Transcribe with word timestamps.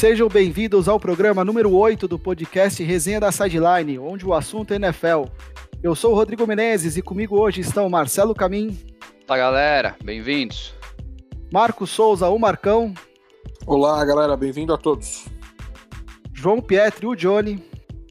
Sejam 0.00 0.30
bem-vindos 0.30 0.88
ao 0.88 0.98
programa 0.98 1.44
número 1.44 1.76
8 1.76 2.08
do 2.08 2.18
podcast 2.18 2.82
Resenha 2.82 3.20
da 3.20 3.30
Sideline, 3.30 3.98
onde 3.98 4.24
o 4.24 4.32
assunto 4.32 4.72
é 4.72 4.76
NFL. 4.76 5.26
Eu 5.82 5.94
sou 5.94 6.12
o 6.12 6.14
Rodrigo 6.14 6.46
Menezes 6.46 6.96
e 6.96 7.02
comigo 7.02 7.38
hoje 7.38 7.60
estão 7.60 7.86
Marcelo 7.90 8.34
Camim. 8.34 8.78
Fala 9.26 9.40
galera, 9.40 9.96
bem-vindos. 10.02 10.72
Marcos 11.52 11.90
Souza, 11.90 12.30
o 12.30 12.38
Marcão. 12.38 12.94
Olá 13.66 14.02
galera, 14.02 14.38
bem-vindo 14.38 14.72
a 14.72 14.78
todos. 14.78 15.26
João 16.32 16.62
Pietri, 16.62 17.06
o 17.06 17.14
Johnny. 17.14 17.62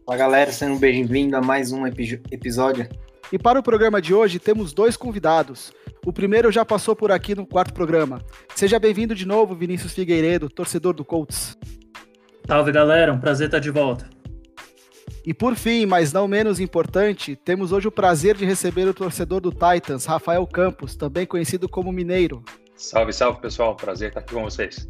Fala 0.05 0.19
galera, 0.19 0.51
sendo 0.51 0.77
bem-vindo 0.77 1.35
a 1.35 1.41
mais 1.41 1.71
um 1.71 1.87
episódio. 1.87 2.87
E 3.33 3.39
para 3.39 3.59
o 3.59 3.63
programa 3.63 3.99
de 3.99 4.13
hoje 4.13 4.37
temos 4.37 4.73
dois 4.73 4.95
convidados. 4.95 5.73
O 6.05 6.13
primeiro 6.13 6.51
já 6.51 6.63
passou 6.63 6.95
por 6.95 7.11
aqui 7.11 7.33
no 7.33 7.47
quarto 7.47 7.73
programa. 7.73 8.21
Seja 8.53 8.77
bem-vindo 8.77 9.15
de 9.15 9.25
novo, 9.25 9.55
Vinícius 9.55 9.93
Figueiredo, 9.93 10.49
torcedor 10.49 10.93
do 10.93 11.03
Colts. 11.03 11.57
Salve 12.49 12.71
galera, 12.71 13.13
um 13.13 13.19
prazer 13.19 13.45
estar 13.45 13.59
de 13.59 13.69
volta. 13.69 14.09
E 15.23 15.35
por 15.35 15.55
fim, 15.55 15.85
mas 15.85 16.11
não 16.11 16.27
menos 16.27 16.59
importante, 16.59 17.35
temos 17.35 17.71
hoje 17.71 17.87
o 17.87 17.91
prazer 17.91 18.35
de 18.35 18.43
receber 18.43 18.87
o 18.87 18.93
torcedor 18.93 19.39
do 19.39 19.51
Titans, 19.51 20.05
Rafael 20.05 20.47
Campos, 20.47 20.95
também 20.95 21.27
conhecido 21.27 21.69
como 21.69 21.91
Mineiro. 21.91 22.43
Salve, 22.75 23.13
salve 23.13 23.39
pessoal, 23.39 23.75
prazer 23.75 24.07
estar 24.07 24.21
aqui 24.21 24.33
com 24.33 24.41
vocês. 24.41 24.89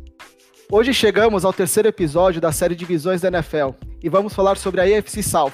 Hoje 0.72 0.94
chegamos 0.94 1.44
ao 1.44 1.52
terceiro 1.52 1.90
episódio 1.90 2.40
da 2.40 2.54
série 2.54 2.76
Divisões 2.76 3.20
da 3.20 3.28
NFL 3.28 3.72
e 4.02 4.08
vamos 4.08 4.34
falar 4.34 4.56
sobre 4.56 4.80
a 4.80 4.98
AFC 4.98 5.22
South, 5.22 5.52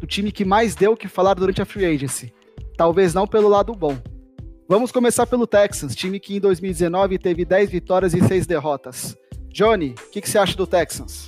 o 0.00 0.06
time 0.06 0.30
que 0.30 0.44
mais 0.44 0.76
deu 0.76 0.92
o 0.92 0.96
que 0.96 1.08
falar 1.08 1.34
durante 1.34 1.60
a 1.60 1.66
free 1.66 1.86
agency. 1.86 2.32
Talvez 2.76 3.12
não 3.14 3.26
pelo 3.26 3.48
lado 3.48 3.74
bom. 3.74 3.98
Vamos 4.68 4.92
começar 4.92 5.26
pelo 5.26 5.44
Texans, 5.44 5.96
time 5.96 6.20
que 6.20 6.36
em 6.36 6.40
2019 6.40 7.18
teve 7.18 7.44
10 7.44 7.68
vitórias 7.68 8.14
e 8.14 8.22
6 8.22 8.46
derrotas. 8.46 9.18
Johnny, 9.52 9.96
o 10.06 10.10
que, 10.12 10.20
que, 10.20 10.30
você 10.30 10.38
acha 10.38 10.56
do 10.56 10.68
Texans? 10.68 11.26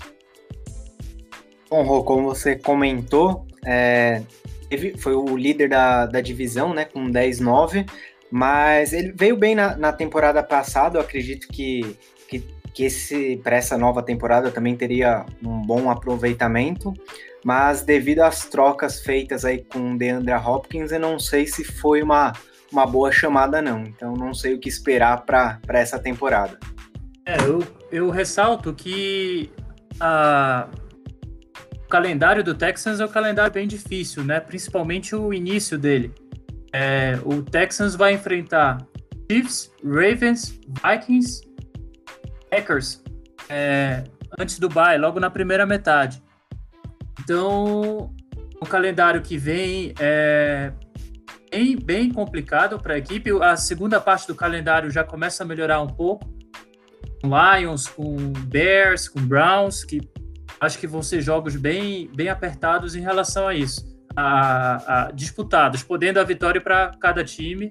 Bom, 1.70 1.82
Rô, 1.84 2.02
como 2.02 2.24
você 2.24 2.56
comentou, 2.56 3.46
é, 3.64 4.22
teve, 4.68 4.98
foi 4.98 5.14
o 5.14 5.36
líder 5.36 5.68
da, 5.68 6.04
da 6.04 6.20
divisão, 6.20 6.74
né, 6.74 6.84
com 6.84 7.08
10-9, 7.08 7.88
mas 8.30 8.92
ele 8.92 9.12
veio 9.12 9.36
bem 9.36 9.54
na, 9.54 9.76
na 9.76 9.92
temporada 9.92 10.42
passada, 10.42 10.98
eu 10.98 11.02
acredito 11.02 11.46
que, 11.48 11.96
que, 12.28 12.40
que 12.74 12.84
esse 12.84 13.36
para 13.36 13.56
essa 13.56 13.78
nova 13.78 14.02
temporada 14.02 14.50
também 14.50 14.76
teria 14.76 15.24
um 15.42 15.62
bom 15.62 15.88
aproveitamento 15.88 16.92
mas 17.44 17.82
devido 17.82 18.20
às 18.20 18.44
trocas 18.46 19.00
feitas 19.00 19.44
aí 19.44 19.64
com 19.64 19.94
o 19.94 19.98
DeAndre 19.98 20.34
Hopkins, 20.34 20.92
eu 20.92 21.00
não 21.00 21.18
sei 21.18 21.46
se 21.46 21.64
foi 21.64 22.02
uma, 22.02 22.32
uma 22.70 22.86
boa 22.86 23.10
chamada, 23.10 23.62
não. 23.62 23.82
Então, 23.84 24.14
não 24.14 24.34
sei 24.34 24.54
o 24.54 24.58
que 24.58 24.68
esperar 24.68 25.24
para 25.24 25.60
essa 25.70 25.98
temporada. 25.98 26.58
É, 27.24 27.36
eu, 27.44 27.62
eu 27.90 28.10
ressalto 28.10 28.74
que 28.74 29.50
a, 29.98 30.68
calendário 31.90 32.42
do 32.44 32.54
Texans 32.54 33.00
é 33.00 33.04
um 33.04 33.08
calendário 33.08 33.52
bem 33.52 33.66
difícil, 33.66 34.24
né? 34.24 34.38
Principalmente 34.40 35.14
o 35.14 35.34
início 35.34 35.76
dele. 35.76 36.14
É, 36.72 37.18
o 37.24 37.42
Texans 37.42 37.96
vai 37.96 38.14
enfrentar 38.14 38.78
Chiefs, 39.30 39.72
Ravens, 39.84 40.58
Vikings, 40.82 41.42
Packers 42.48 43.02
é, 43.48 44.04
antes 44.38 44.58
do 44.58 44.68
bye, 44.68 44.96
logo 44.96 45.18
na 45.18 45.28
primeira 45.28 45.66
metade. 45.66 46.22
Então, 47.20 48.14
o 48.60 48.66
calendário 48.66 49.20
que 49.20 49.36
vem 49.36 49.92
é 49.98 50.72
bem, 51.50 51.76
bem 51.76 52.12
complicado 52.12 52.78
para 52.78 52.94
a 52.94 52.98
equipe. 52.98 53.30
A 53.42 53.56
segunda 53.56 54.00
parte 54.00 54.26
do 54.28 54.34
calendário 54.34 54.90
já 54.90 55.02
começa 55.02 55.42
a 55.42 55.46
melhorar 55.46 55.80
um 55.80 55.88
pouco. 55.88 56.28
Com 57.20 57.28
Lions, 57.28 57.86
com 57.86 58.16
Bears, 58.46 59.08
com 59.08 59.20
Browns, 59.20 59.84
que 59.84 60.00
acho 60.60 60.78
que 60.78 60.86
vão 60.86 61.02
ser 61.02 61.22
jogos 61.22 61.56
bem, 61.56 62.10
bem 62.14 62.28
apertados 62.28 62.94
em 62.94 63.00
relação 63.00 63.48
a 63.48 63.54
isso. 63.54 63.88
A, 64.14 65.06
a 65.06 65.10
disputados, 65.12 65.82
podendo 65.82 66.20
a 66.20 66.24
vitória 66.24 66.60
para 66.60 66.90
cada 67.00 67.24
time, 67.24 67.70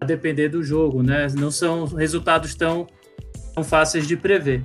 a 0.00 0.04
depender 0.04 0.48
do 0.48 0.62
jogo, 0.62 1.02
né? 1.02 1.26
Não 1.36 1.50
são 1.50 1.84
resultados 1.86 2.54
tão, 2.54 2.86
tão 3.54 3.64
fáceis 3.64 4.06
de 4.06 4.16
prever. 4.16 4.62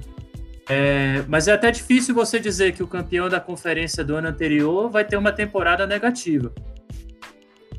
É, 0.70 1.24
mas 1.28 1.48
é 1.48 1.54
até 1.54 1.72
difícil 1.72 2.16
você 2.16 2.40
dizer 2.40 2.74
que 2.74 2.84
o 2.84 2.88
campeão 2.88 3.30
da 3.30 3.40
conferência 3.40 4.04
do 4.04 4.16
ano 4.16 4.28
anterior 4.28 4.90
vai 4.90 5.06
ter 5.06 5.18
uma 5.18 5.32
temporada 5.32 5.86
negativa. 5.86 6.54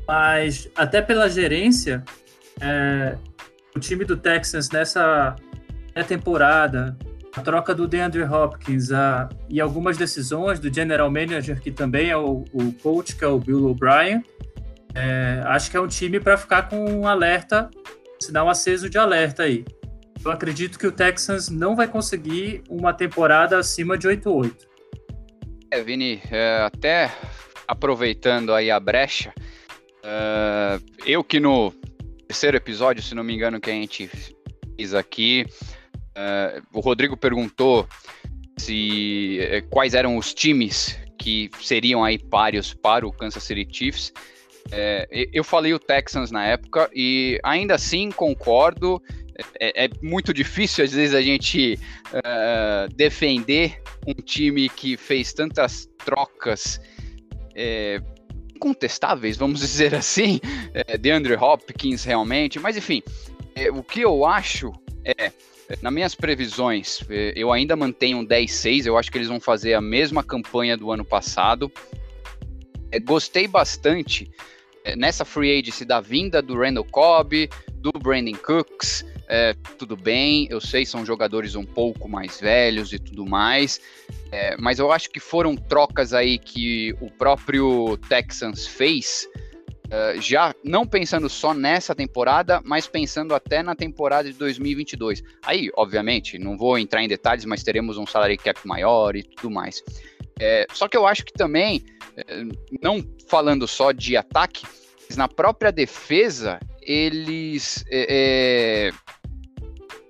Mas 0.07 0.69
até 0.75 1.01
pela 1.01 1.27
gerência, 1.27 2.03
é, 2.61 3.17
o 3.75 3.79
time 3.79 4.05
do 4.05 4.15
Texans 4.15 4.69
nessa 4.69 5.35
temporada, 6.07 6.97
a 7.35 7.41
troca 7.41 7.75
do 7.75 7.87
DeAndre 7.87 8.23
Hopkins 8.23 8.91
a, 8.91 9.27
e 9.49 9.59
algumas 9.59 9.97
decisões 9.97 10.59
do 10.59 10.73
general 10.73 11.11
manager, 11.11 11.59
que 11.59 11.71
também 11.71 12.09
é 12.09 12.17
o, 12.17 12.45
o 12.53 12.71
coach, 12.81 13.15
que 13.15 13.25
é 13.25 13.27
o 13.27 13.37
Bill 13.37 13.67
O'Brien, 13.67 14.23
é, 14.95 15.41
acho 15.45 15.69
que 15.69 15.75
é 15.75 15.81
um 15.81 15.87
time 15.87 16.19
para 16.19 16.37
ficar 16.37 16.69
com 16.69 16.89
um 16.89 17.07
alerta, 17.07 17.69
sinal 18.19 18.49
aceso 18.49 18.89
de 18.89 18.97
alerta 18.97 19.43
aí. 19.43 19.65
Eu 20.23 20.31
acredito 20.31 20.79
que 20.79 20.87
o 20.87 20.91
Texans 20.91 21.49
não 21.49 21.75
vai 21.75 21.87
conseguir 21.87 22.63
uma 22.69 22.93
temporada 22.93 23.59
acima 23.59 23.97
de 23.97 24.07
8-8. 24.07 24.53
É, 25.69 25.83
Vini, 25.83 26.21
é, 26.31 26.61
até 26.61 27.11
aproveitando 27.67 28.53
aí 28.53 28.71
a 28.71 28.79
brecha, 28.79 29.33
é, 30.01 30.79
eu 31.05 31.23
que 31.23 31.39
no 31.39 31.71
terceiro 32.27 32.55
episódio, 32.55 33.03
se 33.03 33.13
não 33.13 33.23
me 33.23 33.35
engano, 33.35 33.59
que 33.59 33.69
a 33.69 33.73
gente 33.73 34.09
fez 34.77 34.93
aqui, 34.93 35.45
é, 36.15 36.61
o 36.73 36.79
Rodrigo 36.79 37.17
perguntou 37.17 37.87
se 38.57 39.39
é, 39.41 39.61
quais 39.61 39.93
eram 39.93 40.17
os 40.17 40.33
times 40.33 40.97
que 41.17 41.49
seriam 41.61 42.03
aí 42.03 42.17
páreos 42.17 42.73
para 42.73 43.05
o 43.07 43.11
Kansas 43.11 43.43
City 43.43 43.67
Chiefs. 43.71 44.13
É, 44.71 45.27
eu 45.31 45.43
falei 45.43 45.73
o 45.73 45.79
Texans 45.79 46.31
na 46.31 46.45
época 46.45 46.89
e 46.93 47.39
ainda 47.43 47.75
assim 47.75 48.09
concordo 48.11 49.01
é, 49.59 49.85
é, 49.85 49.89
muito 50.01 50.33
difícil, 50.33 50.83
às 50.83 50.93
vezes, 50.93 51.13
a 51.13 51.21
gente 51.21 51.77
uh, 52.07 52.93
defender 52.95 53.81
um 54.07 54.13
time 54.13 54.69
que 54.69 54.95
fez 54.95 55.33
tantas 55.33 55.89
trocas 56.05 56.79
é, 57.53 58.01
contestáveis, 58.59 59.35
vamos 59.35 59.59
dizer 59.61 59.93
assim, 59.93 60.39
é, 60.73 60.97
de 60.97 61.11
Andrew 61.11 61.37
Hopkins 61.41 62.05
realmente, 62.05 62.59
mas 62.59 62.77
enfim, 62.77 63.03
é, 63.55 63.69
o 63.69 63.83
que 63.83 64.01
eu 64.01 64.25
acho 64.25 64.71
é, 65.03 65.31
nas 65.81 65.93
minhas 65.93 66.15
previsões, 66.15 66.99
é, 67.09 67.33
eu 67.35 67.51
ainda 67.51 67.75
mantenho 67.75 68.19
um 68.19 68.25
10-6, 68.25 68.85
eu 68.85 68.97
acho 68.97 69.11
que 69.11 69.17
eles 69.17 69.27
vão 69.27 69.39
fazer 69.39 69.73
a 69.73 69.81
mesma 69.81 70.23
campanha 70.23 70.77
do 70.77 70.91
ano 70.91 71.03
passado. 71.03 71.71
É, 72.91 72.99
gostei 72.99 73.47
bastante 73.47 74.29
é, 74.83 74.95
nessa 74.95 75.25
free 75.25 75.59
agency 75.59 75.83
da 75.83 75.99
vinda 75.99 76.41
do 76.41 76.57
Randall 76.57 76.85
Cobb, 76.85 77.49
do 77.75 77.91
Brandon 77.91 78.37
Cooks, 78.37 79.03
é, 79.27 79.55
tudo 79.77 79.97
bem, 79.97 80.47
eu 80.51 80.61
sei, 80.61 80.85
são 80.85 81.05
jogadores 81.05 81.55
um 81.55 81.65
pouco 81.65 82.07
mais 82.07 82.39
velhos 82.39 82.93
e 82.93 82.99
tudo 82.99 83.25
mais, 83.25 83.81
é, 84.31 84.55
mas 84.57 84.77
eu 84.77 84.91
acho 84.91 85.09
que 85.09 85.19
foram 85.19 85.55
trocas 85.55 86.13
aí 86.13 86.37
que 86.37 86.95
o 87.01 87.09
próprio 87.09 87.97
Texans 88.07 88.67
fez, 88.67 89.27
é, 89.89 90.19
já 90.19 90.53
não 90.63 90.85
pensando 90.85 91.29
só 91.29 91.53
nessa 91.53 91.93
temporada, 91.93 92.61
mas 92.63 92.87
pensando 92.87 93.35
até 93.35 93.61
na 93.61 93.75
temporada 93.75 94.31
de 94.31 94.37
2022. 94.37 95.23
Aí, 95.43 95.69
obviamente, 95.75 96.39
não 96.39 96.57
vou 96.57 96.77
entrar 96.77 97.03
em 97.03 97.07
detalhes, 97.07 97.45
mas 97.45 97.63
teremos 97.63 97.97
um 97.97 98.05
salary 98.05 98.37
cap 98.37 98.59
maior 98.67 99.15
e 99.15 99.23
tudo 99.23 99.51
mais. 99.51 99.83
É, 100.39 100.65
só 100.73 100.87
que 100.87 100.97
eu 100.97 101.05
acho 101.05 101.23
que 101.23 101.33
também, 101.33 101.83
é, 102.17 102.43
não 102.81 103.03
falando 103.27 103.67
só 103.67 103.91
de 103.91 104.17
ataque, 104.17 104.65
mas 105.07 105.17
na 105.17 105.27
própria 105.27 105.71
defesa, 105.71 106.59
eles 106.81 107.85
é, 107.89 108.91
é 108.91 109.15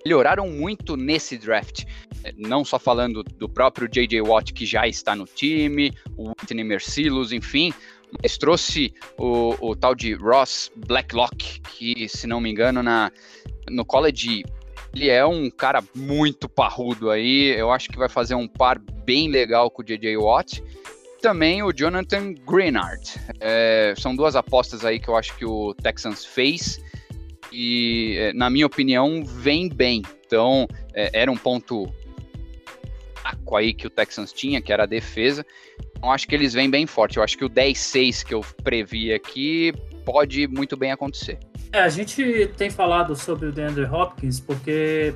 melhoraram 0.06 0.48
muito 0.48 0.96
nesse 0.96 1.36
draft. 1.36 1.84
Não 2.36 2.64
só 2.64 2.78
falando 2.78 3.22
do 3.22 3.48
próprio 3.48 3.88
J.J. 3.88 4.20
Watt, 4.20 4.52
que 4.52 4.64
já 4.64 4.86
está 4.86 5.14
no 5.14 5.26
time, 5.26 5.92
o 6.16 6.30
Anthony 6.30 6.64
Mercilus, 6.64 7.32
enfim, 7.32 7.72
mas 8.22 8.38
trouxe 8.38 8.94
o, 9.18 9.54
o 9.60 9.76
tal 9.76 9.94
de 9.94 10.14
Ross 10.14 10.70
Blacklock, 10.74 11.60
que, 11.60 12.08
se 12.08 12.26
não 12.26 12.40
me 12.40 12.50
engano, 12.50 12.82
na, 12.82 13.10
no 13.68 13.84
college 13.84 14.44
ele 14.94 15.10
é 15.10 15.26
um 15.26 15.50
cara 15.50 15.84
muito 15.94 16.48
parrudo 16.48 17.10
aí. 17.10 17.54
Eu 17.56 17.70
acho 17.70 17.90
que 17.90 17.98
vai 17.98 18.08
fazer 18.08 18.34
um 18.34 18.48
par 18.48 18.78
bem 18.78 19.28
legal 19.28 19.70
com 19.70 19.82
o 19.82 19.84
J.J. 19.84 20.16
Watt. 20.16 20.62
Também 21.20 21.62
o 21.62 21.70
Jonathan 21.70 22.32
Greenard. 22.32 23.14
É, 23.38 23.92
são 23.98 24.16
duas 24.16 24.34
apostas 24.34 24.84
aí 24.86 24.98
que 24.98 25.08
eu 25.08 25.16
acho 25.16 25.36
que 25.36 25.44
o 25.44 25.74
Texans 25.74 26.24
fez 26.24 26.80
e, 27.52 28.16
é, 28.18 28.32
na 28.32 28.48
minha 28.48 28.66
opinião, 28.66 29.24
vem 29.24 29.68
bem. 29.68 30.02
Então, 30.26 30.66
é, 30.94 31.10
era 31.12 31.30
um 31.30 31.36
ponto 31.36 31.92
aí 33.54 33.74
que 33.74 33.86
o 33.86 33.90
Texans 33.90 34.32
tinha, 34.32 34.60
que 34.60 34.72
era 34.72 34.84
a 34.84 34.86
defesa. 34.86 35.44
Então, 35.96 36.12
acho 36.12 36.26
que 36.26 36.34
eles 36.34 36.52
vêm 36.52 36.70
bem 36.70 36.86
forte. 36.86 37.16
Eu 37.16 37.22
acho 37.22 37.36
que 37.36 37.44
o 37.44 37.50
10-6 37.50 38.24
que 38.24 38.34
eu 38.34 38.42
previ 38.62 39.12
aqui 39.12 39.72
pode 40.04 40.46
muito 40.46 40.76
bem 40.76 40.92
acontecer. 40.92 41.38
É, 41.72 41.80
a 41.80 41.88
gente 41.88 42.50
tem 42.56 42.70
falado 42.70 43.16
sobre 43.16 43.48
o 43.48 43.52
DeAndre 43.52 43.84
Hopkins 43.84 44.38
porque 44.38 45.14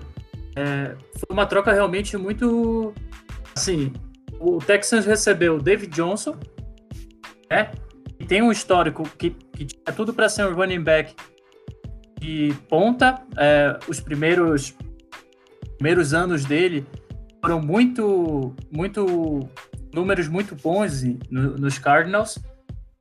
é, 0.56 0.96
foi 1.16 1.28
uma 1.30 1.46
troca 1.46 1.72
realmente 1.72 2.16
muito 2.16 2.92
Assim, 3.60 3.92
o 4.38 4.58
Texans 4.58 5.04
recebeu 5.04 5.56
o 5.56 5.62
David 5.62 5.92
Johnson, 5.94 6.36
né? 7.50 7.70
E 8.18 8.24
tem 8.24 8.42
um 8.42 8.52
histórico 8.52 9.08
que, 9.18 9.30
que 9.30 9.66
tudo 9.94 10.14
para 10.14 10.28
ser 10.28 10.46
um 10.46 10.54
running 10.54 10.82
back 10.82 11.14
de 12.18 12.54
ponta. 12.68 13.22
É, 13.36 13.78
os 13.88 14.00
primeiros, 14.00 14.74
primeiros 15.76 16.14
anos 16.14 16.44
dele 16.44 16.86
foram 17.40 17.60
muito, 17.60 18.54
muito 18.70 19.48
números 19.92 20.28
muito 20.28 20.54
bons 20.54 21.02
no, 21.30 21.56
nos 21.56 21.78
Cardinals, 21.78 22.38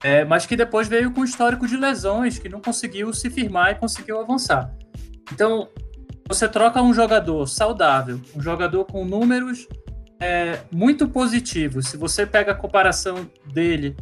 é, 0.04 0.24
mas 0.24 0.46
que 0.46 0.56
depois 0.56 0.88
veio 0.88 1.12
com 1.12 1.24
histórico 1.24 1.68
de 1.68 1.76
lesões, 1.76 2.40
que 2.40 2.50
não 2.50 2.62
conseguiu 2.62 3.14
se 3.14 3.30
firmar 3.30 3.72
e 3.72 3.76
conseguiu 3.76 4.20
avançar. 4.20 4.74
Então, 5.32 5.70
você 6.28 6.48
troca 6.48 6.82
um 6.82 6.94
jogador 6.94 7.48
saudável, 7.48 8.20
um 8.36 8.42
jogador 8.42 8.86
com 8.86 9.04
números 9.04 9.68
é, 10.20 10.60
muito 10.72 11.08
positivos. 11.08 11.88
Se 11.88 11.98
você 11.98 12.26
pega 12.26 12.52
a 12.52 12.56
comparação 12.56 13.30
dele 13.52 13.96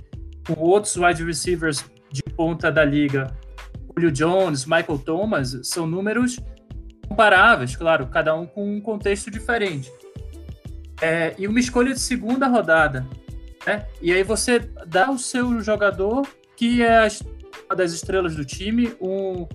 com 0.46 0.60
outros 0.60 0.96
wide 0.96 1.24
receivers 1.24 1.86
de 2.12 2.24
ponta 2.24 2.72
da 2.72 2.84
liga, 2.84 3.36
Julio 3.96 4.12
Jones, 4.12 4.66
Michael 4.66 5.00
Thomas, 5.00 5.60
são 5.64 5.88
números 5.88 6.40
comparáveis, 7.08 7.76
claro, 7.76 8.08
cada 8.08 8.36
um 8.36 8.46
com 8.46 8.76
um 8.76 8.82
contexto 8.82 9.32
diferente. 9.32 9.92
É, 11.02 11.36
e 11.38 11.48
uma 11.48 11.60
escolha 11.60 11.94
de 11.94 12.00
segunda 12.00 12.48
rodada. 12.48 13.06
Né? 13.66 13.86
E 14.02 14.12
aí 14.12 14.24
você 14.24 14.60
dá 14.88 15.12
o 15.12 15.18
seu 15.18 15.60
jogador, 15.62 16.28
que 16.56 16.82
é 16.82 17.08
uma 17.68 17.76
das 17.76 17.92
estrelas 17.92 18.36
do 18.36 18.46
time, 18.46 18.94
um 19.00 19.48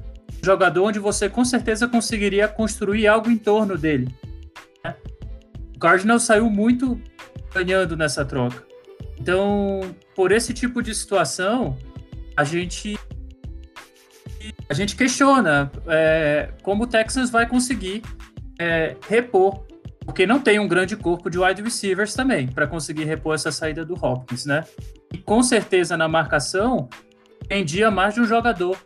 jogador 0.43 0.85
onde 0.85 0.99
você 0.99 1.29
com 1.29 1.45
certeza 1.45 1.89
conseguiria 1.89 2.47
construir 2.49 3.07
algo 3.07 3.31
em 3.31 3.39
torno 3.39 3.77
dele. 3.79 4.15
Né? 4.85 4.95
O 5.75 5.79
Cardinal 5.79 6.19
saiu 6.19 6.49
muito 6.51 7.01
ganhando 7.53 7.97
nessa 7.97 8.25
troca. 8.25 8.65
Então, 9.19 9.95
por 10.15 10.33
esse 10.33 10.53
tipo 10.53 10.83
de 10.83 10.95
situação, 10.95 11.77
a 12.37 12.45
gente 12.45 12.99
a 14.69 14.75
gente 14.75 14.97
questiona 14.97 15.71
é, 15.87 16.51
como 16.63 16.85
o 16.85 16.87
Texans 16.87 17.31
vai 17.31 17.47
conseguir 17.47 18.03
é, 18.59 18.97
repor 19.09 19.65
porque 20.05 20.27
não 20.27 20.41
tem 20.41 20.59
um 20.59 20.69
grande 20.69 20.97
corpo 20.97 21.31
de 21.31 21.39
wide 21.39 21.63
receivers 21.63 22.15
também 22.15 22.47
para 22.47 22.67
conseguir 22.67 23.05
repor 23.05 23.35
essa 23.35 23.53
saída 23.53 23.85
do 23.85 23.95
Hopkins, 23.95 24.45
né? 24.45 24.65
E 25.13 25.19
com 25.19 25.43
certeza 25.43 25.97
na 25.97 26.09
marcação 26.09 26.89
pendia 27.49 27.91
mais 27.91 28.15
de 28.15 28.21
um 28.21 28.25
jogador, 28.25 28.77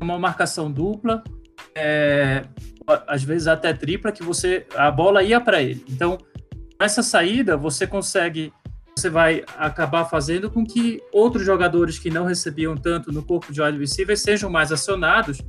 uma 0.00 0.18
marcação 0.18 0.70
dupla, 0.70 1.22
é, 1.74 2.42
às 3.06 3.22
vezes 3.22 3.46
até 3.46 3.72
tripla, 3.72 4.12
que 4.12 4.22
você 4.22 4.66
a 4.74 4.90
bola 4.90 5.22
ia 5.22 5.40
para 5.40 5.62
ele. 5.62 5.84
Então, 5.88 6.18
essa 6.80 7.02
saída 7.02 7.56
você 7.56 7.86
consegue, 7.86 8.52
você 8.96 9.10
vai 9.10 9.44
acabar 9.56 10.04
fazendo 10.04 10.50
com 10.50 10.64
que 10.64 11.00
outros 11.12 11.44
jogadores 11.44 11.98
que 11.98 12.10
não 12.10 12.24
recebiam 12.24 12.76
tanto 12.76 13.12
no 13.12 13.22
corpo 13.22 13.52
de 13.52 13.60
wide 13.60 13.78
receivers 13.78 14.20
sejam 14.20 14.50
mais 14.50 14.72
acionados, 14.72 15.40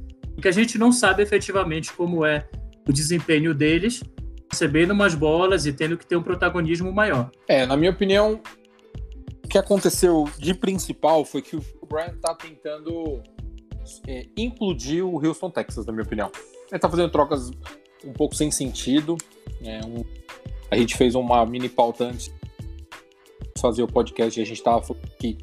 que 0.41 0.47
a 0.47 0.51
gente 0.51 0.77
não 0.77 0.91
sabe 0.91 1.23
efetivamente 1.23 1.93
como 1.93 2.25
é 2.25 2.47
o 2.87 2.93
desempenho 2.93 3.53
deles 3.53 4.03
recebendo 4.51 4.91
umas 4.91 5.15
bolas 5.15 5.65
e 5.65 5.73
tendo 5.73 5.97
que 5.97 6.05
ter 6.05 6.15
um 6.15 6.23
protagonismo 6.23 6.91
maior. 6.91 7.31
É, 7.47 7.65
na 7.65 7.75
minha 7.75 7.91
opinião, 7.91 8.39
o 9.43 9.47
que 9.47 9.57
aconteceu 9.57 10.29
de 10.37 10.53
principal 10.53 11.23
foi 11.25 11.41
que 11.41 11.55
o 11.55 11.61
Brian 11.87 12.15
tá 12.21 12.33
tentando 12.35 13.21
é, 14.07 14.25
implodir 14.37 15.05
o 15.05 15.23
Houston, 15.23 15.49
Texas, 15.49 15.85
na 15.85 15.93
minha 15.93 16.03
opinião. 16.03 16.31
Ele 16.71 16.79
tá 16.79 16.89
fazendo 16.89 17.09
trocas 17.09 17.51
um 18.03 18.13
pouco 18.13 18.35
sem 18.35 18.51
sentido. 18.51 19.17
É, 19.61 19.79
um, 19.85 20.03
a 20.69 20.77
gente 20.77 20.95
fez 20.97 21.15
uma 21.15 21.45
mini 21.45 21.69
pauta 21.69 22.05
antes 22.05 22.27
de 22.27 23.61
fazer 23.61 23.83
o 23.83 23.87
podcast 23.87 24.39
e 24.39 24.43
a 24.43 24.45
gente 24.45 24.61
tava 24.61 24.81
falando 24.81 25.07
que 25.19 25.37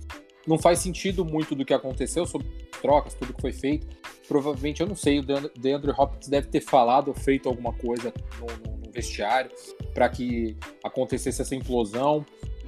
não 0.46 0.58
faz 0.58 0.81
sentido 0.81 1.25
muito 1.25 1.54
do 1.54 1.64
que 1.64 1.72
aconteceu 1.72 2.26
sobre 2.26 2.49
trocas, 2.81 3.14
tudo 3.14 3.32
que 3.32 3.40
foi 3.40 3.52
feito. 3.52 3.87
Provavelmente, 4.26 4.81
eu 4.81 4.87
não 4.87 4.96
sei, 4.96 5.20
o 5.20 5.22
DeAndre 5.22 5.93
Hopkins 5.93 6.28
deve 6.28 6.49
ter 6.49 6.60
falado 6.60 7.08
ou 7.08 7.14
feito 7.14 7.49
alguma 7.49 7.72
coisa 7.72 8.12
no, 8.40 8.70
no 8.70 8.72
vestiário 8.93 9.50
para 9.94 10.09
que 10.09 10.56
acontecesse 10.85 11.43
essa 11.43 11.55
implosão. 11.55 12.25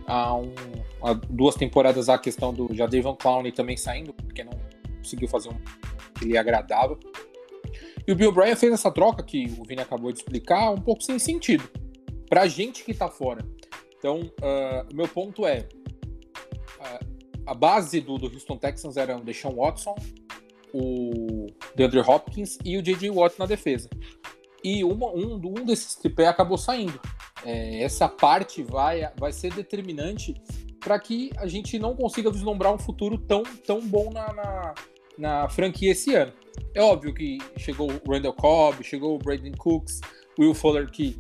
Há, 0.07 0.35
um, 0.35 0.53
há, 1.03 1.15
duas 1.15 1.55
temporadas 1.55 2.09
a 2.09 2.19
questão 2.19 2.53
do 2.53 2.75
Jadavion 2.75 3.15
Clowney 3.15 3.53
também 3.53 3.77
saindo, 3.77 4.13
porque 4.13 4.45
não 4.45 4.53
conseguiu 4.99 5.29
fazer 5.29 5.51
um 5.51 5.57
que 6.19 6.25
lhe 6.25 6.37
agradava. 6.37 6.99
E 8.07 8.13
o 8.13 8.17
Bill 8.17 8.33
Bryan 8.33 8.57
fez 8.57 8.73
essa 8.73 8.91
troca 8.91 9.23
que 9.23 9.55
o 9.59 9.65
Vini 9.65 9.81
acabou 9.81 10.13
de 10.13 10.19
explicar, 10.19 10.71
um 10.71 10.81
pouco 10.81 11.03
sem 11.03 11.19
sentido. 11.19 11.69
Pra 12.29 12.47
gente 12.47 12.85
que 12.85 12.93
tá 12.93 13.09
fora. 13.09 13.45
Então, 13.99 14.21
uh, 14.21 14.95
meu 14.95 15.09
ponto 15.09 15.47
é: 15.47 15.67
uh, 16.79 17.07
a 17.47 17.55
base 17.55 18.01
do, 18.01 18.19
do 18.19 18.27
Houston 18.27 18.59
Texans 18.59 18.97
era 18.99 19.17
o 19.17 19.25
Deshaun 19.25 19.55
Watson, 19.55 19.95
o 20.73 21.47
DeAndre 21.75 22.01
Hopkins 22.01 22.59
e 22.63 22.77
o 22.77 22.83
J.J. 22.83 23.11
Watt 23.11 23.39
na 23.39 23.47
defesa 23.47 23.89
e 24.65 24.83
uma, 24.83 25.09
um, 25.11 25.35
um 25.35 25.65
desses 25.65 25.95
tripé 25.95 26.27
acabou 26.27 26.57
saindo. 26.57 26.99
É, 27.45 27.83
essa 27.83 28.09
parte 28.09 28.63
vai, 28.63 29.07
vai 29.19 29.31
ser 29.31 29.53
determinante 29.53 30.35
para 30.81 30.99
que 30.99 31.31
a 31.37 31.47
gente 31.47 31.79
não 31.79 31.95
consiga 31.95 32.31
vislumbrar 32.31 32.73
um 32.73 32.79
futuro 32.79 33.19
tão, 33.19 33.43
tão 33.43 33.87
bom 33.87 34.11
na, 34.11 34.33
na, 34.33 34.75
na, 35.19 35.49
franquia 35.51 35.93
esse 35.93 36.15
ano. 36.15 36.33
É 36.75 36.81
óbvio 36.83 37.13
que 37.13 37.39
chegou 37.59 37.91
o 37.91 38.11
Randall 38.11 38.33
Cobb, 38.33 38.83
chegou 38.83 39.15
o 39.15 39.19
Brandon 39.19 39.53
Cooks, 39.59 40.01
Will 40.39 40.55
Fuller, 40.55 40.91
que 40.91 41.19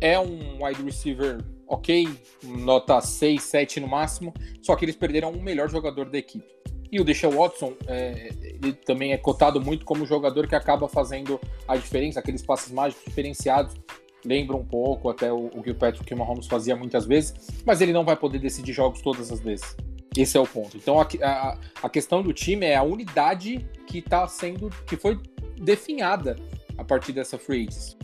é 0.00 0.18
um 0.18 0.64
wide 0.64 0.82
receiver 0.82 1.44
ok, 1.66 2.08
nota 2.42 3.00
6, 3.00 3.42
7 3.42 3.80
no 3.80 3.88
máximo, 3.88 4.32
só 4.60 4.76
que 4.76 4.84
eles 4.84 4.96
perderam 4.96 5.30
um 5.30 5.42
melhor 5.42 5.70
jogador 5.70 6.10
da 6.10 6.18
equipe. 6.18 6.46
E 6.92 7.00
o 7.00 7.04
Deshaun 7.04 7.30
Watson, 7.30 7.72
é, 7.86 8.28
ele 8.42 8.74
também 8.74 9.14
é 9.14 9.16
cotado 9.16 9.58
muito 9.58 9.82
como 9.82 10.04
jogador 10.04 10.46
que 10.46 10.54
acaba 10.54 10.86
fazendo 10.86 11.40
a 11.66 11.74
diferença, 11.74 12.20
aqueles 12.20 12.42
passes 12.42 12.70
mágicos 12.70 13.02
diferenciados. 13.06 13.74
Lembra 14.22 14.54
um 14.54 14.64
pouco 14.64 15.08
até 15.08 15.32
o, 15.32 15.46
o 15.46 15.62
que 15.62 16.14
o 16.14 16.18
Mahomes 16.18 16.46
fazia 16.46 16.76
muitas 16.76 17.06
vezes, 17.06 17.34
mas 17.64 17.80
ele 17.80 17.94
não 17.94 18.04
vai 18.04 18.14
poder 18.14 18.38
decidir 18.38 18.74
jogos 18.74 19.00
todas 19.00 19.32
as 19.32 19.40
vezes. 19.40 19.74
Esse 20.14 20.36
é 20.36 20.40
o 20.40 20.46
ponto. 20.46 20.76
Então 20.76 21.00
a, 21.00 21.08
a, 21.22 21.58
a 21.82 21.88
questão 21.88 22.22
do 22.22 22.30
time 22.30 22.66
é 22.66 22.76
a 22.76 22.82
unidade 22.82 23.66
que 23.86 23.98
está 23.98 24.28
sendo, 24.28 24.68
que 24.86 24.94
foi 24.94 25.18
definhada 25.56 26.36
a 26.76 26.84
partir 26.84 27.12
dessa 27.12 27.38
free 27.38 27.62
agency. 27.62 27.96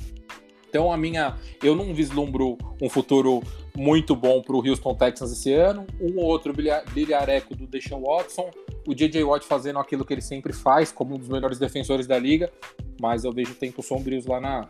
Então 0.68 0.92
a 0.92 0.96
minha, 0.96 1.36
eu 1.62 1.74
não 1.74 1.94
vislumbro 1.94 2.58
um 2.80 2.88
futuro 2.88 3.42
muito 3.76 4.14
bom 4.14 4.42
para 4.42 4.54
o 4.54 4.66
Houston 4.66 4.94
Texans 4.94 5.32
esse 5.32 5.52
ano, 5.52 5.86
um 6.00 6.18
ou 6.18 6.24
outro 6.24 6.52
bilhareco 6.92 7.54
do 7.54 7.66
Deshaun 7.66 8.02
Watson, 8.02 8.50
o 8.86 8.94
J.J. 8.94 9.22
Watt 9.22 9.46
fazendo 9.46 9.78
aquilo 9.78 10.04
que 10.04 10.12
ele 10.12 10.20
sempre 10.20 10.52
faz, 10.52 10.90
como 10.90 11.14
um 11.14 11.18
dos 11.18 11.28
melhores 11.28 11.58
defensores 11.58 12.06
da 12.06 12.18
liga, 12.18 12.50
mas 13.00 13.24
eu 13.24 13.32
vejo 13.32 13.54
tempos 13.54 13.86
sombrios 13.86 14.26
lá 14.26 14.40
na, 14.40 14.68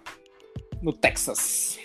no 0.82 0.92
Texas. 0.92 1.78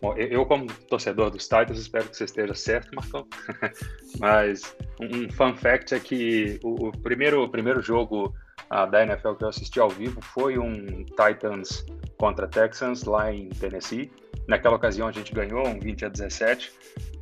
Bom, 0.00 0.14
eu, 0.16 0.44
como 0.44 0.66
torcedor 0.88 1.30
dos 1.30 1.44
Titans, 1.44 1.78
espero 1.78 2.08
que 2.08 2.16
você 2.16 2.24
esteja 2.24 2.54
certo, 2.54 2.90
Marcão. 2.94 3.26
mas 4.20 4.76
um, 5.00 5.30
fun 5.30 5.54
fact 5.56 5.94
é 5.94 6.00
que 6.00 6.58
o, 6.62 6.88
o 6.88 6.92
primeiro, 6.92 7.42
o 7.42 7.48
primeiro 7.48 7.80
jogo 7.80 8.34
uh, 8.70 8.90
da 8.90 9.02
NFL 9.02 9.34
que 9.34 9.44
eu 9.44 9.48
assisti 9.48 9.80
ao 9.80 9.88
vivo 9.88 10.20
foi 10.20 10.58
um 10.58 11.04
Titans 11.04 11.84
contra 12.18 12.46
Texans 12.46 13.04
lá 13.04 13.32
em 13.32 13.48
Tennessee. 13.48 14.10
Naquela 14.48 14.76
ocasião 14.76 15.08
a 15.08 15.12
gente 15.12 15.32
ganhou 15.32 15.66
um 15.66 15.78
20 15.78 16.04
a 16.04 16.08
17. 16.08 16.72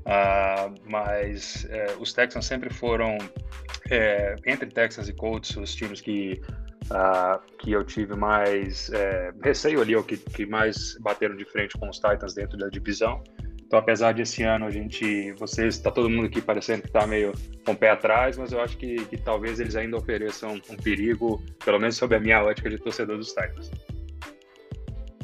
Uh, 0.04 0.74
mas 0.84 1.66
é, 1.70 1.96
os 1.98 2.12
Texans 2.12 2.44
sempre 2.44 2.72
foram, 2.72 3.16
é, 3.90 4.36
entre 4.44 4.68
Texans 4.68 5.08
e 5.08 5.14
Colts, 5.14 5.56
os 5.56 5.74
times 5.74 6.02
que, 6.02 6.42
uh, 6.90 7.40
que 7.58 7.72
eu 7.72 7.82
tive 7.82 8.14
mais 8.14 8.90
é, 8.92 9.32
receio 9.42 9.80
ali, 9.80 9.96
ou 9.96 10.04
que, 10.04 10.18
que 10.18 10.44
mais 10.44 10.98
bateram 11.00 11.34
de 11.34 11.46
frente 11.46 11.78
com 11.78 11.88
os 11.88 11.98
Titans 11.98 12.34
dentro 12.34 12.58
da 12.58 12.68
divisão. 12.68 13.22
Então, 13.74 13.82
apesar 13.82 14.12
de 14.12 14.22
esse 14.22 14.44
ano 14.44 14.66
a 14.66 14.70
gente, 14.70 15.32
vocês, 15.32 15.74
está 15.74 15.90
todo 15.90 16.08
mundo 16.08 16.26
aqui 16.26 16.40
parecendo 16.40 16.82
que 16.82 16.86
está 16.86 17.08
meio 17.08 17.32
com 17.66 17.72
o 17.72 17.76
pé 17.76 17.90
atrás, 17.90 18.38
mas 18.38 18.52
eu 18.52 18.60
acho 18.60 18.76
que, 18.76 19.04
que 19.06 19.16
talvez 19.16 19.58
eles 19.58 19.74
ainda 19.74 19.96
ofereçam 19.96 20.60
um 20.70 20.76
perigo, 20.76 21.42
pelo 21.64 21.80
menos 21.80 21.96
sob 21.96 22.14
a 22.14 22.20
minha 22.20 22.40
ótica 22.40 22.70
de 22.70 22.78
torcedor 22.78 23.18
dos 23.18 23.30
Titans. 23.30 23.72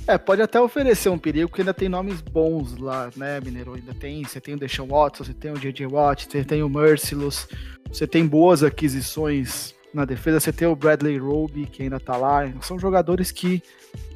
É, 0.04 0.18
pode 0.18 0.42
até 0.42 0.60
oferecer 0.60 1.10
um 1.10 1.16
perigo, 1.16 1.48
porque 1.48 1.62
ainda 1.62 1.72
tem 1.72 1.88
nomes 1.88 2.20
bons 2.20 2.76
lá, 2.76 3.08
né, 3.14 3.38
Mineiro? 3.40 3.74
Ainda 3.74 3.94
tem, 3.94 4.24
você 4.24 4.40
tem 4.40 4.54
o 4.54 4.58
Deshaun 4.58 4.88
Watson, 4.88 5.22
você 5.22 5.32
tem 5.32 5.52
o 5.52 5.56
J.J. 5.56 5.86
Watt, 5.86 6.26
você 6.28 6.44
tem 6.44 6.60
o 6.64 6.68
Merciless, 6.68 7.46
você 7.86 8.04
tem 8.04 8.26
boas 8.26 8.64
aquisições 8.64 9.76
na 9.94 10.04
defesa, 10.04 10.40
você 10.40 10.52
tem 10.52 10.66
o 10.66 10.74
Bradley 10.74 11.18
Roby, 11.18 11.66
que 11.66 11.84
ainda 11.84 12.00
tá 12.00 12.16
lá. 12.16 12.52
São 12.62 12.80
jogadores 12.80 13.30
que 13.30 13.62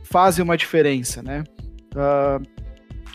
fazem 0.02 0.42
uma 0.42 0.56
diferença, 0.56 1.22
né? 1.22 1.44
Uh, 1.94 2.53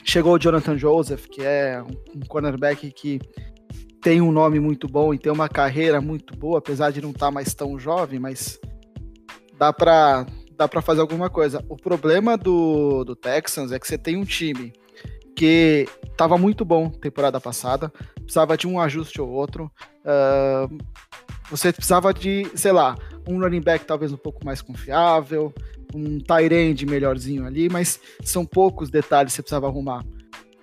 chegou 0.10 0.34
o 0.34 0.40
Jonathan 0.40 0.76
Joseph, 0.76 1.28
que 1.28 1.42
é 1.44 1.82
um 2.16 2.22
cornerback 2.28 2.92
que 2.92 3.20
tem 4.02 4.22
um 4.22 4.32
nome 4.32 4.60
muito 4.60 4.88
bom 4.88 5.14
e 5.14 5.20
tem 5.20 5.32
uma 5.32 5.48
carreira 5.48 6.02
muito 6.02 6.36
boa, 6.36 6.58
apesar 6.58 6.92
de 6.92 7.00
não 7.00 7.12
estar 7.12 7.28
tá 7.28 7.32
mais 7.32 7.54
tão 7.54 7.78
jovem, 7.78 8.20
mas 8.20 8.60
dá 9.58 9.72
para 9.72 10.26
dá 10.58 10.68
para 10.68 10.82
fazer 10.82 11.00
alguma 11.00 11.30
coisa. 11.30 11.64
O 11.70 11.78
problema 11.78 12.38
do, 12.38 13.06
do 13.06 13.16
Texans 13.16 13.72
é 13.72 13.80
que 13.80 13.88
você 13.88 13.98
tem 13.98 14.18
um 14.18 14.26
time 14.26 14.74
porque 15.30 15.88
estava 16.04 16.38
muito 16.38 16.66
bom 16.66 16.90
temporada 16.90 17.40
passada, 17.40 17.92
precisava 18.16 18.58
de 18.58 18.68
um 18.68 18.80
ajuste 18.80 19.22
ou 19.22 19.30
outro. 19.30 19.72
Uh, 20.04 20.78
você 21.50 21.72
precisava 21.72 22.14
de, 22.14 22.46
sei 22.56 22.72
lá, 22.72 22.98
um 23.28 23.40
running 23.40 23.62
back 23.62 23.86
talvez 23.86 24.12
um 24.12 24.18
pouco 24.18 24.46
mais 24.46 24.62
confiável, 24.62 25.54
um 25.96 26.20
tight 26.20 26.54
end 26.54 26.86
melhorzinho 26.86 27.46
ali, 27.46 27.70
mas 27.70 28.00
são 28.22 28.46
poucos 28.46 28.90
detalhes 28.90 29.32
que 29.32 29.38
você 29.38 29.42
precisava 29.42 29.68
arrumar. 29.68 30.06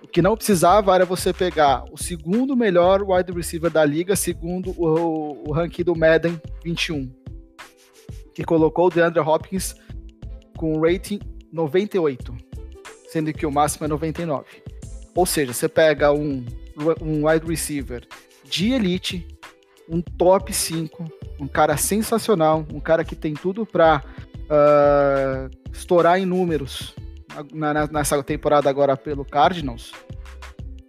O 0.02 0.06
que 0.06 0.20
não 0.20 0.37
precisava 0.37 0.94
era 0.94 1.04
você 1.04 1.32
pegar 1.32 1.85
o 1.90 1.96
segundo 1.96 2.54
melhor 2.54 3.02
wide 3.02 3.32
receiver 3.32 3.70
da 3.70 3.85
liga, 3.85 4.14
segundo 4.14 4.70
o, 4.80 5.49
o 5.49 5.52
ranking 5.52 5.82
do 5.82 5.96
Madden 5.96 6.40
21, 6.62 7.11
que 8.35 8.44
colocou 8.44 8.87
o 8.87 8.90
DeAndre 8.90 9.20
Hopkins 9.20 9.75
com 10.56 10.80
rating 10.80 11.18
98, 11.50 12.45
sendo 13.08 13.32
que 13.32 13.46
o 13.46 13.50
máximo 13.50 13.86
é 13.86 13.88
99. 13.88 14.44
Ou 15.14 15.25
seja, 15.25 15.52
você 15.52 15.68
pega 15.68 16.12
um, 16.12 16.44
um 17.00 17.26
wide 17.26 17.46
receiver 17.46 18.06
de 18.44 18.72
elite, 18.72 19.26
um 19.88 20.00
top 20.00 20.52
5, 20.52 21.04
um 21.40 21.46
cara 21.46 21.76
sensacional, 21.76 22.66
um 22.72 22.80
cara 22.80 23.04
que 23.04 23.16
tem 23.16 23.34
tudo 23.34 23.64
para 23.64 24.02
uh, 24.04 24.50
ah, 24.50 25.50
estourar 25.72 26.18
em 26.18 26.26
números 26.26 26.94
na, 27.52 27.72
na, 27.72 27.86
nessa 27.86 28.22
temporada 28.22 28.68
agora 28.68 28.96
pelo 28.96 29.25
Cardinals. 29.25 29.92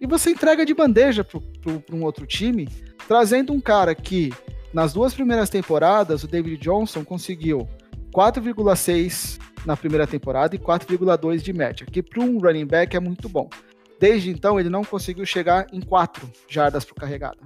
E 0.00 0.06
você 0.06 0.30
entrega 0.30 0.64
de 0.64 0.74
bandeja 0.74 1.24
para 1.24 1.40
um 1.92 2.04
outro 2.04 2.26
time, 2.26 2.68
trazendo 3.06 3.52
um 3.52 3.60
cara 3.60 3.94
que 3.94 4.32
nas 4.72 4.92
duas 4.92 5.14
primeiras 5.14 5.50
temporadas 5.50 6.22
o 6.22 6.28
David 6.28 6.58
Johnson 6.58 7.04
conseguiu 7.04 7.68
4,6 8.14 9.38
na 9.68 9.76
primeira 9.76 10.06
temporada 10.06 10.56
e 10.56 10.58
4,2 10.58 11.42
de 11.42 11.52
média, 11.52 11.84
que 11.84 12.02
para 12.02 12.22
um 12.22 12.38
running 12.38 12.64
back 12.64 12.96
é 12.96 13.00
muito 13.00 13.28
bom. 13.28 13.50
Desde 14.00 14.30
então 14.30 14.58
ele 14.58 14.70
não 14.70 14.82
conseguiu 14.82 15.26
chegar 15.26 15.66
em 15.70 15.80
4 15.80 16.26
jardas 16.48 16.86
por 16.86 16.94
carregada. 16.94 17.38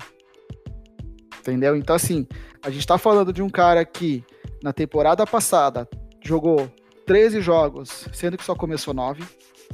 Entendeu? 1.41 1.75
Então, 1.75 1.97
assim, 1.97 2.25
a 2.63 2.71
gente 2.71 2.79
está 2.79 2.97
falando 2.97 3.33
de 3.33 3.43
um 3.43 3.51
cara 3.51 3.85
que 3.85 4.25
na 4.63 4.73
temporada 4.73 5.27
passada 5.27 5.89
jogou 6.23 6.73
13 7.07 7.41
jogos, 7.41 8.07
sendo 8.13 8.39
que 8.39 8.45
só 8.45 8.55
começou 8.55 8.95
9. 8.95 9.25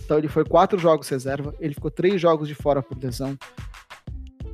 Então 0.03 0.17
ele 0.17 0.29
foi 0.29 0.45
4 0.47 0.79
jogos 0.79 1.07
reserva, 1.07 1.55
ele 1.61 1.75
ficou 1.75 1.91
3 1.91 2.19
jogos 2.19 2.49
de 2.49 2.55
fora 2.55 2.83
por 2.83 2.97
lesão. 2.97 3.37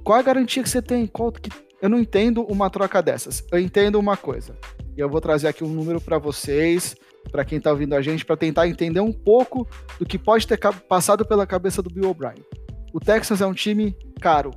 Qual 0.02 0.18
a 0.18 0.22
garantia 0.22 0.64
que 0.64 0.68
você 0.68 0.82
tem? 0.82 1.06
Qual 1.06 1.30
que... 1.30 1.48
Eu 1.80 1.88
não 1.88 2.00
entendo 2.00 2.42
uma 2.42 2.68
troca 2.68 3.00
dessas. 3.00 3.44
Eu 3.52 3.60
entendo 3.60 4.00
uma 4.00 4.16
coisa. 4.16 4.56
E 4.96 5.00
eu 5.00 5.08
vou 5.08 5.20
trazer 5.20 5.46
aqui 5.46 5.62
um 5.62 5.68
número 5.68 6.00
para 6.00 6.18
vocês, 6.18 6.96
para 7.30 7.44
quem 7.44 7.58
está 7.58 7.70
ouvindo 7.70 7.94
a 7.94 8.02
gente, 8.02 8.24
para 8.24 8.36
tentar 8.36 8.68
entender 8.68 9.00
um 9.00 9.12
pouco 9.12 9.66
do 9.98 10.06
que 10.06 10.18
pode 10.18 10.46
ter 10.46 10.58
passado 10.88 11.24
pela 11.24 11.46
cabeça 11.46 11.82
do 11.82 11.90
Bill 11.90 12.10
O'Brien. 12.10 12.44
O 12.92 13.00
Texans 13.00 13.40
é 13.40 13.46
um 13.46 13.54
time 13.54 13.96
caro. 14.20 14.52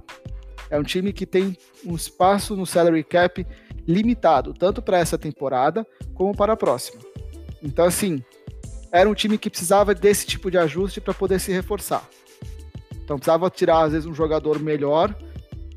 É 0.70 0.78
um 0.78 0.84
time 0.84 1.14
que 1.14 1.26
tem 1.26 1.58
um 1.86 1.96
espaço 1.96 2.56
no 2.56 2.66
salary 2.66 3.04
cap 3.04 3.46
limitado, 3.88 4.54
tanto 4.54 4.82
para 4.82 4.98
essa 5.00 5.18
temporada 5.18 5.88
como 6.14 6.36
para 6.36 6.54
a 6.54 6.58
próxima. 6.58 7.02
Então, 7.64 7.86
assim, 7.86 8.24
era 8.92 9.10
um 9.10 9.14
time 9.14 9.38
que 9.38 9.50
precisava 9.50 9.96
desse 9.96 10.28
tipo 10.28 10.52
de 10.52 10.58
ajuste 10.58 11.02
para 11.02 11.14
poder 11.14 11.40
se 11.40 11.52
reforçar. 11.52 12.08
Então, 13.04 13.18
precisava 13.18 13.50
tirar, 13.50 13.84
às 13.84 13.94
vezes, 13.94 14.06
um 14.06 14.14
jogador 14.14 14.60
melhor 14.60 15.16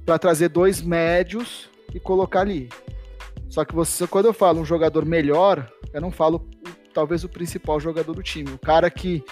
para 0.04 0.18
trazer 0.18 0.48
dois 0.48 0.82
médios 0.82 1.70
e 1.94 2.00
colocar 2.00 2.40
ali. 2.40 2.68
Só 3.48 3.64
que 3.64 3.74
você, 3.74 4.06
quando 4.06 4.26
eu 4.26 4.32
falo 4.32 4.60
um 4.60 4.64
jogador 4.64 5.04
melhor, 5.04 5.70
eu 5.92 6.00
não 6.00 6.10
falo 6.10 6.48
talvez 7.00 7.24
o 7.24 7.30
principal 7.30 7.80
jogador 7.80 8.12
do 8.12 8.22
time. 8.22 8.50
O 8.52 8.58
cara 8.58 8.90
que 8.90 9.24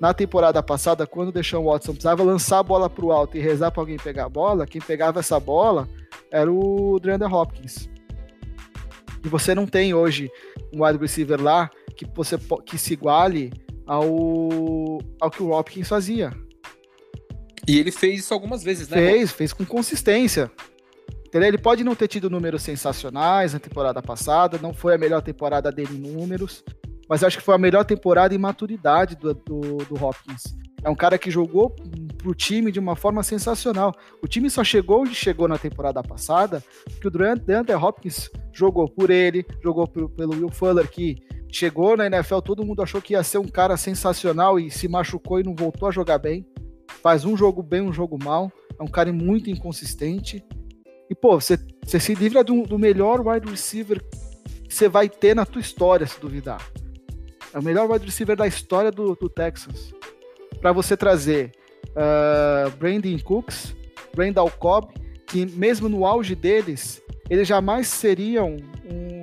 na 0.00 0.14
temporada 0.14 0.62
passada, 0.62 1.08
quando 1.08 1.32
deixou 1.32 1.64
o 1.64 1.72
Watson 1.72 1.90
precisava 1.92 2.22
lançar 2.22 2.60
a 2.60 2.62
bola 2.62 2.88
para 2.88 3.04
o 3.04 3.10
alto 3.10 3.36
e 3.36 3.40
rezar 3.40 3.72
para 3.72 3.82
alguém 3.82 3.96
pegar 3.96 4.26
a 4.26 4.28
bola, 4.28 4.64
quem 4.64 4.80
pegava 4.80 5.18
essa 5.18 5.40
bola 5.40 5.88
era 6.30 6.50
o 6.50 7.00
DeAndre 7.00 7.26
Hopkins. 7.26 7.88
E 9.24 9.28
você 9.28 9.56
não 9.56 9.66
tem 9.66 9.92
hoje 9.92 10.30
um 10.72 10.84
wide 10.84 11.00
receiver 11.00 11.42
lá 11.42 11.68
que 11.96 12.06
você 12.14 12.38
que 12.64 12.78
se 12.78 12.92
iguale 12.92 13.52
ao, 13.84 14.06
ao 15.20 15.28
que 15.28 15.42
o 15.42 15.50
Hopkins 15.50 15.88
fazia. 15.88 16.32
E 17.66 17.76
ele 17.76 17.90
fez 17.90 18.20
isso 18.20 18.32
algumas 18.32 18.62
vezes, 18.62 18.88
né? 18.88 18.98
Fez, 18.98 19.32
fez 19.32 19.52
com 19.52 19.64
consistência. 19.64 20.48
Entendeu? 21.26 21.48
Ele 21.48 21.58
pode 21.58 21.82
não 21.82 21.96
ter 21.96 22.06
tido 22.06 22.30
números 22.30 22.62
sensacionais 22.62 23.52
na 23.52 23.58
temporada 23.58 24.00
passada, 24.00 24.60
não 24.62 24.72
foi 24.72 24.94
a 24.94 24.98
melhor 24.98 25.20
temporada 25.22 25.72
dele 25.72 25.96
em 25.96 25.98
números, 25.98 26.62
mas 27.08 27.22
acho 27.22 27.38
que 27.38 27.44
foi 27.44 27.54
a 27.54 27.58
melhor 27.58 27.84
temporada 27.84 28.34
em 28.34 28.38
maturidade 28.38 29.16
do, 29.16 29.34
do, 29.34 29.60
do 29.78 30.04
Hopkins. 30.04 30.56
É 30.82 30.90
um 30.90 30.94
cara 30.94 31.18
que 31.18 31.30
jogou 31.30 31.74
pro 32.16 32.34
time 32.34 32.70
de 32.70 32.78
uma 32.78 32.94
forma 32.94 33.22
sensacional. 33.22 33.92
O 34.22 34.28
time 34.28 34.48
só 34.48 34.62
chegou 34.62 35.02
onde 35.02 35.14
chegou 35.14 35.48
na 35.48 35.58
temporada 35.58 36.02
passada, 36.02 36.62
que 37.00 37.08
o 37.08 37.10
DeAndre 37.10 37.74
Hopkins 37.74 38.30
jogou 38.52 38.88
por 38.88 39.10
ele, 39.10 39.44
jogou 39.62 39.86
pelo 39.86 40.34
Will 40.34 40.50
Fuller, 40.50 40.88
que 40.88 41.16
chegou 41.50 41.96
na 41.96 42.06
NFL, 42.06 42.38
todo 42.38 42.64
mundo 42.64 42.82
achou 42.82 43.02
que 43.02 43.14
ia 43.14 43.22
ser 43.22 43.38
um 43.38 43.48
cara 43.48 43.76
sensacional 43.76 44.60
e 44.60 44.70
se 44.70 44.86
machucou 44.86 45.40
e 45.40 45.42
não 45.44 45.54
voltou 45.54 45.88
a 45.88 45.92
jogar 45.92 46.18
bem. 46.18 46.46
Faz 47.02 47.24
um 47.24 47.36
jogo 47.36 47.62
bem, 47.62 47.80
um 47.80 47.92
jogo 47.92 48.16
mal. 48.22 48.52
É 48.78 48.82
um 48.82 48.88
cara 48.88 49.12
muito 49.12 49.50
inconsistente. 49.50 50.44
E, 51.10 51.14
pô, 51.14 51.40
você, 51.40 51.58
você 51.84 51.98
se 51.98 52.14
livra 52.14 52.44
do, 52.44 52.62
do 52.62 52.78
melhor 52.78 53.26
wide 53.26 53.50
receiver 53.50 54.00
que 54.68 54.74
você 54.74 54.88
vai 54.88 55.08
ter 55.08 55.34
na 55.34 55.46
tua 55.46 55.60
história, 55.60 56.06
se 56.06 56.20
duvidar. 56.20 56.60
É 57.56 57.58
o 57.58 57.62
melhor 57.62 57.90
wide 57.90 58.04
receiver 58.04 58.36
da 58.36 58.46
história 58.46 58.90
do, 58.90 59.14
do 59.14 59.30
Texas. 59.30 59.94
Para 60.60 60.72
você 60.72 60.94
trazer 60.94 61.52
uh, 61.92 62.70
Brandon 62.76 63.18
Cooks, 63.18 63.74
Brandon 64.14 64.50
Cobb, 64.58 64.92
que 65.26 65.46
mesmo 65.46 65.88
no 65.88 66.04
auge 66.04 66.34
deles, 66.34 67.00
eles 67.30 67.48
jamais 67.48 67.88
seriam 67.88 68.58
um, 68.84 69.22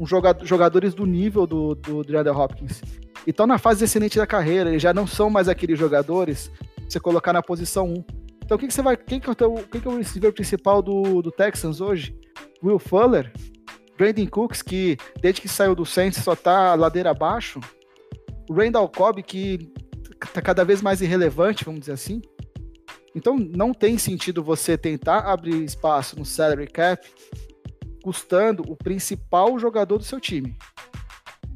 um, 0.00 0.02
um 0.02 0.04
jogador, 0.04 0.44
jogadores 0.44 0.94
do 0.94 1.06
nível 1.06 1.46
do, 1.46 1.76
do 1.76 2.02
DeAndre 2.02 2.32
Hopkins. 2.32 2.82
E 3.24 3.30
estão 3.30 3.46
na 3.46 3.56
fase 3.56 3.84
excelente 3.84 4.18
da 4.18 4.26
carreira, 4.26 4.70
eles 4.70 4.82
já 4.82 4.92
não 4.92 5.06
são 5.06 5.30
mais 5.30 5.48
aqueles 5.48 5.78
jogadores 5.78 6.50
você 6.88 6.98
colocar 6.98 7.32
na 7.32 7.40
posição 7.40 7.86
1. 7.86 8.04
Então, 8.44 8.58
quem 8.58 8.66
que 8.66 8.74
você 8.74 8.82
vai. 8.82 8.96
Quem 8.96 9.20
que 9.20 9.28
é 9.28 9.46
o, 9.46 9.54
quem 9.70 9.80
que 9.80 9.86
é 9.86 9.90
o 9.92 9.96
receiver 9.96 10.32
principal 10.32 10.82
do, 10.82 11.22
do 11.22 11.30
Texans 11.30 11.80
hoje? 11.80 12.18
Will 12.60 12.80
Fuller? 12.80 13.32
Brandon 13.96 14.26
Cooks, 14.26 14.62
que 14.62 14.96
desde 15.20 15.40
que 15.40 15.48
saiu 15.48 15.74
do 15.74 15.86
Saints 15.86 16.22
só 16.22 16.34
tá 16.34 16.74
ladeira 16.74 17.10
abaixo. 17.10 17.60
Randall 18.50 18.88
Cobb, 18.88 19.22
que 19.22 19.72
tá 20.32 20.42
cada 20.42 20.64
vez 20.64 20.82
mais 20.82 21.00
irrelevante, 21.00 21.64
vamos 21.64 21.80
dizer 21.80 21.92
assim. 21.92 22.20
Então 23.14 23.36
não 23.36 23.72
tem 23.72 23.96
sentido 23.96 24.42
você 24.42 24.76
tentar 24.76 25.20
abrir 25.20 25.62
espaço 25.62 26.18
no 26.18 26.24
salary 26.24 26.66
cap 26.66 27.06
custando 28.02 28.62
o 28.68 28.76
principal 28.76 29.58
jogador 29.58 29.98
do 29.98 30.04
seu 30.04 30.20
time. 30.20 30.56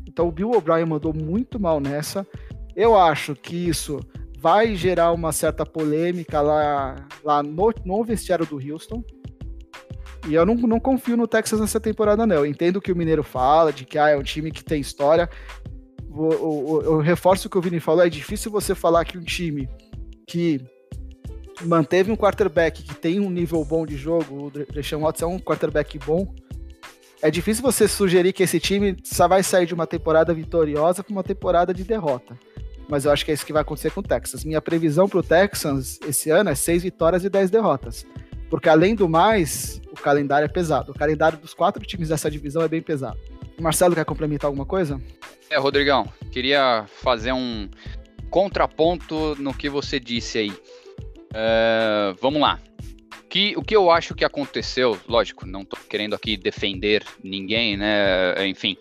Então 0.06 0.28
o 0.28 0.32
Bill 0.32 0.52
O'Brien 0.52 0.86
mandou 0.86 1.12
muito 1.12 1.60
mal 1.60 1.80
nessa. 1.80 2.26
Eu 2.74 2.96
acho 2.96 3.34
que 3.34 3.54
isso 3.54 4.00
vai 4.38 4.74
gerar 4.74 5.12
uma 5.12 5.32
certa 5.32 5.66
polêmica 5.66 6.40
lá, 6.40 6.96
lá 7.24 7.42
no, 7.42 7.72
no 7.84 8.04
vestiário 8.04 8.46
do 8.46 8.56
Houston. 8.56 9.02
E 10.26 10.34
eu 10.34 10.44
não, 10.44 10.54
não 10.54 10.80
confio 10.80 11.16
no 11.16 11.28
Texas 11.28 11.60
nessa 11.60 11.78
temporada, 11.78 12.26
não. 12.26 12.36
Eu 12.36 12.46
entendo 12.46 12.80
que 12.80 12.90
o 12.90 12.96
Mineiro 12.96 13.22
fala, 13.22 13.72
de 13.72 13.84
que 13.84 13.98
ah, 13.98 14.08
é 14.08 14.16
um 14.16 14.22
time 14.22 14.50
que 14.50 14.64
tem 14.64 14.80
história. 14.80 15.28
Eu, 16.10 16.82
eu, 16.84 16.98
reforço 16.98 17.46
o 17.46 17.50
que 17.50 17.58
o 17.58 17.60
Vini 17.60 17.80
falou: 17.80 18.04
é 18.04 18.08
difícil 18.08 18.50
você 18.50 18.74
falar 18.74 19.04
que 19.04 19.16
um 19.16 19.22
time 19.22 19.68
que 20.26 20.60
manteve 21.62 22.10
um 22.10 22.16
quarterback 22.16 22.82
que 22.82 22.94
tem 22.94 23.20
um 23.20 23.30
nível 23.30 23.64
bom 23.64 23.86
de 23.86 23.96
jogo, 23.96 24.46
o 24.46 24.50
Deshaun 24.72 25.02
Watson 25.02 25.24
é 25.24 25.28
um 25.28 25.38
quarterback 25.38 25.98
bom. 25.98 26.34
É 27.20 27.30
difícil 27.30 27.62
você 27.62 27.88
sugerir 27.88 28.32
que 28.32 28.44
esse 28.44 28.60
time 28.60 28.96
só 29.04 29.26
vai 29.26 29.42
sair 29.42 29.66
de 29.66 29.74
uma 29.74 29.86
temporada 29.86 30.32
vitoriosa 30.32 31.02
para 31.02 31.12
uma 31.12 31.24
temporada 31.24 31.74
de 31.74 31.84
derrota 31.84 32.38
mas 32.88 33.04
eu 33.04 33.12
acho 33.12 33.24
que 33.24 33.30
é 33.30 33.34
isso 33.34 33.44
que 33.44 33.52
vai 33.52 33.62
acontecer 33.62 33.90
com 33.90 34.00
o 34.00 34.02
Texas. 34.02 34.44
Minha 34.44 34.62
previsão 34.62 35.08
para 35.08 35.18
o 35.18 35.22
Texans 35.22 36.00
esse 36.08 36.30
ano 36.30 36.48
é 36.48 36.54
seis 36.54 36.82
vitórias 36.82 37.22
e 37.22 37.28
dez 37.28 37.50
derrotas. 37.50 38.06
Porque 38.50 38.68
além 38.68 38.94
do 38.94 39.08
mais, 39.08 39.80
o 39.90 39.94
calendário 39.94 40.46
é 40.46 40.48
pesado. 40.48 40.92
O 40.92 40.94
calendário 40.94 41.38
dos 41.38 41.54
quatro 41.54 41.84
times 41.84 42.08
dessa 42.08 42.30
divisão 42.30 42.62
é 42.62 42.68
bem 42.68 42.82
pesado. 42.82 43.18
Marcelo, 43.60 43.94
quer 43.94 44.04
complementar 44.04 44.48
alguma 44.48 44.64
coisa? 44.64 45.00
É, 45.50 45.58
Rodrigão, 45.58 46.10
queria 46.30 46.86
fazer 46.86 47.32
um 47.32 47.68
contraponto 48.30 49.34
no 49.38 49.52
que 49.52 49.68
você 49.68 49.98
disse 49.98 50.38
aí. 50.38 50.50
Uh, 50.50 52.16
vamos 52.20 52.40
lá. 52.40 52.58
Que, 53.28 53.54
o 53.56 53.62
que 53.62 53.76
eu 53.76 53.90
acho 53.90 54.14
que 54.14 54.24
aconteceu, 54.24 54.98
lógico, 55.06 55.46
não 55.46 55.60
estou 55.60 55.78
querendo 55.88 56.14
aqui 56.14 56.36
defender 56.36 57.04
ninguém, 57.22 57.76
né? 57.76 58.46
Enfim, 58.46 58.76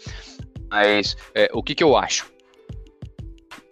mas 0.70 1.18
é, 1.36 1.50
o 1.54 1.62
que, 1.62 1.76
que 1.76 1.84
eu 1.84 1.98
acho? 1.98 2.32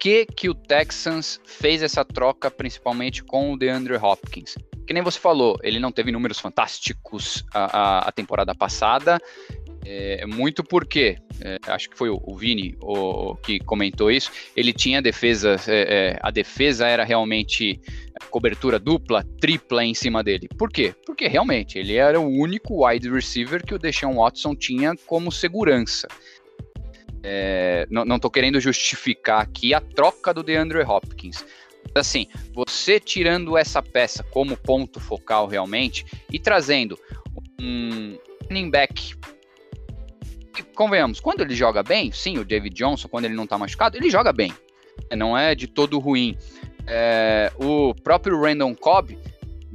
que 0.06 0.24
que 0.24 0.48
o 0.48 0.54
Texans 0.54 1.42
fez 1.44 1.82
essa 1.82 2.06
troca 2.06 2.52
principalmente 2.52 3.24
com 3.24 3.52
o 3.52 3.58
DeAndre 3.58 3.96
Hopkins? 3.96 4.56
Que 4.86 4.94
nem 4.94 5.04
você 5.04 5.20
falou, 5.20 5.58
ele 5.64 5.80
não 5.80 5.92
teve 5.92 6.12
números 6.12 6.40
fantásticos 6.40 7.44
a, 7.54 7.80
a, 7.80 8.00
a 8.10 8.12
temporada 8.12 8.54
passada 8.54 9.20
É, 9.88 10.26
muito 10.26 10.64
porque, 10.64 11.16
é, 11.40 11.60
acho 11.68 11.88
que 11.92 11.96
foi 11.96 12.10
o, 12.10 12.20
o 12.24 12.36
Vini 12.36 12.76
o, 12.82 13.36
que 13.36 13.60
comentou 13.60 14.10
isso, 14.10 14.32
ele 14.56 14.74
tinha 14.74 15.00
defesa, 15.00 15.58
é, 15.68 16.16
é, 16.16 16.20
a 16.24 16.32
defesa 16.32 16.88
era 16.88 17.04
realmente 17.04 17.80
cobertura 18.32 18.80
dupla, 18.80 19.24
tripla 19.40 19.84
em 19.84 19.94
cima 19.94 20.24
dele. 20.24 20.48
Por 20.58 20.72
quê? 20.72 20.96
Porque 21.06 21.28
realmente 21.28 21.78
ele 21.78 21.96
era 21.96 22.20
o 22.20 22.28
único 22.28 22.84
wide 22.84 23.08
receiver 23.12 23.64
que 23.64 23.76
o 23.76 23.80
Deshaun 23.80 24.16
Watson 24.16 24.56
tinha 24.56 24.96
como 25.06 25.32
segurança. 25.32 26.08
É, 27.22 27.88
não 27.90 28.16
estou 28.16 28.32
querendo 28.32 28.60
justificar 28.60 29.42
aqui 29.42 29.74
a 29.74 29.82
troca 29.82 30.34
do 30.34 30.44
DeAndre 30.44 30.82
Hopkins. 30.82 31.46
Assim, 31.96 32.28
você 32.54 33.00
tirando 33.00 33.58
essa 33.58 33.82
peça 33.82 34.24
como 34.24 34.58
ponto 34.58 35.00
focal 35.00 35.48
realmente 35.48 36.06
e 36.30 36.38
trazendo 36.38 37.00
um 37.60 38.18
running 38.50 38.70
back 38.70 39.16
convenhamos, 40.76 41.20
quando 41.20 41.42
ele 41.42 41.56
joga 41.56 41.82
bem, 41.82 42.12
sim, 42.12 42.38
o 42.38 42.46
David 42.46 42.76
Johnson, 42.76 43.08
quando 43.08 43.26
ele 43.26 43.34
não 43.34 43.48
tá 43.48 43.58
machucado, 43.58 43.98
ele 43.98 44.10
joga 44.10 44.32
bem. 44.32 44.54
Não 45.16 45.38
é 45.38 45.56
de 45.56 45.68
todo 45.68 46.00
ruim. 46.00 46.38
É, 46.88 47.52
o 47.58 47.94
próprio 47.96 48.40
Randall 48.40 48.76
Cobb, 48.76 49.18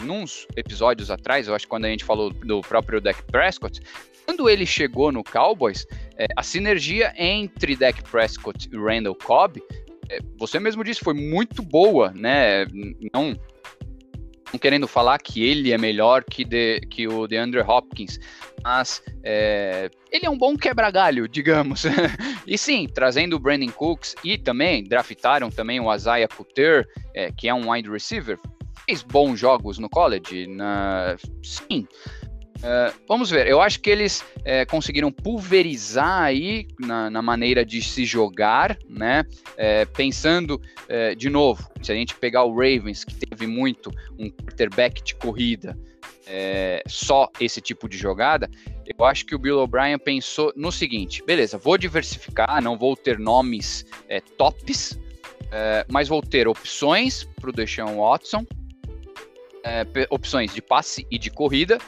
nos 0.03 0.47
episódios 0.57 1.11
atrás, 1.11 1.49
eu 1.49 1.55
acho 1.55 1.65
que 1.65 1.71
quando 1.71 1.87
a 1.87 1.89
gente 1.89 2.05
falou 2.05 2.31
do 2.31 2.61
próprio 2.61 3.00
Dak 3.00 3.23
Prescott, 3.25 3.81
quando 4.25 4.49
ele 4.49 4.65
chegou 4.65 5.11
no 5.11 5.25
Cowboys, 5.25 5.87
é, 6.17 6.27
a 6.37 6.43
sinergia 6.43 7.12
entre 7.17 7.75
Dak 7.75 8.03
Prescott 8.03 8.69
e 8.73 8.77
Randall 8.77 9.15
Cobb, 9.15 9.61
você 10.38 10.59
mesmo 10.59 10.85
disse, 10.85 11.00
foi 11.00 11.14
muito 11.14 11.62
boa, 11.62 12.12
né? 12.14 12.67
Não, 13.12 13.35
não 14.52 14.59
querendo 14.59 14.88
falar 14.88 15.19
que 15.19 15.45
ele 15.45 15.73
é 15.73 15.79
melhor 15.79 16.25
que, 16.25 16.45
de, 16.45 16.81
que 16.90 17.07
o 17.07 17.26
DeAndre 17.26 17.61
Hopkins, 17.61 18.19
mas 18.62 19.02
é, 19.23 19.90
ele 20.11 20.26
é 20.26 20.31
um 20.31 20.38
bom 20.38 20.57
quebra-galho, 20.57 21.26
digamos. 21.29 21.85
e 22.47 22.59
sim, 22.59 22.88
trazendo 22.93 23.37
o 23.37 23.38
Brandon 23.38 23.71
Cooks 23.71 24.14
e 24.25 24.37
também 24.37 24.85
draftaram 24.85 25.50
também 25.50 25.81
o 25.81 25.95
Isaiah 25.95 26.29
Couture, 26.29 26.87
é, 27.14 27.31
que 27.31 27.49
é 27.49 27.55
um 27.55 27.71
wide 27.71 27.90
receiver, 27.90 28.38
fez 28.87 29.02
bons 29.02 29.38
jogos 29.38 29.79
no 29.79 29.88
college, 29.88 30.47
na... 30.47 31.17
sim. 31.43 31.87
Uh, 32.61 32.95
vamos 33.09 33.31
ver, 33.31 33.47
eu 33.47 33.59
acho 33.59 33.81
que 33.81 33.88
eles 33.88 34.23
é, 34.45 34.67
conseguiram 34.67 35.11
pulverizar 35.11 36.25
aí 36.25 36.69
na, 36.79 37.09
na, 37.09 37.23
maneira 37.23 37.64
de 37.64 37.81
se 37.81 38.05
jogar, 38.05 38.76
né? 38.87 39.25
É, 39.57 39.87
pensando 39.87 40.61
é, 40.87 41.14
de 41.14 41.31
novo, 41.31 41.67
se 41.83 41.90
a 41.90 41.95
gente 41.95 42.14
pegar 42.14 42.45
o 42.45 42.52
Ravens, 42.52 43.02
que 43.02 43.14
teve 43.14 43.47
muito 43.47 43.90
um 44.19 44.29
quarterback 44.29 45.02
de 45.02 45.14
corrida, 45.14 45.75
é, 46.26 46.83
só 46.87 47.31
esse 47.40 47.62
tipo 47.62 47.88
de 47.88 47.97
jogada, 47.97 48.49
eu 48.87 49.05
acho 49.05 49.25
que 49.25 49.35
o 49.35 49.38
Bill 49.38 49.59
O'Brien 49.59 49.99
pensou 49.99 50.52
no 50.55 50.71
seguinte: 50.71 51.23
beleza, 51.25 51.59
vou 51.59 51.79
diversificar, 51.79 52.62
não 52.62 52.76
vou 52.76 52.95
ter 52.95 53.19
nomes 53.19 53.87
é, 54.09 54.21
tops, 54.21 54.99
é, 55.50 55.85
mas 55.90 56.09
vou 56.09 56.23
ter 56.23 56.47
opções 56.47 57.25
para 57.40 57.50
o 57.50 57.52
Deshaun 57.52 57.97
Watson, 57.97 58.47
é, 59.64 59.87
opções 60.11 60.55
de 60.55 60.61
passe 60.61 61.07
e 61.11 61.19
de 61.19 61.31
corrida. 61.31 61.79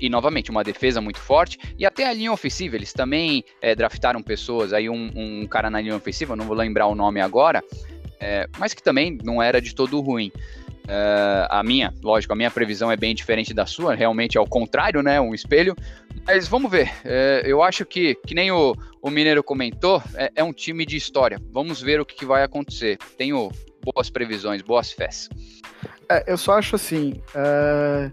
E 0.00 0.08
novamente, 0.08 0.50
uma 0.50 0.64
defesa 0.64 1.00
muito 1.00 1.18
forte. 1.18 1.58
E 1.78 1.84
até 1.84 2.06
a 2.06 2.12
linha 2.12 2.32
ofensiva, 2.32 2.76
eles 2.76 2.92
também 2.92 3.44
é, 3.60 3.74
draftaram 3.74 4.22
pessoas. 4.22 4.72
Aí, 4.72 4.88
um, 4.88 5.10
um, 5.14 5.46
cara 5.46 5.70
na 5.70 5.80
linha 5.80 5.96
ofensiva, 5.96 6.36
não 6.36 6.44
vou 6.44 6.56
lembrar 6.56 6.86
o 6.86 6.94
nome 6.94 7.20
agora, 7.20 7.62
mas 8.58 8.72
que 8.72 8.82
também 8.82 9.18
não 9.22 9.42
era 9.42 9.60
de 9.60 9.74
todo 9.74 10.00
ruim. 10.00 10.32
Uh, 10.84 11.48
a 11.48 11.62
minha, 11.62 11.94
lógico, 12.02 12.34
a 12.34 12.36
minha 12.36 12.50
previsão 12.50 12.92
é 12.92 12.96
bem 12.96 13.14
diferente 13.14 13.54
da 13.54 13.64
sua, 13.64 13.94
realmente 13.94 14.36
é 14.36 14.40
o 14.40 14.46
contrário, 14.46 15.02
né? 15.02 15.18
Um 15.18 15.34
espelho. 15.34 15.74
Mas 16.26 16.46
vamos 16.46 16.70
ver. 16.70 16.88
Uh, 17.04 17.46
eu 17.46 17.62
acho 17.62 17.86
que, 17.86 18.14
que 18.26 18.34
nem 18.34 18.50
o, 18.50 18.74
o 19.00 19.08
Mineiro 19.08 19.42
comentou, 19.42 20.02
é, 20.14 20.30
é, 20.36 20.44
um 20.44 20.52
time 20.52 20.84
de 20.84 20.96
história. 20.96 21.40
Vamos 21.50 21.80
ver 21.80 22.00
o 22.00 22.04
que, 22.04 22.14
que 22.14 22.26
vai 22.26 22.42
acontecer. 22.42 22.98
Tenho 23.16 23.50
boas 23.82 24.10
previsões, 24.10 24.60
boas 24.60 24.92
fés. 24.92 25.30
É, 26.10 26.24
eu 26.26 26.36
só 26.36 26.58
acho 26.58 26.76
assim. 26.76 27.14
Uh, 27.34 28.12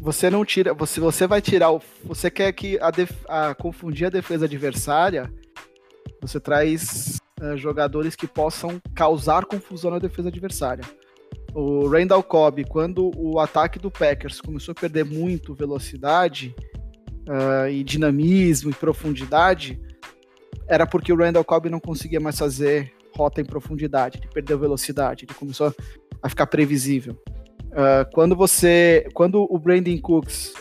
você 0.00 0.30
não 0.30 0.44
tira. 0.44 0.74
Você, 0.74 1.00
você 1.00 1.26
vai 1.26 1.40
tirar 1.40 1.72
o. 1.72 1.82
Você 2.04 2.30
quer 2.30 2.52
que 2.52 2.78
a, 2.80 2.90
def, 2.90 3.10
a 3.28 3.54
confundir 3.54 4.06
a 4.06 4.10
defesa 4.10 4.44
adversária. 4.44 5.32
Você 6.20 6.40
traz 6.40 7.18
jogadores 7.56 8.16
que 8.16 8.26
possam 8.26 8.80
causar 8.94 9.44
confusão 9.44 9.90
na 9.90 9.98
defesa 9.98 10.28
adversária 10.28 10.82
o 11.56 11.88
Randall 11.88 12.22
Cobb, 12.22 12.64
quando 12.64 13.10
o 13.16 13.40
ataque 13.40 13.78
do 13.78 13.90
Packers 13.90 14.42
começou 14.42 14.72
a 14.72 14.74
perder 14.74 15.06
muito 15.06 15.54
velocidade 15.54 16.54
uh, 17.26 17.66
e 17.70 17.82
dinamismo 17.82 18.68
e 18.68 18.74
profundidade, 18.74 19.80
era 20.68 20.86
porque 20.86 21.10
o 21.10 21.16
Randall 21.16 21.44
Cobb 21.44 21.70
não 21.70 21.80
conseguia 21.80 22.20
mais 22.20 22.38
fazer 22.38 22.92
rota 23.16 23.40
em 23.40 23.44
profundidade, 23.44 24.18
ele 24.18 24.28
perdeu 24.28 24.58
velocidade, 24.58 25.24
ele 25.24 25.32
começou 25.32 25.74
a 26.22 26.28
ficar 26.28 26.46
previsível. 26.46 27.18
Uh, 27.76 28.10
quando 28.12 28.34
você, 28.34 29.06
quando 29.12 29.46
o 29.50 29.58
Brandon 29.58 29.98
Cooks 30.00 30.54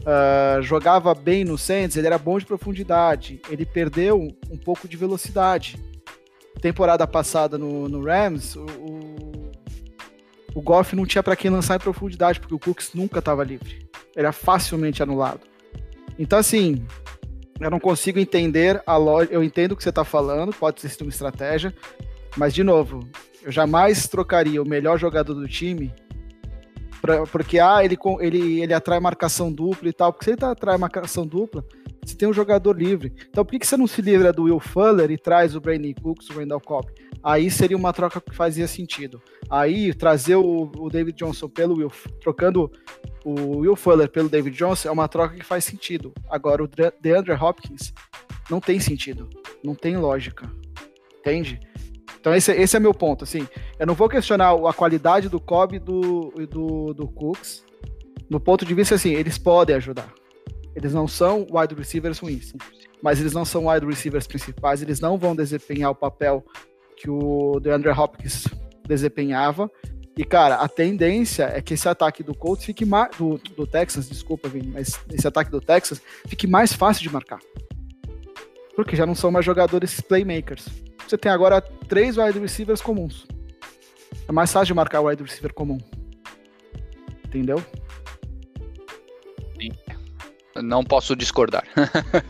uh, 0.00 0.62
jogava 0.62 1.12
bem 1.14 1.44
no 1.44 1.58
Saints, 1.58 1.96
ele 1.96 2.06
era 2.06 2.16
bom 2.16 2.38
de 2.38 2.46
profundidade, 2.46 3.42
ele 3.50 3.66
perdeu 3.66 4.28
um 4.48 4.56
pouco 4.56 4.86
de 4.86 4.96
velocidade. 4.96 5.76
Temporada 6.62 7.06
passada 7.06 7.58
no, 7.58 7.88
no 7.88 8.04
Rams, 8.04 8.54
o, 8.54 8.64
o 8.64 9.40
o 10.54 10.60
Goff 10.60 10.96
não 10.96 11.06
tinha 11.06 11.22
para 11.22 11.36
quem 11.36 11.50
lançar 11.50 11.76
em 11.76 11.80
profundidade, 11.80 12.40
porque 12.40 12.54
o 12.54 12.58
Cooks 12.58 12.92
nunca 12.94 13.20
estava 13.20 13.44
livre. 13.44 13.88
Era 14.16 14.32
facilmente 14.32 15.02
anulado. 15.02 15.40
Então, 16.18 16.38
assim, 16.38 16.84
eu 17.60 17.70
não 17.70 17.78
consigo 17.78 18.18
entender 18.18 18.82
a 18.84 18.96
lógica. 18.96 19.34
Eu 19.34 19.44
entendo 19.44 19.72
o 19.72 19.76
que 19.76 19.82
você 19.82 19.90
está 19.90 20.04
falando, 20.04 20.52
pode 20.52 20.80
ser 20.80 21.02
uma 21.02 21.10
estratégia, 21.10 21.74
mas, 22.36 22.52
de 22.52 22.64
novo, 22.64 23.08
eu 23.42 23.52
jamais 23.52 24.08
trocaria 24.08 24.62
o 24.62 24.68
melhor 24.68 24.98
jogador 24.98 25.34
do 25.34 25.48
time 25.48 25.92
pra, 27.00 27.26
porque 27.26 27.58
ah, 27.58 27.84
ele, 27.84 27.96
ele, 28.20 28.60
ele 28.60 28.74
atrai 28.74 29.00
marcação 29.00 29.52
dupla 29.52 29.88
e 29.88 29.92
tal. 29.92 30.12
Porque 30.12 30.24
se 30.24 30.30
ele 30.30 30.36
tá, 30.36 30.50
atrai 30.50 30.76
marcação 30.76 31.26
dupla, 31.26 31.64
você 32.04 32.16
tem 32.16 32.28
um 32.28 32.32
jogador 32.32 32.76
livre. 32.76 33.12
Então 33.28 33.44
por 33.44 33.52
que, 33.52 33.58
que 33.58 33.66
você 33.66 33.76
não 33.76 33.86
se 33.86 34.00
livra 34.00 34.32
do 34.32 34.44
Will 34.44 34.60
Fuller 34.60 35.10
e 35.10 35.18
traz 35.18 35.54
o 35.54 35.60
Brandon 35.60 35.92
Cooks, 36.00 36.28
o 36.30 36.38
Randall 36.38 36.60
Cobb? 36.60 36.88
Aí 37.22 37.50
seria 37.50 37.76
uma 37.76 37.92
troca 37.92 38.20
que 38.20 38.34
fazia 38.34 38.66
sentido. 38.66 39.20
Aí 39.48 39.92
trazer 39.92 40.36
o, 40.36 40.70
o 40.78 40.88
David 40.88 41.16
Johnson 41.16 41.48
pelo 41.48 41.76
Will, 41.76 41.92
trocando 42.20 42.70
o 43.24 43.58
Will 43.58 43.76
Fuller 43.76 44.08
pelo 44.08 44.28
David 44.28 44.56
Johnson 44.56 44.88
é 44.88 44.92
uma 44.92 45.08
troca 45.08 45.34
que 45.34 45.44
faz 45.44 45.64
sentido. 45.64 46.12
Agora 46.28 46.62
o 46.62 46.68
DeAndre 47.00 47.34
Hopkins 47.34 47.92
não 48.50 48.60
tem 48.60 48.80
sentido, 48.80 49.28
não 49.62 49.74
tem 49.74 49.96
lógica, 49.96 50.50
entende? 51.18 51.60
Então 52.20 52.34
esse, 52.34 52.52
esse 52.52 52.76
é 52.76 52.80
meu 52.80 52.92
ponto, 52.92 53.24
assim, 53.24 53.48
eu 53.78 53.86
não 53.86 53.94
vou 53.94 54.08
questionar 54.08 54.52
a 54.52 54.72
qualidade 54.74 55.28
do 55.28 55.40
Cobb 55.40 55.76
e 55.76 55.78
do, 55.78 56.32
do, 56.48 56.92
do 56.92 57.08
Cooks, 57.08 57.64
no 58.28 58.38
ponto 58.38 58.64
de 58.64 58.74
vista 58.74 58.94
assim, 58.94 59.14
eles 59.14 59.38
podem 59.38 59.74
ajudar, 59.76 60.12
eles 60.76 60.92
não 60.92 61.08
são 61.08 61.46
wide 61.50 61.74
receivers 61.74 62.18
ruins, 62.18 62.52
mas 63.02 63.18
eles 63.18 63.32
não 63.32 63.44
são 63.44 63.68
wide 63.68 63.86
receivers 63.86 64.26
principais, 64.26 64.82
eles 64.82 65.00
não 65.00 65.16
vão 65.16 65.34
desempenhar 65.34 65.90
o 65.90 65.94
papel 65.94 66.44
que 66.96 67.08
o 67.08 67.58
DeAndre 67.60 67.90
Hopkins 67.90 68.44
desempenhava. 68.86 69.70
E, 70.16 70.24
cara, 70.24 70.56
a 70.56 70.68
tendência 70.68 71.44
é 71.44 71.62
que 71.62 71.72
esse 71.72 71.88
ataque 71.88 72.22
do 72.22 72.34
Colts 72.34 72.64
fique 72.66 72.84
mais. 72.84 73.16
Do, 73.16 73.40
do 73.56 73.66
Texas, 73.66 74.08
desculpa, 74.08 74.48
Vini, 74.48 74.68
mas 74.68 75.00
esse 75.10 75.26
ataque 75.26 75.50
do 75.50 75.60
Texas 75.60 76.02
fique 76.26 76.46
mais 76.46 76.74
fácil 76.74 77.02
de 77.02 77.10
marcar. 77.10 77.38
Porque 78.76 78.94
já 78.94 79.06
não 79.06 79.14
são 79.14 79.30
mais 79.30 79.46
jogadores 79.46 80.00
playmakers. 80.00 80.68
Você 81.10 81.18
tem 81.18 81.32
agora 81.32 81.60
três 81.60 82.16
wide 82.16 82.38
receivers 82.38 82.80
comuns. 82.80 83.26
É 84.28 84.30
mais 84.30 84.52
fácil 84.52 84.66
de 84.66 84.74
marcar 84.74 85.00
o 85.00 85.08
wide 85.08 85.20
receiver 85.20 85.52
comum. 85.52 85.76
Entendeu? 87.26 87.60
Não 90.62 90.84
posso 90.84 91.16
discordar. 91.16 91.64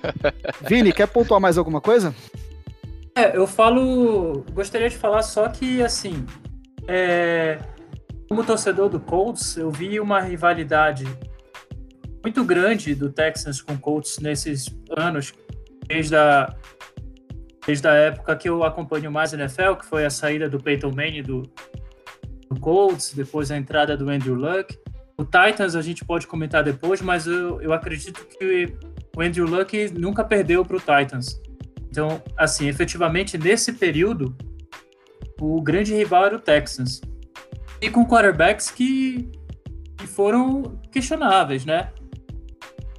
Vini, 0.66 0.94
quer 0.94 1.08
pontuar 1.08 1.38
mais 1.38 1.58
alguma 1.58 1.78
coisa? 1.78 2.14
É, 3.14 3.36
eu 3.36 3.46
falo. 3.46 4.46
Gostaria 4.50 4.88
de 4.88 4.96
falar 4.96 5.20
só 5.24 5.46
que, 5.48 5.82
assim. 5.82 6.24
É, 6.88 7.58
como 8.30 8.42
torcedor 8.42 8.88
do 8.88 8.98
Colts, 8.98 9.58
eu 9.58 9.70
vi 9.70 10.00
uma 10.00 10.22
rivalidade 10.22 11.04
muito 12.24 12.42
grande 12.44 12.94
do 12.94 13.12
Texans 13.12 13.60
com 13.60 13.74
o 13.74 13.78
Colts 13.78 14.18
nesses 14.20 14.74
anos, 14.96 15.34
desde 15.86 16.16
a, 16.16 16.54
desde 17.70 17.86
a 17.86 17.94
época 17.94 18.34
que 18.34 18.48
eu 18.48 18.64
acompanho 18.64 19.12
mais 19.12 19.32
a 19.32 19.36
NFL, 19.36 19.74
que 19.74 19.86
foi 19.86 20.04
a 20.04 20.10
saída 20.10 20.48
do 20.48 20.58
Peyton 20.58 20.90
Manning 20.90 21.22
do, 21.22 21.42
do 22.50 22.58
Colts, 22.58 23.14
depois 23.14 23.52
a 23.52 23.56
entrada 23.56 23.96
do 23.96 24.10
Andrew 24.10 24.34
Luck. 24.34 24.76
O 25.16 25.24
Titans 25.24 25.76
a 25.76 25.82
gente 25.82 26.04
pode 26.04 26.26
comentar 26.26 26.64
depois, 26.64 27.00
mas 27.00 27.28
eu, 27.28 27.62
eu 27.62 27.72
acredito 27.72 28.26
que 28.26 28.74
o 29.16 29.22
Andrew 29.22 29.46
Luck 29.46 29.92
nunca 29.96 30.24
perdeu 30.24 30.64
para 30.64 30.76
o 30.78 30.80
Titans. 30.80 31.40
Então, 31.88 32.20
assim, 32.36 32.66
efetivamente 32.66 33.38
nesse 33.38 33.72
período, 33.72 34.36
o 35.40 35.62
grande 35.62 35.94
rival 35.94 36.26
era 36.26 36.36
o 36.36 36.40
Texans. 36.40 37.00
E 37.80 37.88
com 37.88 38.04
quarterbacks 38.04 38.68
que, 38.68 39.30
que 39.96 40.08
foram 40.08 40.76
questionáveis, 40.90 41.64
né? 41.64 41.92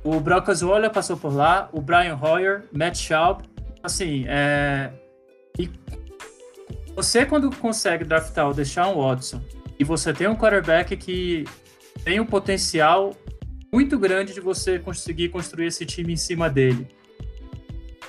O 0.01 0.17
Brock 0.21 0.47
Osweiler 0.47 0.89
passou 0.89 1.17
por 1.17 1.33
lá, 1.33 1.69
o 1.73 1.81
Brian 1.81 2.17
Hoyer, 2.21 2.63
Matt 2.71 2.95
Schaub. 2.95 3.50
Assim, 3.83 4.25
é... 4.27 4.91
Você 6.95 7.25
quando 7.25 7.49
consegue 7.55 8.03
draftar 8.03 8.49
o 8.49 8.53
Deshaun 8.53 8.95
Watson 8.95 9.41
e 9.79 9.83
você 9.83 10.13
tem 10.13 10.27
um 10.27 10.35
quarterback 10.35 10.95
que 10.97 11.45
tem 12.03 12.19
um 12.19 12.25
potencial 12.25 13.15
muito 13.71 13.97
grande 13.97 14.33
de 14.33 14.41
você 14.41 14.77
conseguir 14.77 15.29
construir 15.29 15.67
esse 15.67 15.85
time 15.85 16.13
em 16.13 16.17
cima 16.17 16.49
dele. 16.49 16.87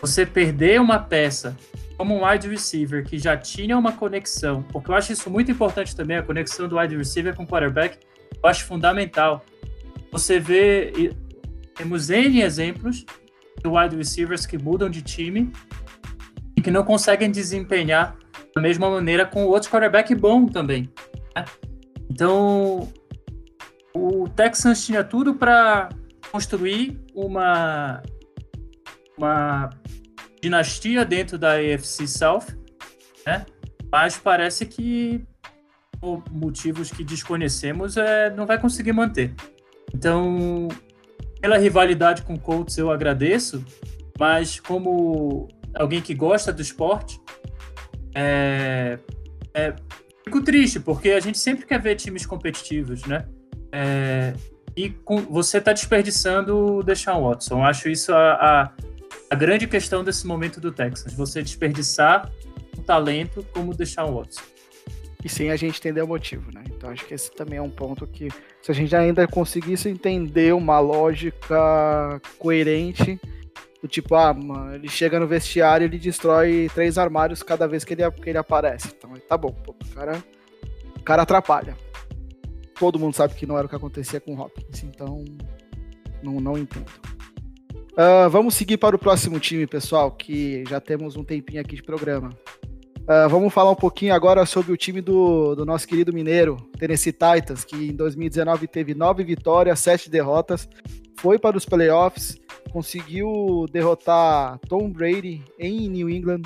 Você 0.00 0.26
perder 0.26 0.80
uma 0.80 0.98
peça 0.98 1.56
como 1.96 2.16
um 2.16 2.26
wide 2.26 2.48
receiver 2.48 3.04
que 3.04 3.18
já 3.18 3.36
tinha 3.36 3.78
uma 3.78 3.92
conexão, 3.92 4.62
porque 4.62 4.90
eu 4.90 4.94
acho 4.94 5.12
isso 5.12 5.30
muito 5.30 5.52
importante 5.52 5.94
também, 5.94 6.16
a 6.16 6.22
conexão 6.22 6.66
do 6.66 6.76
wide 6.76 6.96
receiver 6.96 7.34
com 7.34 7.44
o 7.44 7.46
quarterback, 7.46 7.98
eu 8.42 8.48
acho 8.48 8.64
fundamental. 8.64 9.44
Você 10.10 10.40
vê, 10.40 11.14
temos 11.76 12.10
N 12.10 12.42
exemplos 12.42 13.06
de 13.62 13.68
wide 13.68 13.96
receivers 13.96 14.44
que 14.46 14.58
mudam 14.58 14.90
de 14.90 15.02
time 15.02 15.52
e 16.56 16.60
que 16.60 16.70
não 16.70 16.84
conseguem 16.84 17.30
desempenhar 17.30 18.16
da 18.54 18.60
mesma 18.60 18.90
maneira 18.90 19.24
com 19.24 19.44
outro 19.46 19.70
quarterback 19.70 20.14
bom 20.14 20.46
também. 20.46 20.90
Né? 21.34 21.44
Então, 22.10 22.92
o 23.94 24.28
Texans 24.28 24.84
tinha 24.84 25.02
tudo 25.02 25.34
para 25.34 25.88
construir 26.30 27.00
uma, 27.14 28.02
uma 29.16 29.70
dinastia 30.40 31.04
dentro 31.04 31.38
da 31.38 31.54
AFC 31.54 32.06
South, 32.06 32.46
né? 33.26 33.46
mas 33.90 34.16
parece 34.18 34.66
que 34.66 35.24
por 36.00 36.24
motivos 36.30 36.90
que 36.90 37.04
desconhecemos 37.04 37.96
é, 37.96 38.28
não 38.30 38.44
vai 38.44 38.58
conseguir 38.58 38.92
manter. 38.92 39.32
Então, 39.94 40.68
pela 41.42 41.58
rivalidade 41.58 42.22
com 42.22 42.34
o 42.34 42.38
Colts 42.38 42.78
eu 42.78 42.92
agradeço, 42.92 43.64
mas 44.16 44.60
como 44.60 45.48
alguém 45.74 46.00
que 46.00 46.14
gosta 46.14 46.52
do 46.52 46.62
esporte, 46.62 47.20
é, 48.14 48.96
é, 49.52 49.74
fico 50.24 50.40
triste, 50.40 50.78
porque 50.78 51.10
a 51.10 51.18
gente 51.18 51.36
sempre 51.38 51.66
quer 51.66 51.80
ver 51.80 51.96
times 51.96 52.24
competitivos, 52.24 53.04
né? 53.06 53.26
É, 53.72 54.34
e 54.76 54.90
com, 54.90 55.16
você 55.16 55.58
está 55.58 55.72
desperdiçando 55.72 56.76
o 56.76 56.82
Deshaun 56.82 57.28
Watson. 57.28 57.64
Acho 57.64 57.88
isso 57.88 58.14
a, 58.14 58.32
a, 58.34 58.72
a, 59.28 59.34
grande 59.34 59.66
questão 59.66 60.04
desse 60.04 60.24
momento 60.24 60.60
do 60.60 60.70
Texas. 60.70 61.12
Você 61.14 61.42
desperdiçar 61.42 62.30
um 62.78 62.82
talento 62.82 63.44
como 63.52 63.72
o 63.72 63.74
Deshaun 63.74 64.14
Watson. 64.14 64.42
E 65.24 65.28
sem 65.28 65.50
a 65.50 65.56
gente 65.56 65.78
entender 65.78 66.02
o 66.02 66.08
motivo, 66.08 66.50
né? 66.52 66.64
Então 66.66 66.90
acho 66.90 67.06
que 67.06 67.14
esse 67.14 67.30
também 67.30 67.58
é 67.58 67.62
um 67.62 67.70
ponto 67.70 68.06
que, 68.06 68.28
se 68.60 68.70
a 68.70 68.74
gente 68.74 68.94
ainda 68.94 69.26
conseguisse 69.26 69.88
entender 69.88 70.52
uma 70.52 70.80
lógica 70.80 72.20
coerente, 72.38 73.20
do 73.80 73.88
tipo, 73.88 74.14
ah, 74.14 74.32
mano, 74.34 74.74
ele 74.74 74.88
chega 74.88 75.18
no 75.18 75.26
vestiário 75.26 75.84
e 75.84 75.88
ele 75.88 75.98
destrói 75.98 76.68
três 76.74 76.98
armários 76.98 77.42
cada 77.42 77.66
vez 77.66 77.84
que 77.84 77.94
ele, 77.94 78.10
que 78.10 78.30
ele 78.30 78.38
aparece. 78.38 78.88
Então 78.96 79.12
tá 79.28 79.36
bom, 79.36 79.52
pô, 79.52 79.72
o 79.72 79.94
cara, 79.94 80.22
o 80.98 81.02
cara 81.02 81.22
atrapalha 81.22 81.76
todo 82.82 82.98
mundo 82.98 83.14
sabe 83.14 83.34
que 83.34 83.46
não 83.46 83.56
era 83.56 83.66
o 83.66 83.68
que 83.68 83.76
acontecia 83.76 84.20
com 84.20 84.34
o 84.34 84.40
Hopkins, 84.40 84.82
então 84.82 85.24
não, 86.20 86.40
não 86.40 86.58
entendo. 86.58 86.90
Uh, 87.92 88.28
vamos 88.28 88.56
seguir 88.56 88.76
para 88.76 88.96
o 88.96 88.98
próximo 88.98 89.38
time, 89.38 89.68
pessoal, 89.68 90.10
que 90.10 90.64
já 90.68 90.80
temos 90.80 91.14
um 91.14 91.22
tempinho 91.22 91.60
aqui 91.60 91.76
de 91.76 91.82
programa. 91.82 92.30
Uh, 93.02 93.28
vamos 93.28 93.52
falar 93.52 93.72
um 93.72 93.76
pouquinho 93.76 94.14
agora 94.14 94.46
sobre 94.46 94.72
o 94.72 94.76
time 94.76 95.00
do, 95.00 95.56
do 95.56 95.66
nosso 95.66 95.88
querido 95.88 96.12
mineiro, 96.12 96.56
Tennessee 96.78 97.12
Titans, 97.12 97.64
que 97.64 97.90
em 97.90 97.96
2019 97.96 98.68
teve 98.68 98.94
nove 98.94 99.24
vitórias, 99.24 99.80
sete 99.80 100.08
derrotas, 100.08 100.68
foi 101.18 101.36
para 101.36 101.56
os 101.56 101.64
playoffs, 101.64 102.36
conseguiu 102.70 103.66
derrotar 103.72 104.58
Tom 104.68 104.88
Brady 104.88 105.42
em 105.58 105.88
New 105.88 106.08
England, 106.08 106.42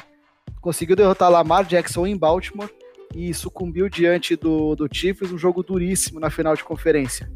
conseguiu 0.63 0.97
derrotar 0.97 1.31
Lamar 1.31 1.67
Jackson 1.67 2.07
em 2.07 2.17
Baltimore 2.17 2.71
e 3.15 3.33
sucumbiu 3.35 3.89
diante 3.91 4.35
do, 4.35 4.75
do 4.75 4.89
Chiefs, 4.91 5.31
um 5.31 5.39
jogo 5.39 5.63
duríssimo 5.63 6.19
na 6.19 6.31
final 6.31 6.57
de 6.57 6.65
conferência. 6.65 7.31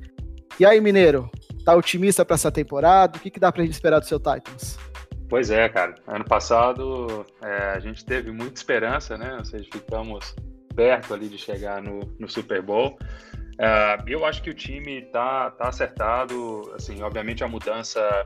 E 0.59 0.65
aí, 0.65 0.81
Mineiro, 0.81 1.31
tá 1.65 1.75
otimista 1.75 2.25
para 2.25 2.35
essa 2.35 2.51
temporada? 2.51 3.19
O 3.19 3.21
que, 3.21 3.31
que 3.31 3.41
dá 3.41 3.53
pra 3.53 3.63
gente 3.63 3.73
esperar 3.73 3.99
do 3.99 4.07
seu 4.07 4.19
Titans? 4.19 4.79
Pois 5.31 5.49
é, 5.49 5.69
cara. 5.69 5.95
Ano 6.09 6.25
passado 6.25 7.25
é, 7.41 7.71
a 7.77 7.79
gente 7.79 8.05
teve 8.05 8.33
muita 8.33 8.55
esperança, 8.55 9.17
né? 9.17 9.37
Ou 9.39 9.45
seja, 9.45 9.65
ficamos 9.73 10.35
perto 10.75 11.15
ali 11.15 11.29
de 11.29 11.39
chegar 11.39 11.81
no, 11.81 12.01
no 12.19 12.29
Super 12.29 12.61
Bowl. 12.61 12.99
Uh, 13.53 14.03
eu 14.09 14.27
acho 14.27 14.43
que 14.43 14.51
o 14.51 14.55
time 14.55 15.03
tá, 15.03 15.53
tá 15.53 15.69
acertado. 15.69 16.73
Assim, 16.75 17.01
obviamente 17.03 17.45
a 17.45 17.49
mudança 17.49 18.25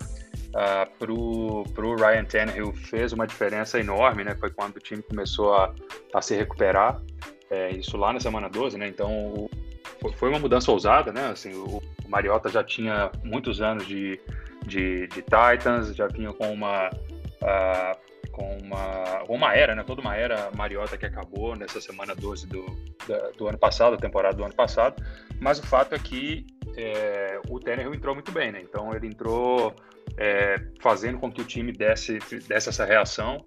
uh, 0.49 0.99
pro, 0.99 1.65
pro 1.75 1.95
Ryan 1.95 2.25
Tannehill 2.25 2.73
fez 2.73 3.13
uma 3.13 3.27
diferença 3.27 3.79
enorme, 3.79 4.25
né? 4.25 4.35
Foi 4.41 4.51
quando 4.51 4.77
o 4.77 4.81
time 4.81 5.03
começou 5.03 5.55
a, 5.55 5.75
a 6.15 6.23
se 6.23 6.35
recuperar. 6.35 7.03
É, 7.51 7.71
isso 7.73 7.99
lá 7.99 8.15
na 8.15 8.21
semana 8.21 8.49
12, 8.49 8.79
né? 8.79 8.89
Então 8.89 9.51
foi 10.17 10.31
uma 10.31 10.39
mudança 10.39 10.73
ousada, 10.73 11.13
né? 11.13 11.27
Assim, 11.27 11.53
o, 11.53 11.83
o 12.03 12.09
Mariota 12.09 12.49
já 12.49 12.65
tinha 12.65 13.11
muitos 13.23 13.61
anos 13.61 13.87
de, 13.87 14.19
de, 14.67 15.07
de 15.09 15.23
Titans, 15.23 15.95
já 15.95 16.07
vinha 16.09 16.33
com 16.33 16.53
uma 16.53 16.89
uh, 16.91 18.05
com 18.35 18.59
uma, 18.59 19.23
uma 19.29 19.55
era, 19.55 19.75
né? 19.75 19.85
Toda 19.85 20.01
uma 20.01 20.17
era 20.17 20.51
Mariota 20.57 20.99
que 20.99 21.07
acabou 21.07 21.55
nessa 21.55 21.81
semana 21.81 22.15
12 22.15 22.49
do, 22.49 22.67
da, 23.07 23.31
do 23.31 23.47
ano 23.47 23.59
passado, 23.59 23.95
a 23.95 23.99
temporada 23.99 24.37
do 24.37 24.45
ano 24.45 24.55
passado. 24.55 25.03
Mas 25.41 25.61
o 25.61 25.67
fato 25.67 25.95
é 25.95 25.99
que 25.99 26.45
é, 26.77 27.41
o 27.49 27.61
Tannehill 27.61 27.95
entrou 27.95 28.15
muito 28.15 28.33
bem, 28.33 28.51
né? 28.51 28.61
Então 28.61 28.93
ele 28.93 29.07
entrou 29.07 29.75
é, 30.17 30.57
fazendo 30.81 31.19
com 31.19 31.31
que 31.31 31.41
o 31.41 31.45
time 31.45 31.73
desse, 31.73 32.19
desse 32.49 32.69
essa 32.69 32.85
reação. 32.85 33.45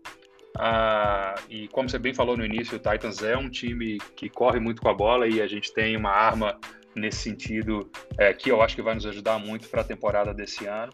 Ah, 0.57 1.35
e 1.49 1.67
como 1.67 1.89
você 1.89 1.99
bem 1.99 2.13
falou 2.13 2.35
no 2.37 2.45
início, 2.45 2.77
o 2.77 2.79
Titans 2.79 3.21
é 3.21 3.37
um 3.37 3.49
time 3.49 3.99
que 4.15 4.29
corre 4.29 4.59
muito 4.59 4.81
com 4.81 4.89
a 4.89 4.93
bola 4.93 5.27
e 5.27 5.41
a 5.41 5.47
gente 5.47 5.71
tem 5.73 5.95
uma 5.95 6.11
arma 6.11 6.57
nesse 6.97 7.19
sentido 7.19 7.89
é, 8.17 8.33
que 8.33 8.49
eu 8.49 8.61
acho 8.61 8.75
que 8.75 8.81
vai 8.81 8.95
nos 8.95 9.05
ajudar 9.05 9.39
muito 9.39 9.69
para 9.69 9.81
a 9.81 9.83
temporada 9.83 10.33
desse 10.33 10.65
ano, 10.65 10.91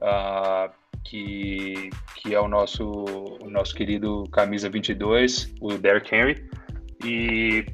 ah, 0.00 0.70
que, 1.04 1.90
que 2.16 2.34
é 2.34 2.40
o 2.40 2.48
nosso, 2.48 2.84
o 2.84 3.50
nosso 3.50 3.74
querido 3.74 4.24
camisa 4.32 4.68
22, 4.68 5.54
o 5.60 5.76
Derrick 5.78 6.14
Henry. 6.14 6.48
E 7.04 7.64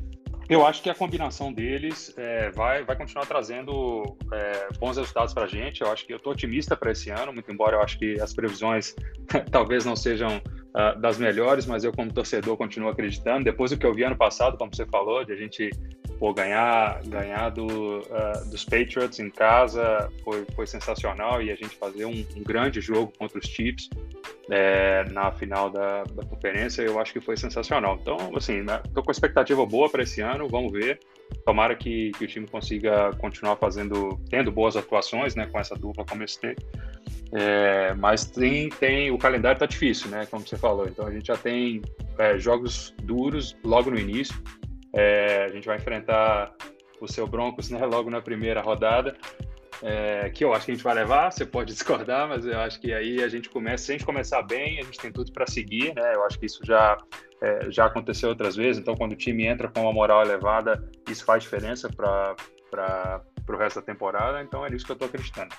eu 0.48 0.66
acho 0.66 0.82
que 0.82 0.88
a 0.88 0.94
combinação 0.94 1.52
deles 1.52 2.14
é, 2.16 2.50
vai, 2.50 2.82
vai 2.82 2.96
continuar 2.96 3.26
trazendo 3.26 4.16
é, 4.32 4.68
bons 4.78 4.96
resultados 4.96 5.34
para 5.34 5.44
a 5.44 5.46
gente. 5.46 5.82
Eu 5.82 5.92
acho 5.92 6.06
que 6.06 6.12
eu 6.12 6.16
estou 6.16 6.32
otimista 6.32 6.74
para 6.74 6.90
esse 6.90 7.10
ano, 7.10 7.32
muito 7.32 7.52
embora 7.52 7.76
eu 7.76 7.82
acho 7.82 7.98
que 7.98 8.18
as 8.18 8.32
previsões 8.32 8.96
talvez 9.52 9.84
não 9.84 9.94
sejam 9.94 10.38
uh, 10.38 10.98
das 10.98 11.18
melhores, 11.18 11.66
mas 11.66 11.84
eu 11.84 11.92
como 11.92 12.10
torcedor 12.10 12.56
continuo 12.56 12.88
acreditando. 12.88 13.44
Depois 13.44 13.70
do 13.70 13.76
que 13.76 13.84
eu 13.84 13.92
vi 13.92 14.04
ano 14.04 14.16
passado, 14.16 14.56
como 14.56 14.74
você 14.74 14.86
falou, 14.86 15.22
de 15.22 15.32
a 15.32 15.36
gente 15.36 15.70
pô, 16.18 16.34
ganhar, 16.34 17.00
ganhar 17.04 17.50
do, 17.50 18.00
uh, 18.00 18.50
dos 18.50 18.64
Patriots 18.64 19.18
em 19.18 19.30
casa 19.30 20.10
foi, 20.24 20.44
foi 20.54 20.66
sensacional 20.66 21.40
e 21.42 21.50
a 21.50 21.54
gente 21.54 21.76
fazer 21.76 22.04
um, 22.04 22.26
um 22.36 22.42
grande 22.42 22.80
jogo 22.80 23.12
contra 23.18 23.38
os 23.38 23.46
Chiefs 23.46 23.88
é, 24.50 25.04
na 25.10 25.30
final 25.30 25.70
da, 25.70 26.04
da 26.04 26.24
conferência, 26.24 26.82
eu 26.82 26.98
acho 26.98 27.12
que 27.12 27.20
foi 27.20 27.36
sensacional. 27.36 27.98
Então, 28.00 28.16
assim, 28.36 28.62
né, 28.62 28.80
tô 28.94 29.02
com 29.02 29.10
expectativa 29.10 29.64
boa 29.64 29.88
para 29.90 30.02
esse 30.02 30.20
ano, 30.20 30.48
vamos 30.48 30.72
ver. 30.72 30.98
Tomara 31.44 31.74
que, 31.74 32.10
que, 32.12 32.24
o 32.24 32.26
time 32.26 32.46
consiga 32.46 33.12
continuar 33.18 33.56
fazendo, 33.56 34.18
tendo 34.30 34.50
boas 34.50 34.76
atuações, 34.76 35.34
né, 35.34 35.46
com 35.46 35.58
essa 35.58 35.74
dupla 35.74 36.04
como 36.04 36.24
esse 36.24 36.40
tem. 36.40 36.56
É, 37.32 37.94
mas 37.94 38.24
tem, 38.24 38.70
tem, 38.70 39.10
o 39.10 39.18
calendário 39.18 39.58
tá 39.58 39.66
difícil, 39.66 40.08
né, 40.08 40.26
como 40.30 40.46
você 40.46 40.56
falou. 40.56 40.86
Então 40.86 41.06
a 41.06 41.12
gente 41.12 41.26
já 41.26 41.36
tem 41.36 41.82
é, 42.18 42.38
jogos 42.38 42.94
duros 43.02 43.56
logo 43.62 43.90
no 43.90 43.98
início. 43.98 44.34
É, 44.92 45.44
a 45.44 45.48
gente 45.48 45.66
vai 45.66 45.76
enfrentar 45.76 46.54
o 47.00 47.06
seu 47.06 47.26
Broncos 47.26 47.70
né, 47.70 47.84
logo 47.84 48.10
na 48.10 48.20
primeira 48.20 48.60
rodada 48.60 49.16
é, 49.82 50.30
que 50.30 50.44
eu 50.44 50.52
acho 50.52 50.66
que 50.66 50.72
a 50.72 50.74
gente 50.74 50.84
vai 50.84 50.94
levar, 50.94 51.30
você 51.30 51.46
pode 51.46 51.72
discordar, 51.74 52.28
mas 52.28 52.44
eu 52.44 52.58
acho 52.60 52.80
que 52.80 52.92
aí 52.92 53.22
a 53.22 53.28
gente 53.28 53.48
começa, 53.48 53.84
se 53.84 53.92
a 53.92 53.94
gente 53.96 54.06
começar 54.06 54.42
bem, 54.42 54.78
a 54.78 54.82
gente 54.82 54.98
tem 54.98 55.12
tudo 55.12 55.32
para 55.32 55.46
seguir, 55.46 55.94
né? 55.94 56.14
Eu 56.14 56.24
acho 56.24 56.38
que 56.38 56.46
isso 56.46 56.60
já, 56.64 56.98
é, 57.40 57.70
já 57.70 57.86
aconteceu 57.86 58.30
outras 58.30 58.56
vezes, 58.56 58.80
então 58.80 58.96
quando 58.96 59.12
o 59.12 59.16
time 59.16 59.46
entra 59.46 59.68
com 59.68 59.82
uma 59.82 59.92
moral 59.92 60.22
elevada, 60.22 60.90
isso 61.08 61.24
faz 61.24 61.42
diferença 61.42 61.88
para 61.88 62.36
o 63.48 63.56
resto 63.56 63.80
da 63.80 63.86
temporada, 63.86 64.42
então 64.42 64.64
é 64.64 64.70
nisso 64.70 64.84
que 64.84 64.92
eu 64.92 64.94
estou 64.94 65.08
acreditando. 65.08 65.54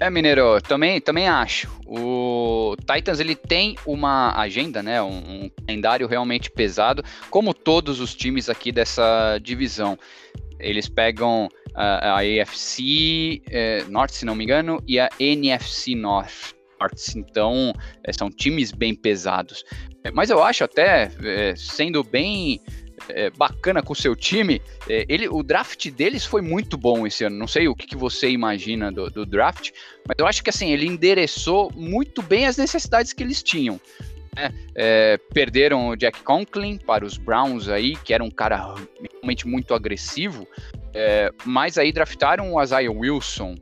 É, 0.00 0.08
Mineiro, 0.08 0.60
também, 0.62 1.00
também 1.00 1.28
acho. 1.28 1.68
O 1.86 2.76
Titans 2.78 3.20
ele 3.20 3.34
tem 3.34 3.76
uma 3.84 4.32
agenda, 4.38 4.82
né, 4.82 5.02
um, 5.02 5.44
um 5.44 5.50
calendário 5.66 6.06
realmente 6.06 6.50
pesado, 6.50 7.02
como 7.30 7.52
todos 7.52 8.00
os 8.00 8.14
times 8.14 8.48
aqui 8.48 8.70
dessa 8.70 9.38
divisão. 9.38 9.98
Eles 10.60 10.88
pegam 10.88 11.48
a, 11.74 12.16
a 12.16 12.20
AFC 12.20 13.42
é, 13.50 13.84
Norte, 13.88 14.16
se 14.16 14.24
não 14.24 14.34
me 14.34 14.44
engano, 14.44 14.82
e 14.86 14.98
a 14.98 15.08
NFC 15.18 15.94
North. 15.94 16.54
Então, 17.16 17.72
é, 18.04 18.12
são 18.12 18.30
times 18.30 18.70
bem 18.70 18.94
pesados. 18.94 19.64
É, 20.04 20.10
mas 20.12 20.30
eu 20.30 20.42
acho 20.42 20.62
até, 20.62 21.10
sendo 21.56 22.04
bem 22.04 22.60
é, 23.08 23.30
bacana 23.30 23.82
com 23.82 23.92
o 23.92 23.96
seu 23.96 24.14
time. 24.14 24.60
É, 24.88 25.04
ele, 25.08 25.28
o 25.28 25.42
draft 25.42 25.90
deles 25.90 26.24
foi 26.24 26.42
muito 26.42 26.76
bom 26.76 27.06
esse 27.06 27.24
ano. 27.24 27.36
Não 27.36 27.46
sei 27.46 27.68
o 27.68 27.74
que, 27.74 27.86
que 27.86 27.96
você 27.96 28.28
imagina 28.30 28.90
do, 28.90 29.10
do, 29.10 29.26
draft, 29.26 29.70
mas 30.06 30.16
eu 30.18 30.26
acho 30.26 30.42
que 30.42 30.50
assim 30.50 30.70
ele 30.70 30.86
endereçou 30.86 31.70
muito 31.74 32.22
bem 32.22 32.46
as 32.46 32.56
necessidades 32.56 33.12
que 33.12 33.22
eles 33.22 33.42
tinham. 33.42 33.80
Né? 34.34 34.52
É, 34.74 35.18
perderam 35.32 35.88
o 35.88 35.96
Jack 35.96 36.22
Conklin 36.22 36.78
para 36.78 37.04
os 37.04 37.16
Browns 37.16 37.68
aí, 37.68 37.96
que 37.96 38.14
era 38.14 38.22
um 38.22 38.30
cara 38.30 38.74
realmente 39.12 39.46
muito 39.46 39.74
agressivo, 39.74 40.46
é, 40.94 41.30
mas 41.44 41.78
aí 41.78 41.92
draftaram 41.92 42.54
o 42.54 42.62
Isaiah 42.62 42.92
Wilson. 42.92 43.56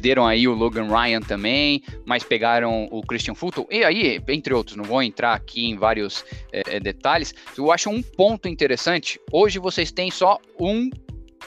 É, 0.00 0.10
perderam 0.10 0.26
aí 0.26 0.48
o 0.48 0.54
Logan 0.54 0.88
Ryan 0.88 1.20
também, 1.20 1.82
mas 2.06 2.24
pegaram 2.24 2.88
o 2.90 3.02
Christian 3.02 3.34
Fulton, 3.34 3.66
e 3.70 3.84
aí, 3.84 4.18
entre 4.28 4.54
outros, 4.54 4.74
não 4.74 4.84
vou 4.84 5.02
entrar 5.02 5.34
aqui 5.34 5.66
em 5.66 5.76
vários 5.76 6.24
é, 6.50 6.76
é, 6.76 6.80
detalhes, 6.80 7.34
eu 7.56 7.70
acho 7.70 7.90
um 7.90 8.02
ponto 8.02 8.48
interessante, 8.48 9.20
hoje 9.30 9.58
vocês 9.58 9.92
têm 9.92 10.10
só 10.10 10.38
um 10.58 10.88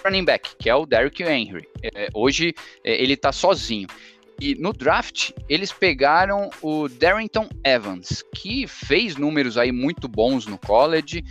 running 0.06 0.24
back, 0.24 0.56
que 0.60 0.70
é 0.70 0.76
o 0.76 0.86
Derrick 0.86 1.24
Henry, 1.24 1.68
é, 1.82 2.10
hoje 2.14 2.54
é, 2.84 3.02
ele 3.02 3.18
tá 3.18 3.32
sozinho, 3.32 3.88
e 4.40 4.56
no 4.56 4.72
draft, 4.72 5.32
eles 5.50 5.72
pegaram 5.72 6.50
o 6.62 6.88
Darrington 6.88 7.50
Evans, 7.64 8.24
que 8.36 8.68
fez 8.68 9.16
números 9.16 9.58
aí 9.58 9.72
muito 9.72 10.08
bons 10.08 10.46
no 10.46 10.58
college, 10.58 11.24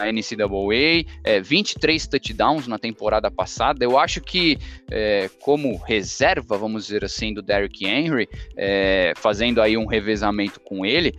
na 0.00 0.10
NCAA, 0.10 1.04
é, 1.22 1.40
23 1.40 2.06
touchdowns 2.06 2.66
na 2.66 2.78
temporada 2.78 3.30
passada. 3.30 3.84
Eu 3.84 3.98
acho 3.98 4.20
que, 4.20 4.58
é, 4.90 5.28
como 5.40 5.76
reserva, 5.76 6.56
vamos 6.56 6.86
dizer 6.86 7.04
assim, 7.04 7.34
do 7.34 7.42
Derrick 7.42 7.84
Henry, 7.84 8.28
é, 8.56 9.12
fazendo 9.16 9.60
aí 9.60 9.76
um 9.76 9.86
revezamento 9.86 10.58
com 10.60 10.86
ele, 10.86 11.14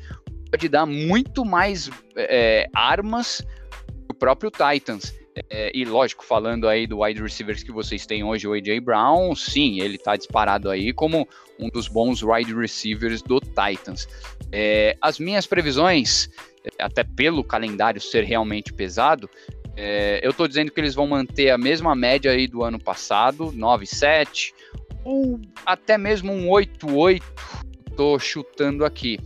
pode 0.49 0.67
dar 0.67 0.85
muito 0.85 1.45
mais 1.45 1.89
é, 2.15 2.67
armas 2.73 3.45
o 4.09 4.13
próprio 4.13 4.51
Titans. 4.51 5.13
É, 5.49 5.71
e 5.73 5.85
lógico, 5.85 6.25
falando 6.25 6.67
aí 6.67 6.85
do 6.85 7.01
wide 7.01 7.21
receivers 7.21 7.63
que 7.63 7.71
vocês 7.71 8.05
têm 8.05 8.21
hoje, 8.21 8.47
o 8.47 8.53
AJ 8.53 8.79
Brown, 8.81 9.33
sim, 9.33 9.79
ele 9.79 9.97
tá 9.97 10.17
disparado 10.17 10.69
aí 10.69 10.91
como 10.91 11.25
um 11.57 11.69
dos 11.69 11.87
bons 11.87 12.21
wide 12.21 12.53
receivers 12.53 13.21
do 13.21 13.39
Titans. 13.39 14.09
É, 14.51 14.97
as 15.01 15.19
minhas 15.19 15.47
previsões 15.47 16.29
até 16.79 17.03
pelo 17.03 17.43
calendário 17.43 17.99
ser 17.99 18.23
realmente 18.23 18.73
pesado, 18.73 19.29
é, 19.75 20.19
eu 20.23 20.31
estou 20.31 20.47
dizendo 20.47 20.71
que 20.71 20.79
eles 20.79 20.93
vão 20.93 21.07
manter 21.07 21.49
a 21.49 21.57
mesma 21.57 21.95
média 21.95 22.31
aí 22.31 22.47
do 22.47 22.63
ano 22.63 22.79
passado, 22.79 23.51
9,7, 23.53 24.53
ou 25.03 25.39
até 25.65 25.97
mesmo 25.97 26.31
um 26.31 26.47
8,8, 26.47 27.23
estou 27.89 28.19
chutando 28.19 28.85
aqui. 28.85 29.19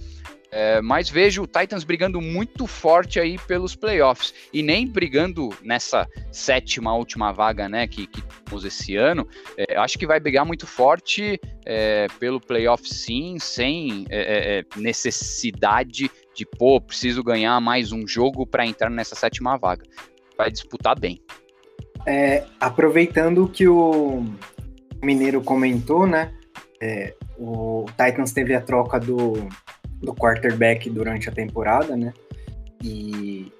É, 0.57 0.79
mas 0.81 1.09
vejo 1.09 1.43
o 1.43 1.47
Titans 1.47 1.83
brigando 1.83 2.21
muito 2.21 2.65
forte 2.65 3.19
aí 3.19 3.37
pelos 3.37 3.75
playoffs 3.75 4.33
e 4.53 4.63
nem 4.63 4.87
brigando 4.87 5.49
nessa 5.61 6.07
sétima 6.31 6.95
última 6.95 7.33
vaga, 7.33 7.67
né, 7.67 7.85
que, 7.85 8.07
que 8.07 8.21
temos 8.21 8.63
esse 8.63 8.95
ano. 8.95 9.27
É, 9.57 9.75
acho 9.75 9.99
que 9.99 10.07
vai 10.07 10.17
brigar 10.17 10.45
muito 10.45 10.65
forte 10.65 11.37
é, 11.65 12.07
pelo 12.21 12.39
playoff, 12.39 12.87
sim, 12.87 13.37
sem 13.37 14.05
é, 14.09 14.19
é, 14.19 14.59
é, 14.59 14.65
necessidade 14.77 16.09
de 16.35 16.45
pô, 16.45 16.79
preciso 16.81 17.23
ganhar 17.23 17.59
mais 17.61 17.91
um 17.91 18.07
jogo 18.07 18.45
para 18.45 18.65
entrar 18.65 18.89
nessa 18.89 19.15
sétima 19.15 19.57
vaga. 19.57 19.83
Vai 20.37 20.51
disputar 20.51 20.99
bem. 20.99 21.21
aproveitando 22.59 23.45
o 23.45 23.49
que 23.49 23.67
o 23.67 24.23
Mineiro 25.01 25.41
comentou, 25.41 26.05
né? 26.05 26.33
o 27.39 27.85
Titans 27.97 28.31
teve 28.31 28.53
a 28.53 28.61
troca 28.61 28.99
do 28.99 29.49
do 30.01 30.13
quarterback 30.13 30.89
durante 30.89 31.27
a 31.27 31.31
temporada, 31.31 31.97
né? 31.97 32.13
E, 32.81 33.51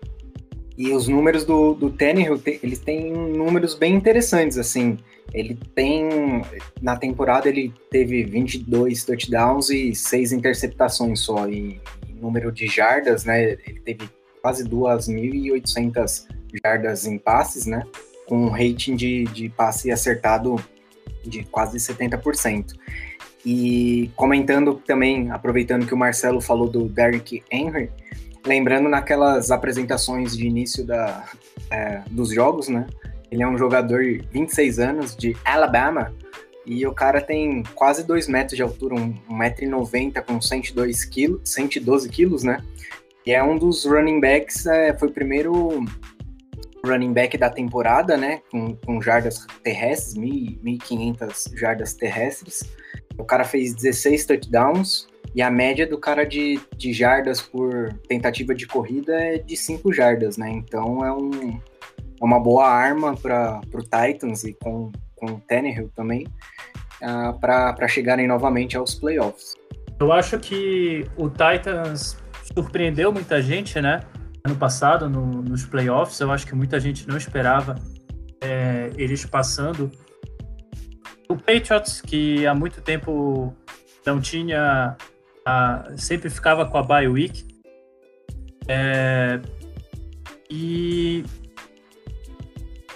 e 0.78 0.92
os 0.92 1.08
números 1.08 1.44
do, 1.44 1.74
do 1.74 1.90
Tannehill, 1.90 2.40
eles 2.46 2.80
têm 2.80 3.12
números 3.12 3.74
bem 3.74 3.96
interessantes, 3.96 4.58
assim. 4.58 4.98
Ele 5.34 5.58
tem, 5.74 6.44
na 6.82 6.96
temporada 6.96 7.50
ele 7.50 7.74
teve 7.90 8.24
22 8.24 9.04
touchdowns 9.04 9.70
e 9.70 9.96
6 9.96 10.32
interceptações 10.32 11.20
só, 11.22 11.50
e, 11.50 11.82
e 12.05 12.05
número 12.26 12.52
de 12.52 12.68
jardas, 12.68 13.24
né? 13.24 13.44
Ele 13.66 13.80
teve 13.86 14.10
quase 14.42 14.64
2.800 14.68 16.28
jardas 16.64 17.06
em 17.06 17.18
passes, 17.18 17.66
né? 17.66 17.84
Com 18.28 18.46
um 18.46 18.50
rating 18.50 18.96
de, 18.96 19.24
de 19.26 19.50
passe 19.50 19.92
acertado 19.92 20.56
de 21.24 21.44
quase 21.44 21.78
70%. 21.78 22.74
E 23.46 24.12
comentando 24.16 24.76
também, 24.76 25.30
aproveitando 25.32 25.86
que 25.86 25.94
o 25.94 25.98
Marcelo 25.98 26.42
falou 26.42 26.68
do 26.68 26.90
Derrick 26.90 27.44
Henry, 27.52 27.92
lembrando 28.46 28.90
naquelas 28.90 29.52
apresentações 29.52 30.36
de 30.36 30.48
início 30.48 30.84
da, 30.84 31.26
é, 31.70 32.02
dos 32.10 32.30
jogos, 32.34 32.68
né? 32.68 32.88
Ele 33.32 33.44
é 33.44 33.48
um 33.48 33.58
jogador 33.58 34.04
de 34.04 34.24
26 34.32 34.80
anos 34.80 35.16
de 35.16 35.36
Alabama 35.44 36.14
e 36.66 36.86
o 36.86 36.94
cara 36.94 37.22
tem 37.22 37.64
quase 37.76 38.06
2 38.06 38.28
metros 38.28 38.56
de 38.56 38.64
altura, 38.64 38.96
1,90m 38.96 40.22
com 40.24 40.42
102 40.42 41.06
quilos, 41.06 41.42
112 41.46 42.10
quilos, 42.10 42.44
né? 42.44 42.64
E 43.26 43.32
é 43.32 43.44
um 43.44 43.58
dos 43.58 43.86
running 43.86 44.20
backs, 44.20 44.66
é, 44.66 44.94
foi 44.98 45.10
o 45.10 45.12
primeiro 45.12 45.84
running 46.86 47.14
back 47.14 47.38
da 47.38 47.50
temporada, 47.50 48.16
né? 48.16 48.42
Com, 48.52 48.76
com 48.76 49.02
jardas 49.02 49.46
terrestres, 49.64 50.16
1.500 50.16 51.58
jardas 51.58 51.94
terrestres. 51.94 52.64
O 53.18 53.24
cara 53.24 53.44
fez 53.44 53.74
16 53.74 54.26
touchdowns 54.26 55.08
e 55.34 55.42
a 55.42 55.50
média 55.50 55.88
do 55.88 55.98
cara 55.98 56.24
de, 56.24 56.60
de 56.78 56.94
jardas 56.94 57.42
por 57.42 57.94
tentativa 58.08 58.54
de 58.54 58.68
corrida 58.68 59.14
é 59.14 59.38
de 59.38 59.58
5 59.58 59.92
jardas, 59.92 60.38
né? 60.38 60.50
Então 60.52 61.04
é, 61.04 61.12
um, 61.12 61.32
é 61.50 62.24
uma 62.24 62.40
boa 62.40 62.68
arma 62.68 63.16
para 63.16 63.62
o 63.74 63.82
Titans 63.82 64.44
e 64.44 64.54
com, 64.54 64.92
com 65.26 65.34
o 65.34 65.42
Tannehill 65.48 65.90
também 65.96 66.26
uh, 67.02 67.06
ah, 67.06 67.34
para 67.40 67.88
chegarem 67.88 68.28
novamente 68.28 68.78
aos 68.78 68.96
playoffs. 68.96 69.56
Eu 70.00 70.12
acho 70.12 70.38
que 70.40 71.06
o 71.18 71.30
Titans 71.30 72.18
surpreendeu 72.54 73.12
muita 73.12 73.42
gente, 73.42 73.82
né? 73.82 74.02
Ano 74.44 74.56
passado, 74.56 75.10
no, 75.10 75.42
nos 75.42 75.66
playoffs, 75.66 76.20
eu 76.20 76.32
acho 76.32 76.46
que 76.46 76.54
muita 76.54 76.80
gente 76.80 77.08
não 77.08 77.18
esperava 77.18 77.76
é, 78.42 78.92
eles 78.96 79.26
passando 79.26 79.92
o 81.28 81.36
Patriots, 81.36 82.02
que 82.02 82.46
há 82.46 82.54
muito 82.54 82.82
tempo 82.82 83.56
não 84.06 84.20
tinha. 84.22 84.96
A, 85.46 85.92
sempre 85.98 86.30
ficava 86.30 86.66
com 86.66 86.78
a 86.78 86.84
bye 86.84 87.08
week. 87.08 87.48
É, 88.68 89.40
e 90.50 91.24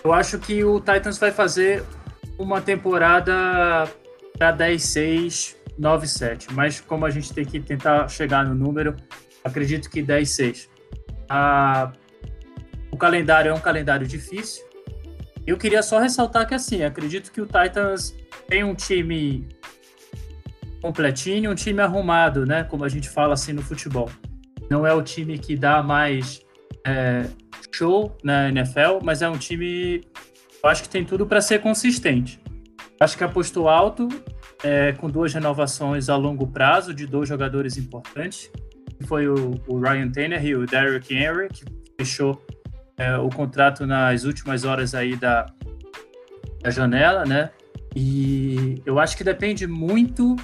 eu 0.04 0.14
acho 0.14 0.40
que 0.40 0.64
o 0.64 0.80
Titans 0.80 1.18
vai 1.18 1.32
fazer 1.32 1.84
uma 2.40 2.62
temporada 2.62 3.34
para 4.38 4.56
10-6, 4.56 5.56
9-7. 5.80 6.48
Mas 6.54 6.80
como 6.80 7.06
a 7.06 7.10
gente 7.10 7.34
tem 7.34 7.46
que 7.46 7.60
tentar 7.60 8.08
chegar 8.08 8.46
no 8.46 8.56
número, 8.56 8.96
acredito 9.44 9.90
que 9.90 10.02
10-6. 10.02 10.68
o 12.92 12.98
calendário 12.98 13.52
é 13.52 13.54
um 13.54 13.60
calendário 13.60 14.08
difícil. 14.08 14.66
Eu 15.46 15.58
queria 15.58 15.84
só 15.84 16.00
ressaltar 16.00 16.48
que, 16.48 16.56
assim, 16.56 16.84
acredito 16.84 17.32
que 17.32 17.42
o 17.42 17.46
Titans 17.46 18.16
tem 18.48 18.64
um 18.64 18.74
time 18.74 19.48
completinho, 20.82 21.52
um 21.52 21.56
time 21.56 21.82
arrumado, 21.82 22.46
né? 22.46 22.64
Como 22.64 22.86
a 22.86 22.90
gente 22.90 23.10
fala 23.10 23.34
assim 23.34 23.52
no 23.52 23.62
futebol. 23.62 24.10
Não 24.70 24.86
é 24.86 24.94
o 24.94 25.02
time 25.02 25.38
que 25.38 25.56
dá 25.56 25.82
mais 25.82 26.42
é, 26.86 27.26
show 27.72 28.16
na 28.24 28.50
NFL, 28.50 29.00
mas 29.04 29.22
é 29.22 29.30
um 29.30 29.38
time, 29.38 30.02
eu 30.64 30.70
acho 30.70 30.84
que 30.84 30.90
tem 30.90 31.06
tudo 31.06 31.26
para 31.26 31.42
ser 31.42 31.60
consistente. 31.62 32.40
Acho 33.00 33.18
que 33.18 33.24
apostou 33.24 33.70
alto, 33.70 34.10
é, 34.64 34.92
com 34.94 35.10
duas 35.10 35.34
renovações 35.34 36.10
a 36.10 36.16
longo 36.16 36.48
prazo 36.48 36.94
de 36.94 37.06
dois 37.06 37.30
jogadores 37.30 37.78
importantes, 37.78 38.52
que 38.98 39.06
foi 39.06 39.28
o, 39.28 39.56
o 39.68 39.80
Ryan 39.80 40.10
Tanner 40.10 40.46
e 40.46 40.56
o 40.56 40.66
Derrick 40.66 41.14
Henry, 41.14 41.48
que 41.50 41.64
fechou 41.98 42.46
é, 42.98 43.18
o 43.18 43.30
contrato 43.30 43.86
nas 43.86 44.26
últimas 44.26 44.66
horas 44.66 44.94
aí 44.94 45.16
da, 45.16 45.46
da 46.62 46.70
janela, 46.70 47.26
né? 47.26 47.50
E 47.96 48.82
eu 48.86 49.00
acho 49.00 49.16
que 49.16 49.24
depende 49.24 49.66
muito 49.66 50.36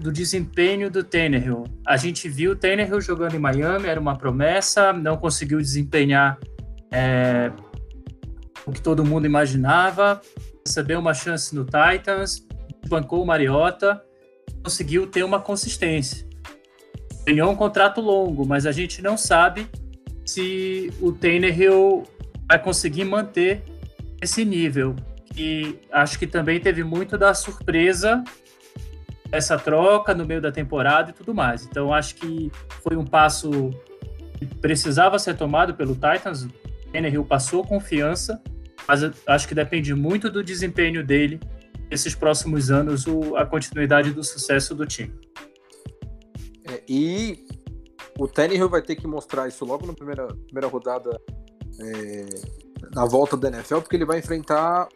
do 0.00 0.12
desempenho 0.12 0.90
do 0.90 1.02
Tannehill. 1.02 1.64
A 1.86 1.96
gente 1.96 2.28
viu 2.28 2.52
o 2.52 2.56
Tannehill 2.56 3.00
jogando 3.00 3.34
em 3.34 3.38
Miami, 3.38 3.86
era 3.86 3.98
uma 3.98 4.16
promessa, 4.16 4.92
não 4.92 5.16
conseguiu 5.16 5.58
desempenhar 5.58 6.38
é, 6.92 7.50
o 8.66 8.72
que 8.72 8.80
todo 8.80 9.04
mundo 9.04 9.26
imaginava, 9.26 10.20
recebeu 10.66 10.98
uma 10.98 11.14
chance 11.14 11.54
no 11.54 11.64
Titans, 11.64 12.46
bancou 12.88 13.22
o 13.22 13.26
Mariota, 13.26 14.02
conseguiu 14.62 15.06
ter 15.06 15.22
uma 15.22 15.40
consistência. 15.40 16.26
Ganhou 17.26 17.50
um 17.50 17.56
contrato 17.56 18.00
longo, 18.00 18.46
mas 18.46 18.66
a 18.66 18.72
gente 18.72 19.00
não 19.00 19.16
sabe 19.16 19.68
se 20.24 20.92
o 21.00 21.12
Tannehill 21.12 22.04
vai 22.48 22.58
conseguir 22.58 23.04
manter 23.04 23.62
esse 24.20 24.44
nível. 24.44 24.94
E 25.36 25.78
acho 25.92 26.18
que 26.18 26.26
também 26.26 26.60
teve 26.60 26.84
muito 26.84 27.18
da 27.18 27.34
surpresa 27.34 28.22
essa 29.32 29.58
troca 29.58 30.14
no 30.14 30.24
meio 30.24 30.40
da 30.40 30.52
temporada 30.52 31.10
e 31.10 31.12
tudo 31.12 31.34
mais. 31.34 31.66
Então 31.66 31.92
acho 31.92 32.14
que 32.14 32.50
foi 32.82 32.96
um 32.96 33.04
passo 33.04 33.70
que 34.38 34.46
precisava 34.46 35.18
ser 35.18 35.36
tomado 35.36 35.74
pelo 35.74 35.94
Titans. 35.94 36.46
Tannehill 36.94 37.24
passou 37.24 37.64
confiança, 37.64 38.40
mas 38.86 39.00
acho 39.26 39.48
que 39.48 39.54
depende 39.54 39.92
muito 39.92 40.30
do 40.30 40.44
desempenho 40.44 41.04
dele 41.04 41.40
nesses 41.90 42.14
próximos 42.14 42.70
anos, 42.70 43.04
o, 43.06 43.34
a 43.34 43.44
continuidade 43.44 44.12
do 44.12 44.22
sucesso 44.22 44.76
do 44.76 44.86
time. 44.86 45.12
É, 46.70 46.82
e 46.88 47.44
o 48.16 48.28
Tannehill 48.28 48.68
vai 48.68 48.80
ter 48.80 48.94
que 48.94 49.08
mostrar 49.08 49.48
isso 49.48 49.64
logo 49.64 49.84
na 49.86 49.92
primeira, 49.92 50.28
primeira 50.28 50.68
rodada 50.68 51.20
é, 51.80 52.26
na 52.94 53.04
volta 53.04 53.36
da 53.36 53.48
NFL, 53.48 53.80
porque 53.80 53.96
ele 53.96 54.06
vai 54.06 54.20
enfrentar 54.20 54.88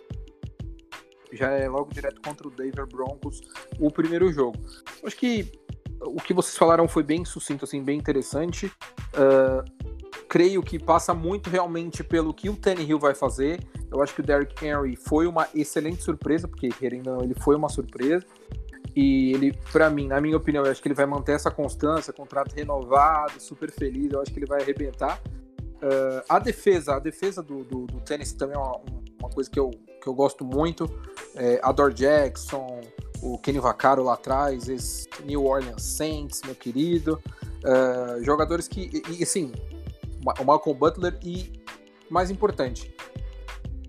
já 1.32 1.50
é 1.50 1.68
logo 1.68 1.92
direto 1.92 2.22
contra 2.22 2.48
o 2.48 2.50
Denver 2.50 2.86
Broncos 2.86 3.42
o 3.78 3.90
primeiro 3.90 4.32
jogo. 4.32 4.56
Acho 5.04 5.16
que 5.16 5.52
o 6.00 6.16
que 6.16 6.32
vocês 6.32 6.56
falaram 6.56 6.88
foi 6.88 7.02
bem 7.02 7.24
sucinto, 7.24 7.64
assim, 7.64 7.82
bem 7.82 7.98
interessante. 7.98 8.66
Uh, 9.12 9.97
creio 10.28 10.62
que 10.62 10.78
passa 10.78 11.14
muito 11.14 11.48
realmente 11.48 12.04
pelo 12.04 12.34
que 12.34 12.50
o 12.50 12.56
Tannehill 12.56 12.98
vai 12.98 13.14
fazer. 13.14 13.60
Eu 13.90 14.02
acho 14.02 14.14
que 14.14 14.20
o 14.20 14.24
Derrick 14.24 14.64
Henry 14.64 14.94
foi 14.94 15.26
uma 15.26 15.48
excelente 15.54 16.02
surpresa, 16.02 16.46
porque 16.46 16.68
querendo 16.68 17.08
ou 17.08 17.16
não, 17.16 17.24
ele 17.24 17.34
foi 17.34 17.56
uma 17.56 17.68
surpresa. 17.68 18.24
E 18.94 19.32
ele, 19.32 19.56
para 19.72 19.88
mim, 19.88 20.06
na 20.06 20.20
minha 20.20 20.36
opinião, 20.36 20.64
eu 20.64 20.70
acho 20.70 20.82
que 20.82 20.88
ele 20.88 20.94
vai 20.94 21.06
manter 21.06 21.32
essa 21.32 21.50
constância, 21.50 22.12
contrato 22.12 22.52
renovado, 22.54 23.40
super 23.40 23.70
feliz. 23.70 24.12
Eu 24.12 24.20
acho 24.20 24.32
que 24.32 24.38
ele 24.38 24.46
vai 24.46 24.60
arrebentar. 24.60 25.20
Uh, 25.76 26.22
a 26.28 26.38
defesa, 26.38 26.96
a 26.96 26.98
defesa 26.98 27.42
do, 27.42 27.62
do, 27.62 27.86
do 27.86 28.00
também 28.36 28.56
é 28.56 28.58
uma, 28.58 28.80
uma 29.20 29.30
coisa 29.30 29.48
que 29.48 29.58
eu, 29.58 29.70
que 30.02 30.08
eu 30.08 30.14
gosto 30.14 30.44
muito. 30.44 30.90
É, 31.36 31.60
Ador 31.62 31.92
Jackson, 31.92 32.80
o 33.22 33.38
Kenny 33.38 33.60
Vaccaro 33.60 34.02
lá 34.02 34.14
atrás, 34.14 34.68
esse 34.68 35.08
New 35.24 35.44
Orleans 35.44 35.82
Saints, 35.82 36.42
meu 36.44 36.54
querido. 36.54 37.22
Uh, 37.58 38.22
jogadores 38.24 38.66
que, 38.66 38.90
e, 38.92 39.20
e 39.20 39.22
assim, 39.22 39.52
o 40.40 40.44
Malcolm 40.44 40.78
Butler 40.78 41.18
e, 41.22 41.52
mais 42.10 42.30
importante, 42.30 42.94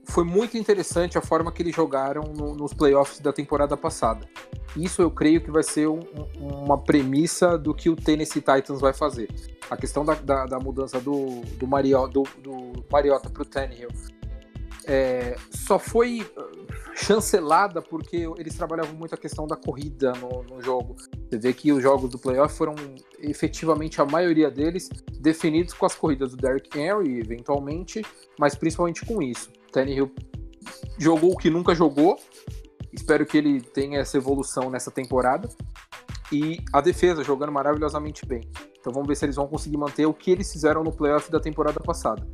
foi 0.06 0.24
muito 0.24 0.58
interessante 0.58 1.18
a 1.18 1.22
forma 1.22 1.52
que 1.52 1.62
eles 1.62 1.76
jogaram 1.76 2.24
no, 2.36 2.56
nos 2.56 2.74
playoffs 2.74 3.20
da 3.20 3.32
temporada 3.32 3.78
passada. 3.78 4.28
Isso 4.76 5.02
eu 5.02 5.10
creio 5.10 5.42
que 5.42 5.52
vai 5.52 5.64
ser 5.64 5.88
um, 5.88 6.00
uma 6.38 6.78
premissa 6.78 7.58
do 7.58 7.74
que 7.74 7.90
o 7.90 7.96
Tennessee 7.96 8.42
Titans 8.42 8.80
vai 8.80 8.94
fazer. 8.94 9.30
A 9.70 9.78
questão 9.78 10.04
da, 10.04 10.16
da, 10.16 10.46
da 10.46 10.60
mudança 10.60 11.00
do, 11.00 11.42
do, 11.58 11.68
Mario, 11.68 12.08
do, 12.08 12.24
do 12.42 12.86
Mariota 12.92 13.30
para 13.30 13.44
o 13.44 13.46
Tannehill 13.46 13.90
é, 14.86 15.36
só 15.52 15.78
foi 15.78 16.22
uh, 16.22 16.68
chancelada 16.96 17.82
porque 17.82 18.28
eles 18.38 18.56
trabalhavam 18.56 18.96
muito 18.96 19.14
a 19.14 19.18
questão 19.18 19.46
da 19.46 19.56
corrida 19.56 20.14
no, 20.14 20.44
no, 20.44 20.62
jogo. 20.62 20.96
Você 21.30 21.38
vê 21.38 21.54
que 21.54 21.72
os 21.72 21.82
jogos 21.82 22.10
do 22.10 22.18
playoff 22.18 22.56
foram 22.56 22.76
efetivamente 23.20 24.02
a 24.02 24.06
maioria 24.06 24.50
deles 24.50 24.90
definidos 25.20 25.74
com 25.74 25.86
as 25.86 25.96
corridas 25.96 26.32
do 26.32 26.38
Derrick 26.38 26.78
Henry, 26.78 27.20
eventualmente, 27.20 28.04
mas 28.40 28.56
principalmente 28.56 29.06
com 29.06 29.22
isso. 29.22 29.52
Tannehill 29.72 30.12
jogou 30.98 31.34
o 31.34 31.38
que 31.38 31.50
nunca 31.50 31.76
jogou. 31.76 32.18
Espero 32.92 33.26
que 33.26 33.38
ele 33.38 33.62
tenha 33.62 34.00
essa 34.00 34.18
evolução 34.18 34.70
nessa 34.70 34.92
temporada. 34.92 35.48
E 36.32 36.60
a 36.72 36.80
defesa 36.80 37.24
jogando 37.24 37.52
maravilhosamente 37.52 38.26
bem. 38.26 38.42
Então 38.80 38.94
vamos 38.94 39.08
ver 39.08 39.16
se 39.16 39.26
eles 39.26 39.36
vão 39.36 39.48
conseguir 39.48 39.78
manter 39.78 40.06
o 40.06 40.14
que 40.14 40.32
eles 40.32 40.52
fizeram 40.52 40.84
no 40.84 40.92
playoff 40.92 41.32
da 41.32 41.40
temporada 41.40 41.80
passada. 41.80 42.26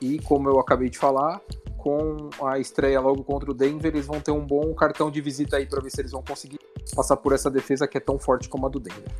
E 0.00 0.18
como 0.20 0.48
eu 0.48 0.60
acabei 0.60 0.88
de 0.88 0.98
falar, 0.98 1.40
com 1.78 2.28
a 2.44 2.58
estreia 2.58 3.00
logo 3.00 3.24
contra 3.24 3.50
o 3.50 3.54
Denver, 3.54 3.94
eles 3.94 4.06
vão 4.06 4.20
ter 4.20 4.32
um 4.32 4.44
bom 4.44 4.74
cartão 4.74 5.10
de 5.10 5.20
visita 5.20 5.56
aí 5.56 5.64
para 5.64 5.80
ver 5.80 5.90
se 5.90 6.00
eles 6.00 6.10
vão 6.10 6.22
conseguir 6.22 6.58
passar 6.94 7.16
por 7.16 7.32
essa 7.32 7.50
defesa 7.50 7.86
que 7.86 7.96
é 7.96 8.00
tão 8.00 8.18
forte 8.18 8.48
como 8.48 8.66
a 8.66 8.68
do 8.68 8.80
Denver. 8.80 9.10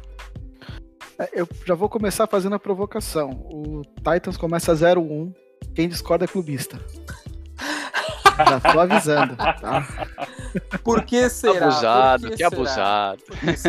É, 1.19 1.31
eu 1.33 1.49
já 1.65 1.75
vou 1.75 1.89
começar 1.89 2.27
fazendo 2.27 2.55
a 2.55 2.59
provocação. 2.59 3.31
O 3.31 3.83
Titans 3.97 4.37
começa 4.37 4.75
0-1. 4.75 5.33
Quem 5.75 5.89
discorda 5.89 6.25
é 6.25 6.29
clubista. 6.29 6.79
Já 8.39 8.61
tô 8.61 8.81
avisando, 8.81 9.37
tá? 9.37 10.07
Por 10.85 11.05
que 11.05 11.29
será? 11.29 11.67
Abusado, 11.67 12.31
que, 12.31 12.37
que 12.37 12.45
abusado. 12.45 13.23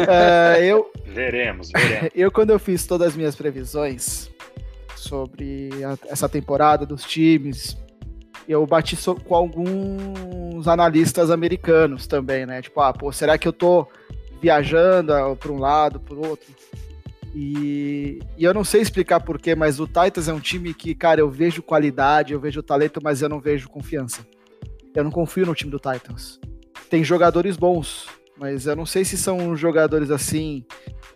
É, 0.08 0.64
eu, 0.64 0.92
veremos, 1.06 1.72
veremos. 1.72 2.10
Eu, 2.14 2.32
quando 2.32 2.52
eu 2.52 2.60
fiz 2.60 2.86
todas 2.86 3.10
as 3.10 3.16
minhas 3.16 3.36
previsões 3.36 4.30
sobre 4.96 5.70
a, 5.84 5.98
essa 6.08 6.30
temporada 6.30 6.86
dos 6.86 7.04
times, 7.04 7.76
eu 8.50 8.66
bati 8.66 8.96
so, 8.96 9.14
com 9.14 9.36
alguns 9.36 10.68
analistas 10.68 11.30
americanos 11.30 12.08
também, 12.08 12.48
né? 12.48 12.64
Tipo, 12.64 12.82
ah, 12.82 12.92
pô, 12.92 13.12
será 13.12 13.38
que 13.38 13.48
eu 13.48 13.54
tô 13.54 13.88
viajando 14.42 15.14
para 15.38 15.52
um 15.52 15.60
lado, 15.60 16.00
para 16.00 16.16
outro? 16.16 16.48
E, 17.36 18.20
e, 18.36 18.44
eu 18.44 18.52
não 18.52 18.64
sei 18.64 18.82
explicar 18.82 19.20
porquê, 19.20 19.54
mas 19.54 19.80
o 19.80 19.86
Titans 19.86 20.28
é 20.28 20.34
um 20.34 20.40
time 20.40 20.74
que, 20.74 20.96
cara, 20.96 21.22
eu 21.22 21.30
vejo 21.30 21.62
qualidade, 21.62 22.34
eu 22.34 22.40
vejo 22.40 22.64
talento, 22.64 23.00
mas 23.04 23.22
eu 23.22 23.30
não 23.30 23.40
vejo 23.40 23.70
confiança. 23.70 24.26
Eu 24.96 25.04
não 25.04 25.12
confio 25.12 25.46
no 25.46 25.54
time 25.54 25.70
do 25.70 25.78
Titans. 25.78 26.40
Tem 26.90 27.04
jogadores 27.04 27.56
bons, 27.56 28.08
mas 28.36 28.66
eu 28.66 28.76
não 28.76 28.86
sei 28.86 29.06
se 29.06 29.16
são 29.16 29.56
jogadores 29.56 30.10
assim 30.10 30.66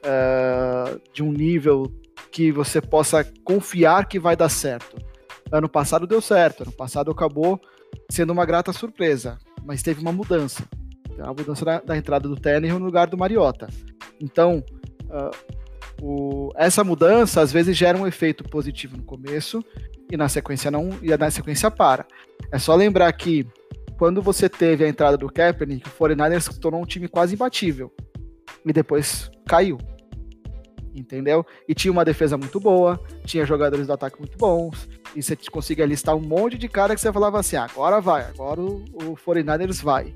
uh, 0.06 1.02
de 1.12 1.24
um 1.24 1.32
nível 1.32 1.92
que 2.32 2.52
você 2.52 2.80
possa 2.80 3.26
confiar 3.44 4.08
que 4.08 4.20
vai 4.20 4.36
dar 4.36 4.50
certo. 4.50 5.13
Ano 5.54 5.70
passado 5.70 6.08
deu 6.08 6.20
certo, 6.20 6.64
ano 6.64 6.72
passado 6.72 7.12
acabou 7.12 7.62
sendo 8.10 8.34
uma 8.34 8.44
grata 8.44 8.74
surpresa, 8.74 9.38
mas 9.64 9.84
teve 9.84 10.02
uma 10.02 10.12
mudança. 10.12 10.64
A 11.20 11.28
mudança 11.28 11.64
da, 11.64 11.80
da 11.80 11.96
entrada 11.96 12.28
do 12.28 12.36
Tannehill 12.36 12.80
no 12.80 12.86
lugar 12.86 13.06
do 13.06 13.16
Mariota. 13.16 13.68
Então, 14.20 14.64
uh, 15.04 15.64
o, 16.02 16.52
essa 16.56 16.84
mudança 16.84 17.40
às 17.40 17.52
vezes 17.52 17.78
gera 17.78 17.96
um 17.96 18.08
efeito 18.08 18.44
positivo 18.44 18.98
no 18.98 19.04
começo 19.04 19.64
e 20.12 20.18
na 20.18 20.28
sequência 20.28 20.72
não 20.72 20.90
e 21.04 21.16
na 21.16 21.30
sequência 21.30 21.70
para. 21.70 22.08
É 22.52 22.58
só 22.58 22.74
lembrar 22.74 23.14
que 23.14 23.46
quando 24.00 24.24
você 24.24 24.50
teve 24.50 24.84
a 24.84 24.90
entrada 24.90 25.18
do 25.18 25.32
Kaepernick, 25.32 25.88
o 25.88 25.92
49ers 25.92 26.52
se 26.52 26.60
tornou 26.60 26.82
um 26.82 26.86
time 26.86 27.08
quase 27.08 27.36
imbatível 27.36 27.94
e 28.66 28.74
depois 28.74 29.30
caiu. 29.48 29.78
Entendeu? 30.94 31.46
E 31.68 31.74
tinha 31.74 31.92
uma 31.92 32.06
defesa 32.06 32.38
muito 32.38 32.60
boa, 32.60 33.00
tinha 33.26 33.46
jogadores 33.46 33.88
do 33.88 33.94
ataque 33.94 34.20
muito 34.20 34.38
bons, 34.38 34.88
e 35.16 35.24
você 35.24 35.36
conseguia 35.52 35.86
listar 35.86 36.16
um 36.16 36.22
monte 36.22 36.58
de 36.58 36.70
cara 36.70 36.94
que 36.94 37.02
você 37.02 37.12
falava 37.12 37.40
assim: 37.40 37.56
ah, 37.56 37.68
agora 37.70 38.00
vai, 38.00 38.24
agora 38.24 38.62
o, 38.62 38.84
o 38.94 39.16
49ers 39.16 39.82
vai. 39.82 40.14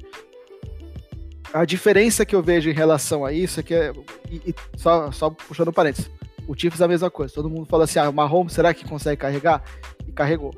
A 1.54 1.66
diferença 1.66 2.26
que 2.26 2.36
eu 2.36 2.44
vejo 2.44 2.70
em 2.70 2.74
relação 2.74 3.26
a 3.26 3.32
isso 3.32 3.60
é 3.60 3.64
que, 3.64 3.74
é, 3.74 3.92
e, 4.30 4.36
e 4.52 4.56
só, 4.76 5.12
só 5.12 5.30
puxando 5.30 5.72
parênteses, 5.72 6.12
o 6.48 6.56
Chiefs 6.56 6.82
é 6.82 6.86
a 6.86 6.88
mesma 6.88 7.10
coisa. 7.10 7.34
Todo 7.34 7.50
mundo 7.50 7.66
fala 7.66 7.86
assim, 7.86 8.00
ah, 8.00 8.10
o 8.10 8.14
Mahomes, 8.14 8.54
será 8.54 8.74
que 8.74 8.88
consegue 8.88 9.22
carregar? 9.22 9.64
E 10.08 10.12
carregou. 10.12 10.54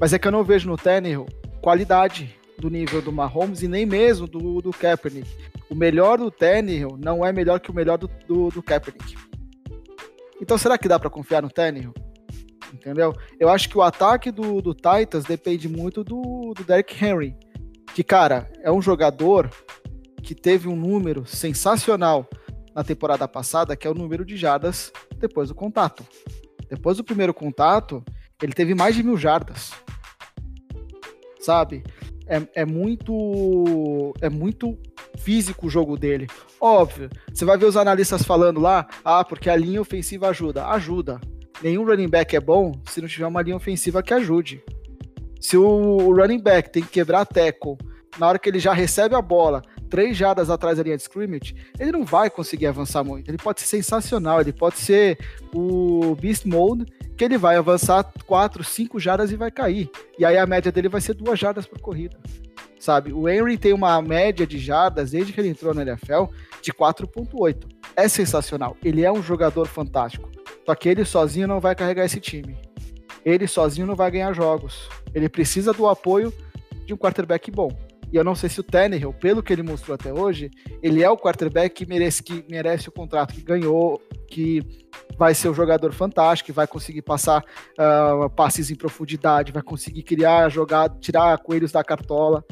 Mas 0.00 0.12
é 0.12 0.18
que 0.18 0.28
eu 0.28 0.32
não 0.32 0.44
vejo 0.44 0.68
no 0.68 0.76
Tannehill 0.76 1.26
qualidade 1.60 2.36
do 2.58 2.70
nível 2.70 3.02
do 3.02 3.12
Mahomes 3.12 3.62
e 3.62 3.68
nem 3.68 3.84
mesmo 3.84 4.26
do, 4.26 4.60
do 4.60 4.70
Kaepernick. 4.70 5.28
O 5.70 5.74
melhor 5.74 6.18
do 6.18 6.30
Tannehill 6.30 6.96
não 6.98 7.24
é 7.24 7.32
melhor 7.32 7.60
que 7.60 7.70
o 7.70 7.74
melhor 7.74 7.98
do, 7.98 8.08
do, 8.26 8.48
do 8.48 8.62
Kaepernick. 8.62 9.16
Então 10.40 10.56
será 10.56 10.78
que 10.78 10.88
dá 10.88 10.98
para 10.98 11.10
confiar 11.10 11.42
no 11.42 11.50
Tannehill? 11.50 11.92
Entendeu? 12.72 13.14
Eu 13.38 13.48
acho 13.48 13.68
que 13.68 13.78
o 13.78 13.82
ataque 13.82 14.30
do, 14.30 14.60
do 14.60 14.74
Titans 14.74 15.24
depende 15.24 15.68
muito 15.68 16.04
do, 16.04 16.52
do 16.54 16.64
Derrick 16.64 17.04
Henry. 17.04 17.36
Que, 17.94 18.04
cara, 18.04 18.50
é 18.62 18.70
um 18.70 18.82
jogador 18.82 19.50
que 20.22 20.34
teve 20.34 20.68
um 20.68 20.76
número 20.76 21.26
sensacional 21.26 22.28
na 22.74 22.84
temporada 22.84 23.26
passada, 23.26 23.76
que 23.76 23.86
é 23.86 23.90
o 23.90 23.94
número 23.94 24.24
de 24.24 24.36
jardas 24.36 24.92
depois 25.16 25.48
do 25.48 25.54
contato. 25.54 26.04
Depois 26.68 26.98
do 26.98 27.04
primeiro 27.04 27.32
contato, 27.32 28.04
ele 28.42 28.52
teve 28.52 28.74
mais 28.74 28.94
de 28.94 29.02
mil 29.02 29.16
jardas. 29.16 29.72
Sabe? 31.40 31.82
É, 32.28 32.62
é 32.62 32.64
muito. 32.64 34.14
É 34.20 34.28
muito 34.28 34.78
físico 35.16 35.66
o 35.66 35.70
jogo 35.70 35.96
dele. 35.96 36.26
Óbvio, 36.60 37.08
você 37.32 37.44
vai 37.44 37.56
ver 37.56 37.66
os 37.66 37.76
analistas 37.76 38.22
falando 38.22 38.60
lá, 38.60 38.86
ah, 39.04 39.24
porque 39.24 39.48
a 39.50 39.56
linha 39.56 39.80
ofensiva 39.80 40.28
ajuda. 40.28 40.66
Ajuda. 40.66 41.20
Nenhum 41.62 41.84
running 41.84 42.08
back 42.08 42.36
é 42.36 42.40
bom 42.40 42.72
se 42.86 43.00
não 43.00 43.08
tiver 43.08 43.26
uma 43.26 43.42
linha 43.42 43.56
ofensiva 43.56 44.02
que 44.02 44.14
ajude. 44.14 44.62
Se 45.40 45.56
o 45.56 46.14
running 46.14 46.40
back 46.40 46.70
tem 46.70 46.82
que 46.82 46.90
quebrar 46.90 47.24
tackle 47.24 47.76
na 48.18 48.28
hora 48.28 48.38
que 48.38 48.48
ele 48.48 48.58
já 48.58 48.72
recebe 48.72 49.14
a 49.14 49.22
bola, 49.22 49.62
três 49.88 50.16
jardas 50.16 50.50
atrás 50.50 50.76
da 50.76 50.84
linha 50.84 50.96
de 50.96 51.02
scrimmage, 51.02 51.54
ele 51.78 51.92
não 51.92 52.04
vai 52.04 52.28
conseguir 52.30 52.66
avançar 52.66 53.02
muito. 53.02 53.28
Ele 53.28 53.38
pode 53.38 53.60
ser 53.60 53.66
sensacional, 53.66 54.40
ele 54.40 54.52
pode 54.52 54.78
ser 54.78 55.18
o 55.54 56.14
Beast 56.16 56.44
Mode, 56.44 56.86
que 57.18 57.24
ele 57.24 57.36
vai 57.36 57.56
avançar 57.56 58.04
quatro, 58.24 58.62
cinco 58.62 59.00
jardas 59.00 59.32
e 59.32 59.36
vai 59.36 59.50
cair. 59.50 59.90
E 60.16 60.24
aí 60.24 60.38
a 60.38 60.46
média 60.46 60.70
dele 60.70 60.88
vai 60.88 61.00
ser 61.00 61.14
duas 61.14 61.36
jardas 61.36 61.66
por 61.66 61.80
corrida. 61.80 62.16
Sabe? 62.78 63.12
O 63.12 63.28
Henry 63.28 63.58
tem 63.58 63.72
uma 63.72 64.00
média 64.00 64.46
de 64.46 64.56
jardas 64.56 65.10
desde 65.10 65.32
que 65.32 65.40
ele 65.40 65.48
entrou 65.48 65.74
na 65.74 65.82
NFL 65.82 66.26
de 66.62 66.72
4.8. 66.72 67.66
É 67.96 68.06
sensacional. 68.06 68.76
Ele 68.84 69.04
é 69.04 69.10
um 69.10 69.20
jogador 69.20 69.66
fantástico. 69.66 70.30
Só 70.64 70.72
que 70.76 70.88
ele 70.88 71.04
sozinho 71.04 71.48
não 71.48 71.58
vai 71.58 71.74
carregar 71.74 72.04
esse 72.04 72.20
time. 72.20 72.56
Ele 73.24 73.48
sozinho 73.48 73.86
não 73.86 73.96
vai 73.96 74.12
ganhar 74.12 74.32
jogos. 74.32 74.88
Ele 75.12 75.28
precisa 75.28 75.72
do 75.72 75.88
apoio 75.88 76.32
de 76.86 76.94
um 76.94 76.96
quarterback 76.96 77.50
bom. 77.50 77.68
E 78.12 78.16
eu 78.16 78.24
não 78.24 78.34
sei 78.34 78.48
se 78.48 78.60
o 78.60 78.62
Tannehill, 78.62 79.12
pelo 79.12 79.42
que 79.42 79.52
ele 79.52 79.62
mostrou 79.62 79.94
até 79.94 80.12
hoje, 80.12 80.50
ele 80.82 81.02
é 81.02 81.10
o 81.10 81.16
quarterback 81.16 81.74
que 81.74 81.86
merece, 81.86 82.22
que 82.22 82.44
merece 82.50 82.88
o 82.88 82.92
contrato, 82.92 83.34
que 83.34 83.42
ganhou, 83.42 84.00
que 84.28 84.62
vai 85.18 85.34
ser 85.34 85.50
um 85.50 85.54
jogador 85.54 85.92
fantástico, 85.92 86.46
que 86.46 86.52
vai 86.52 86.66
conseguir 86.66 87.02
passar 87.02 87.44
uh, 87.78 88.30
passes 88.30 88.70
em 88.70 88.74
profundidade, 88.74 89.52
vai 89.52 89.62
conseguir 89.62 90.02
criar, 90.02 90.48
jogar, 90.48 90.88
tirar 91.00 91.36
coelhos 91.38 91.72
da 91.72 91.84
cartola. 91.84 92.42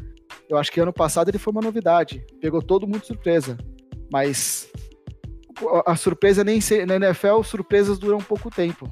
Eu 0.49 0.59
acho 0.59 0.71
que 0.71 0.81
ano 0.81 0.93
passado 0.93 1.29
ele 1.29 1.39
foi 1.39 1.53
uma 1.53 1.63
novidade, 1.63 2.25
pegou 2.41 2.61
todo 2.61 2.87
mundo 2.87 3.01
de 3.01 3.07
surpresa. 3.07 3.57
Mas 4.13 4.71
a 5.87 5.97
surpresa 5.97 6.45
nem 6.45 6.61
ser, 6.61 6.87
na 6.87 6.97
NFL, 6.97 7.43
surpresas 7.43 7.99
duram 7.99 8.19
pouco 8.19 8.51
tempo. 8.51 8.87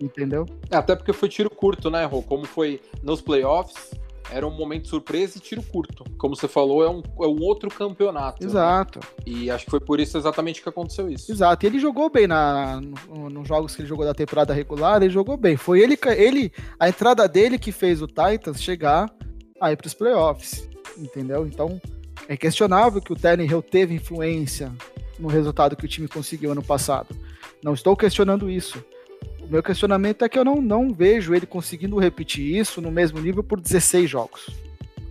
Entendeu? 0.00 0.44
Até 0.70 0.94
porque 0.94 1.12
foi 1.12 1.28
tiro 1.28 1.48
curto, 1.48 1.88
né, 1.90 2.04
Rô? 2.04 2.22
Como 2.22 2.44
foi 2.44 2.80
nos 3.02 3.20
playoffs, 3.22 3.92
era 4.30 4.46
um 4.46 4.50
momento 4.50 4.88
surpresa 4.88 5.38
e 5.38 5.40
tiro 5.40 5.62
curto. 5.62 6.04
Como 6.18 6.34
você 6.34 6.48
falou, 6.48 6.82
é 6.82 6.90
um, 6.90 7.02
é 7.22 7.26
um 7.26 7.42
outro 7.42 7.70
campeonato. 7.70 8.42
Né? 8.42 8.48
Exato. 8.48 9.00
Né? 9.00 9.06
E 9.26 9.50
acho 9.50 9.64
que 9.64 9.70
foi 9.70 9.80
por 9.80 10.00
isso 10.00 10.16
exatamente 10.16 10.62
que 10.62 10.68
aconteceu 10.68 11.08
isso. 11.08 11.30
Exato. 11.30 11.64
E 11.64 11.68
ele 11.68 11.78
jogou 11.78 12.10
bem 12.10 12.26
na, 12.26 12.80
no, 12.80 13.30
nos 13.30 13.46
jogos 13.46 13.74
que 13.74 13.82
ele 13.82 13.88
jogou 13.88 14.04
da 14.04 14.14
temporada 14.14 14.52
regular, 14.52 15.02
ele 15.02 15.12
jogou 15.12 15.36
bem. 15.36 15.56
Foi 15.56 15.80
ele, 15.80 15.98
ele 16.16 16.52
a 16.78 16.88
entrada 16.88 17.28
dele 17.28 17.58
que 17.58 17.72
fez 17.72 18.02
o 18.02 18.06
Titans 18.06 18.62
chegar 18.62 19.10
aí 19.60 19.76
para 19.76 19.86
os 19.86 19.94
playoffs. 19.94 20.68
Entendeu? 20.98 21.46
Então, 21.46 21.80
é 22.28 22.36
questionável 22.36 23.00
que 23.00 23.12
o 23.12 23.16
Tannehill 23.16 23.62
teve 23.62 23.94
influência 23.94 24.72
no 25.18 25.28
resultado 25.28 25.76
que 25.76 25.84
o 25.84 25.88
time 25.88 26.08
conseguiu 26.08 26.52
ano 26.52 26.62
passado. 26.62 27.14
Não 27.62 27.74
estou 27.74 27.96
questionando 27.96 28.50
isso. 28.50 28.82
O 29.48 29.52
meu 29.52 29.62
questionamento 29.62 30.24
é 30.24 30.28
que 30.28 30.36
eu 30.36 30.44
não, 30.44 30.60
não 30.60 30.92
vejo 30.92 31.32
ele 31.32 31.46
conseguindo 31.46 31.96
repetir 31.98 32.56
isso 32.56 32.80
no 32.80 32.90
mesmo 32.90 33.20
nível 33.20 33.44
por 33.44 33.60
16 33.60 34.10
jogos. 34.10 34.50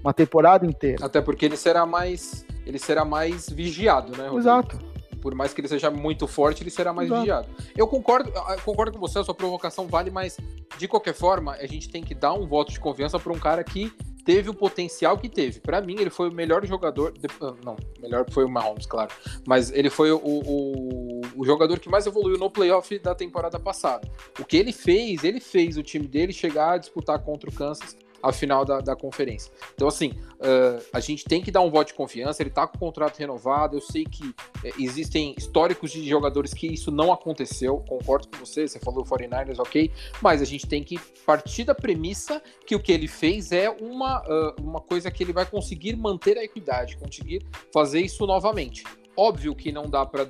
Uma 0.03 0.13
temporada 0.13 0.65
inteira. 0.65 1.05
Até 1.05 1.21
porque 1.21 1.45
ele 1.45 1.55
será 1.55 1.85
mais. 1.85 2.45
Ele 2.65 2.77
será 2.77 3.05
mais 3.05 3.49
vigiado, 3.49 4.11
né? 4.11 4.27
Rodrigo? 4.27 4.39
Exato. 4.39 4.79
Por 5.21 5.33
mais 5.33 5.53
que 5.53 5.61
ele 5.61 5.67
seja 5.67 5.89
muito 5.89 6.27
forte, 6.27 6.61
ele 6.61 6.69
será 6.69 6.91
mais 6.91 7.07
Exato. 7.07 7.21
vigiado. 7.21 7.47
Eu 7.75 7.87
concordo, 7.87 8.29
eu 8.29 8.61
concordo 8.63 8.91
com 8.91 8.99
você, 8.99 9.19
a 9.19 9.23
sua 9.23 9.33
provocação 9.33 9.87
vale, 9.87 10.11
mas 10.11 10.37
de 10.77 10.87
qualquer 10.87 11.13
forma, 11.13 11.53
a 11.53 11.65
gente 11.65 11.89
tem 11.89 12.03
que 12.03 12.13
dar 12.13 12.33
um 12.33 12.45
voto 12.45 12.71
de 12.71 12.79
confiança 12.79 13.17
para 13.17 13.31
um 13.31 13.39
cara 13.39 13.63
que 13.63 13.91
teve 14.25 14.49
o 14.49 14.53
potencial 14.53 15.17
que 15.17 15.29
teve. 15.29 15.59
Para 15.59 15.79
mim, 15.79 15.95
ele 15.99 16.09
foi 16.09 16.29
o 16.29 16.33
melhor 16.33 16.65
jogador. 16.65 17.13
De... 17.13 17.27
Ah, 17.41 17.53
não, 17.63 17.77
melhor 18.01 18.25
foi 18.29 18.43
o 18.43 18.49
Mahomes, 18.49 18.85
claro. 18.85 19.11
Mas 19.47 19.71
ele 19.71 19.89
foi 19.89 20.11
o, 20.11 20.19
o, 20.23 21.14
o, 21.35 21.45
jogador 21.45 21.79
que 21.79 21.89
mais 21.89 22.05
evoluiu 22.05 22.37
no 22.37 22.49
playoff 22.49 22.97
da 22.99 23.15
temporada 23.15 23.59
passada. 23.59 24.09
O 24.39 24.45
que 24.45 24.57
ele 24.57 24.71
fez, 24.71 25.23
ele 25.23 25.39
fez 25.39 25.77
o 25.77 25.83
time 25.83 26.07
dele 26.07 26.33
chegar 26.33 26.73
a 26.73 26.77
disputar 26.77 27.19
contra 27.19 27.49
o 27.49 27.53
Kansas 27.53 27.97
a 28.25 28.31
final 28.31 28.65
da, 28.65 28.81
da 28.81 28.95
conferência. 28.95 29.51
Então, 29.75 29.87
assim, 29.87 30.09
uh, 30.09 30.83
a 30.91 30.99
gente 30.99 31.23
tem 31.25 31.41
que 31.41 31.51
dar 31.51 31.61
um 31.61 31.69
voto 31.69 31.89
de 31.89 31.93
confiança. 31.93 32.41
Ele 32.41 32.49
tá 32.49 32.65
com 32.65 32.75
o 32.75 32.79
contrato 32.79 33.17
renovado. 33.17 33.77
Eu 33.77 33.81
sei 33.81 34.03
que 34.03 34.27
uh, 34.27 34.35
existem 34.79 35.35
históricos 35.37 35.91
de 35.91 36.07
jogadores 36.07 36.53
que 36.53 36.65
isso 36.65 36.91
não 36.91 37.13
aconteceu. 37.13 37.83
Concordo 37.87 38.27
com 38.27 38.37
você, 38.37 38.67
você 38.67 38.79
falou 38.79 39.03
49ers, 39.05 39.59
ok. 39.59 39.91
Mas 40.21 40.41
a 40.41 40.45
gente 40.45 40.65
tem 40.67 40.83
que 40.83 40.97
partir 41.25 41.65
da 41.65 41.75
premissa 41.75 42.41
que 42.65 42.75
o 42.75 42.79
que 42.79 42.91
ele 42.91 43.07
fez 43.07 43.51
é 43.51 43.69
uma, 43.69 44.21
uh, 44.21 44.55
uma 44.59 44.81
coisa 44.81 45.11
que 45.11 45.23
ele 45.23 45.33
vai 45.33 45.45
conseguir 45.45 45.95
manter 45.95 46.37
a 46.37 46.43
equidade, 46.43 46.97
conseguir 46.97 47.45
fazer 47.71 48.01
isso 48.01 48.25
novamente. 48.25 48.83
Óbvio 49.17 49.55
que 49.55 49.71
não 49.71 49.89
dá 49.89 50.05
para 50.05 50.27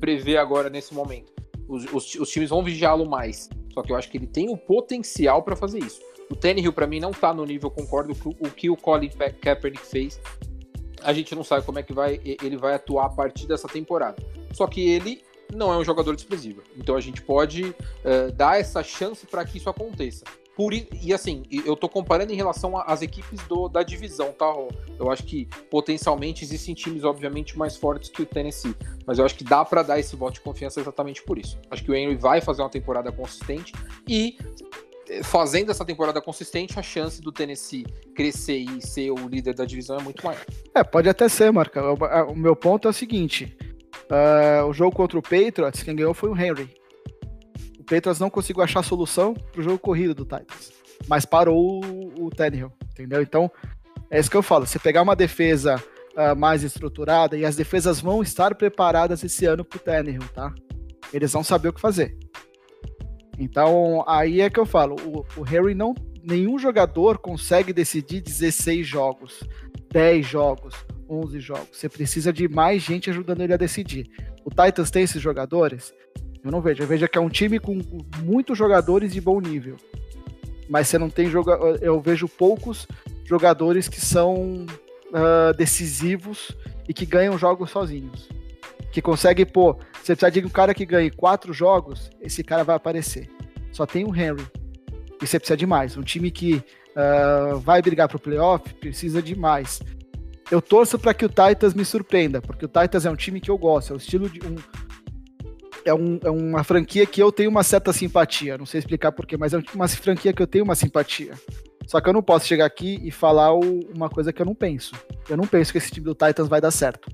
prever 0.00 0.36
agora 0.36 0.70
nesse 0.70 0.94
momento. 0.94 1.32
Os, 1.68 1.84
os, 1.92 2.14
os 2.14 2.28
times 2.30 2.50
vão 2.50 2.62
vigiá-lo 2.62 3.08
mais. 3.08 3.48
Só 3.72 3.82
que 3.82 3.92
eu 3.92 3.96
acho 3.96 4.10
que 4.10 4.18
ele 4.18 4.26
tem 4.26 4.50
o 4.50 4.56
potencial 4.56 5.42
para 5.42 5.56
fazer 5.56 5.78
isso. 5.78 6.00
O 6.30 6.36
Tannehill, 6.36 6.72
para 6.72 6.86
mim, 6.86 7.00
não 7.00 7.10
tá 7.10 7.32
no 7.34 7.44
nível, 7.44 7.70
concordo, 7.70 8.14
com 8.14 8.30
o 8.30 8.50
que 8.50 8.70
o 8.70 8.76
Colin 8.76 9.10
Kaepernick 9.40 9.84
fez. 9.84 10.20
A 11.02 11.12
gente 11.12 11.34
não 11.34 11.42
sabe 11.42 11.66
como 11.66 11.78
é 11.78 11.82
que 11.82 11.92
vai, 11.92 12.20
ele 12.24 12.56
vai 12.56 12.74
atuar 12.74 13.06
a 13.06 13.10
partir 13.10 13.46
dessa 13.46 13.68
temporada. 13.68 14.22
Só 14.52 14.66
que 14.66 14.88
ele 14.88 15.22
não 15.54 15.72
é 15.72 15.76
um 15.76 15.84
jogador 15.84 16.14
desprezível. 16.14 16.62
Então 16.76 16.96
a 16.96 17.00
gente 17.00 17.20
pode 17.22 17.64
uh, 17.64 18.32
dar 18.34 18.58
essa 18.58 18.82
chance 18.82 19.26
para 19.26 19.44
que 19.44 19.58
isso 19.58 19.68
aconteça. 19.68 20.24
Por, 20.54 20.74
e 20.74 21.14
assim, 21.14 21.44
eu 21.50 21.74
tô 21.74 21.88
comparando 21.88 22.32
em 22.32 22.36
relação 22.36 22.76
às 22.76 23.00
equipes 23.00 23.40
do, 23.46 23.68
da 23.68 23.82
divisão, 23.82 24.32
tá? 24.32 24.52
Eu 24.98 25.10
acho 25.10 25.24
que 25.24 25.48
potencialmente 25.70 26.44
existem 26.44 26.74
times, 26.74 27.04
obviamente, 27.04 27.56
mais 27.56 27.76
fortes 27.76 28.10
que 28.10 28.22
o 28.22 28.26
Tennessee. 28.26 28.76
Mas 29.06 29.18
eu 29.18 29.24
acho 29.24 29.34
que 29.34 29.44
dá 29.44 29.64
para 29.64 29.82
dar 29.82 29.98
esse 29.98 30.14
voto 30.14 30.34
de 30.34 30.40
confiança 30.42 30.78
exatamente 30.78 31.22
por 31.22 31.38
isso. 31.38 31.58
Acho 31.70 31.82
que 31.82 31.90
o 31.90 31.94
Henry 31.94 32.16
vai 32.16 32.40
fazer 32.40 32.60
uma 32.60 32.68
temporada 32.68 33.10
consistente 33.10 33.72
e 34.06 34.36
fazendo 35.22 35.70
essa 35.70 35.84
temporada 35.84 36.20
consistente, 36.20 36.78
a 36.78 36.82
chance 36.82 37.20
do 37.20 37.32
Tennessee 37.32 37.84
crescer 38.14 38.58
e 38.58 38.80
ser 38.80 39.10
o 39.10 39.28
líder 39.28 39.54
da 39.54 39.64
divisão 39.64 39.98
é 39.98 40.02
muito 40.02 40.24
maior. 40.24 40.44
É, 40.74 40.82
pode 40.82 41.08
até 41.08 41.28
ser, 41.28 41.52
Marca. 41.52 41.82
O, 42.30 42.34
meu 42.34 42.56
ponto 42.56 42.88
é 42.88 42.90
o 42.90 42.94
seguinte: 42.94 43.56
uh, 44.10 44.66
o 44.66 44.72
jogo 44.72 44.94
contra 44.94 45.18
o 45.18 45.22
Patriots, 45.22 45.82
quem 45.82 45.96
ganhou 45.96 46.14
foi 46.14 46.30
o 46.30 46.36
Henry. 46.36 46.70
O 47.82 47.84
Patriots 47.84 48.20
não 48.20 48.30
conseguiu 48.30 48.62
achar 48.62 48.80
solução 48.84 49.34
pro 49.34 49.60
jogo 49.60 49.76
corrido 49.76 50.14
do 50.14 50.24
Titans, 50.24 50.72
mas 51.08 51.24
parou 51.24 51.84
o, 51.84 52.26
o 52.26 52.30
Tannehill, 52.30 52.72
entendeu? 52.92 53.20
Então, 53.20 53.50
é 54.08 54.20
isso 54.20 54.30
que 54.30 54.36
eu 54.36 54.42
falo. 54.42 54.64
Você 54.64 54.78
pegar 54.78 55.02
uma 55.02 55.16
defesa 55.16 55.82
uh, 56.12 56.38
mais 56.38 56.62
estruturada, 56.62 57.36
e 57.36 57.44
as 57.44 57.56
defesas 57.56 58.00
vão 58.00 58.22
estar 58.22 58.54
preparadas 58.54 59.24
esse 59.24 59.44
ano 59.46 59.64
pro 59.64 59.80
Tannehill, 59.80 60.22
tá? 60.32 60.54
Eles 61.12 61.32
vão 61.32 61.42
saber 61.42 61.70
o 61.70 61.72
que 61.72 61.80
fazer. 61.80 62.16
Então, 63.36 64.04
aí 64.06 64.40
é 64.40 64.48
que 64.48 64.60
eu 64.60 64.66
falo, 64.66 64.94
o, 65.04 65.40
o 65.40 65.42
Harry 65.42 65.74
não. 65.74 65.92
Nenhum 66.22 66.56
jogador 66.60 67.18
consegue 67.18 67.72
decidir 67.72 68.20
16 68.20 68.86
jogos, 68.86 69.40
10 69.90 70.24
jogos, 70.24 70.76
11 71.10 71.40
jogos. 71.40 71.68
Você 71.72 71.88
precisa 71.88 72.32
de 72.32 72.46
mais 72.46 72.80
gente 72.80 73.10
ajudando 73.10 73.40
ele 73.40 73.52
a 73.52 73.56
decidir. 73.56 74.08
O 74.44 74.50
Titans 74.50 74.88
tem 74.88 75.02
esses 75.02 75.20
jogadores? 75.20 75.92
Eu 76.44 76.50
não 76.50 76.60
vejo. 76.60 76.82
Eu 76.82 76.86
vejo 76.86 77.08
que 77.08 77.18
é 77.18 77.20
um 77.20 77.28
time 77.28 77.58
com 77.58 77.80
muitos 78.22 78.56
jogadores 78.58 79.12
de 79.12 79.20
bom 79.20 79.40
nível. 79.40 79.76
Mas 80.68 80.88
você 80.88 80.98
não 80.98 81.10
tem 81.10 81.28
joga 81.28 81.52
Eu 81.80 82.00
vejo 82.00 82.28
poucos 82.28 82.86
jogadores 83.24 83.88
que 83.88 84.00
são 84.00 84.66
uh, 85.08 85.54
decisivos 85.56 86.56
e 86.88 86.94
que 86.94 87.06
ganham 87.06 87.38
jogos 87.38 87.70
sozinhos 87.70 88.28
que 88.92 89.00
consegue, 89.00 89.46
pô, 89.46 89.72
você 90.02 90.14
precisa 90.14 90.30
de 90.30 90.46
um 90.46 90.50
cara 90.50 90.74
que 90.74 90.84
ganhe 90.84 91.10
quatro 91.10 91.52
jogos, 91.52 92.10
esse 92.20 92.44
cara 92.44 92.62
vai 92.62 92.76
aparecer. 92.76 93.28
Só 93.72 93.86
tem 93.86 94.04
o 94.04 94.14
Henry. 94.14 94.46
E 95.20 95.26
você 95.26 95.38
precisa 95.38 95.56
de 95.56 95.66
mais. 95.66 95.96
Um 95.96 96.02
time 96.02 96.30
que 96.30 96.62
uh, 96.94 97.58
vai 97.58 97.80
brigar 97.80 98.06
pro 98.06 98.18
playoff 98.18 98.72
precisa 98.74 99.22
de 99.22 99.34
mais. 99.34 99.80
Eu 100.50 100.60
torço 100.60 100.98
para 100.98 101.14
que 101.14 101.24
o 101.24 101.28
Titans 101.28 101.72
me 101.72 101.84
surpreenda, 101.84 102.42
porque 102.42 102.66
o 102.66 102.68
Titans 102.68 103.06
é 103.06 103.10
um 103.10 103.16
time 103.16 103.40
que 103.40 103.50
eu 103.50 103.56
gosto, 103.56 103.94
é 103.94 103.96
o 103.96 103.98
estilo 103.98 104.28
de 104.28 104.40
um. 104.46 104.56
É, 105.84 105.94
um, 105.94 106.18
é 106.22 106.30
uma 106.30 106.62
franquia 106.64 107.04
que 107.06 107.22
eu 107.22 107.32
tenho 107.32 107.50
uma 107.50 107.62
certa 107.62 107.92
simpatia. 107.92 108.58
Não 108.58 108.66
sei 108.66 108.78
explicar 108.78 109.12
porquê, 109.12 109.36
mas 109.36 109.52
é 109.52 109.62
uma 109.74 109.88
franquia 109.88 110.32
que 110.32 110.42
eu 110.42 110.46
tenho 110.46 110.64
uma 110.64 110.74
simpatia. 110.74 111.32
Só 111.86 112.00
que 112.00 112.08
eu 112.08 112.12
não 112.12 112.22
posso 112.22 112.46
chegar 112.46 112.64
aqui 112.64 113.00
e 113.02 113.10
falar 113.10 113.52
o, 113.54 113.80
uma 113.94 114.08
coisa 114.08 114.32
que 114.32 114.40
eu 114.40 114.46
não 114.46 114.54
penso. 114.54 114.94
Eu 115.28 115.36
não 115.36 115.46
penso 115.46 115.72
que 115.72 115.78
esse 115.78 115.90
time 115.90 116.04
do 116.04 116.14
Titans 116.14 116.48
vai 116.48 116.60
dar 116.60 116.70
certo 116.70 117.08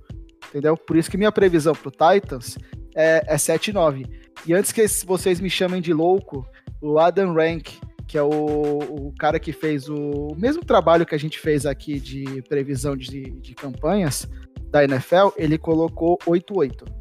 entendeu? 0.48 0.76
Por 0.76 0.96
isso 0.96 1.10
que 1.10 1.16
minha 1.16 1.32
previsão 1.32 1.74
pro 1.74 1.90
Titans 1.90 2.58
é, 2.94 3.22
é 3.26 3.36
7-9. 3.36 4.06
E 4.46 4.54
antes 4.54 4.72
que 4.72 4.86
vocês 5.06 5.40
me 5.40 5.50
chamem 5.50 5.80
de 5.80 5.92
louco, 5.92 6.46
o 6.80 6.98
Adam 6.98 7.34
Rank, 7.34 7.68
que 8.06 8.16
é 8.16 8.22
o, 8.22 8.28
o 8.28 9.14
cara 9.18 9.38
que 9.38 9.52
fez 9.52 9.88
o 9.88 10.34
mesmo 10.36 10.64
trabalho 10.64 11.04
que 11.04 11.14
a 11.14 11.18
gente 11.18 11.38
fez 11.38 11.66
aqui 11.66 12.00
de 12.00 12.42
previsão 12.42 12.96
de, 12.96 13.30
de 13.40 13.54
campanhas 13.54 14.28
da 14.70 14.84
NFL, 14.84 15.28
ele 15.36 15.58
colocou 15.58 16.18
8-8 16.26 16.97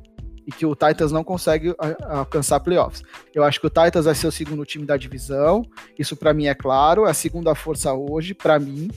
e 0.48 0.52
que 0.52 0.66
o 0.66 0.74
Titans 0.74 1.12
não 1.12 1.26
consegue 1.26 1.76
alcançar 2.06 2.62
playoffs. 2.62 3.04
Eu 3.36 3.44
acho 3.44 3.60
que 3.60 3.68
o 3.68 3.70
Titans 3.70 4.06
vai 4.06 4.16
ser 4.16 4.28
o 4.28 4.32
segundo 4.32 4.66
time 4.66 4.86
da 4.86 4.96
divisão, 4.96 5.62
isso 6.00 6.16
para 6.16 6.34
mim 6.34 6.48
é 6.48 6.56
claro, 6.56 7.06
é 7.06 7.12
a 7.12 7.14
segunda 7.14 7.54
força 7.54 7.94
hoje, 7.94 8.34
para 8.34 8.58
mim, 8.58 8.90